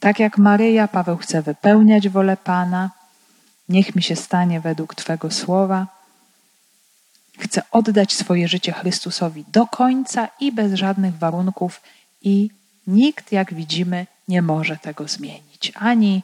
Tak 0.00 0.18
jak 0.18 0.38
Maryja, 0.38 0.88
Paweł 0.88 1.16
chce 1.16 1.42
wypełniać 1.42 2.08
wolę 2.08 2.36
Pana. 2.36 2.90
Niech 3.68 3.96
mi 3.96 4.02
się 4.02 4.16
stanie 4.16 4.60
według 4.60 4.94
Twego 4.94 5.30
słowa. 5.30 5.86
Chce 7.38 7.62
oddać 7.70 8.12
swoje 8.12 8.48
życie 8.48 8.72
Chrystusowi 8.72 9.44
do 9.52 9.66
końca 9.66 10.28
i 10.40 10.52
bez 10.52 10.74
żadnych 10.74 11.18
warunków, 11.18 11.80
i 12.22 12.50
nikt, 12.86 13.32
jak 13.32 13.54
widzimy, 13.54 14.06
nie 14.28 14.42
może 14.42 14.76
tego 14.76 15.08
zmienić. 15.08 15.72
Ani 15.74 16.22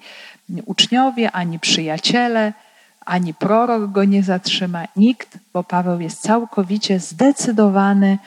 uczniowie, 0.67 1.33
ani 1.33 1.59
przyjaciele, 1.59 2.53
ani 3.01 3.35
prorok 3.35 3.93
go 3.93 4.05
nie 4.05 4.23
zatrzyma, 4.23 4.85
nikt, 4.97 5.39
bo 5.53 5.65
Paweł 5.65 6.01
jest 6.01 6.21
całkowicie 6.21 7.01
zdecydowany, 7.01 8.19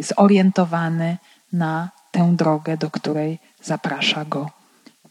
zorientowany 0.00 1.16
na 1.52 1.90
tę 2.10 2.36
drogę, 2.36 2.76
do 2.76 2.90
której 2.90 3.38
zaprasza 3.62 4.24
go 4.24 4.50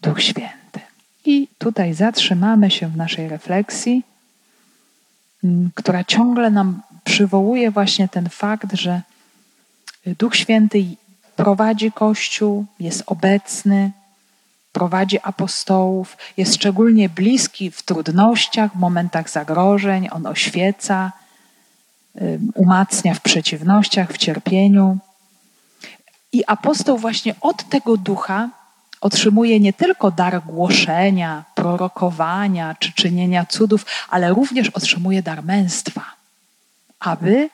Duch 0.01 0.21
Święty. 0.21 0.79
I 1.25 1.47
tutaj 1.57 1.93
zatrzymamy 1.93 2.71
się 2.71 2.87
w 2.87 2.97
naszej 2.97 3.29
refleksji, 3.29 4.03
która 5.75 6.03
ciągle 6.03 6.51
nam 6.51 6.81
przywołuje 7.03 7.71
właśnie 7.71 8.07
ten 8.07 8.29
fakt, 8.29 8.73
że 8.73 9.01
Duch 10.05 10.35
Święty 10.35 10.85
prowadzi 11.35 11.91
Kościół, 11.91 12.65
jest 12.79 13.03
obecny, 13.05 13.91
prowadzi 14.71 15.19
apostołów, 15.23 16.17
jest 16.37 16.55
szczególnie 16.55 17.09
bliski 17.09 17.71
w 17.71 17.81
trudnościach, 17.83 18.71
w 18.73 18.79
momentach 18.79 19.29
zagrożeń, 19.29 20.07
on 20.11 20.25
oświeca, 20.25 21.11
umacnia 22.55 23.13
w 23.13 23.21
przeciwnościach, 23.21 24.13
w 24.13 24.17
cierpieniu. 24.17 24.97
I 26.33 26.43
apostoł 26.47 26.97
właśnie 26.97 27.35
od 27.41 27.69
tego 27.69 27.97
ducha 27.97 28.49
otrzymuje 29.01 29.59
nie 29.59 29.73
tylko 29.73 30.11
dar 30.11 30.41
głoszenia, 30.43 31.43
prorokowania 31.55 32.75
czy 32.79 32.93
czynienia 32.93 33.45
cudów, 33.45 33.85
ale 34.09 34.29
również 34.29 34.69
otrzymuje 34.69 35.23
dar 35.23 35.43
męstwa, 35.43 36.01
aby 36.99 37.49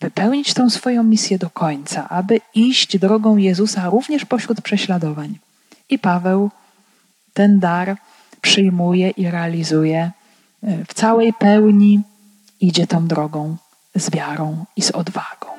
wypełnić 0.00 0.54
tą 0.54 0.70
swoją 0.70 1.02
misję 1.02 1.38
do 1.38 1.50
końca, 1.50 2.08
aby 2.08 2.40
iść 2.54 2.98
drogą 2.98 3.36
Jezusa 3.36 3.90
również 3.90 4.24
pośród 4.24 4.60
prześladowań. 4.60 5.38
I 5.90 5.98
Paweł 5.98 6.50
ten 7.34 7.58
dar 7.60 7.96
przyjmuje 8.40 9.10
i 9.10 9.30
realizuje 9.30 10.10
e, 10.62 10.84
w 10.84 10.94
całej 10.94 11.32
pełni, 11.32 12.02
idzie 12.60 12.86
tą 12.86 13.06
drogą 13.06 13.56
z 13.94 14.10
wiarą 14.10 14.64
i 14.76 14.82
z 14.82 14.90
odwagą. 14.90 15.53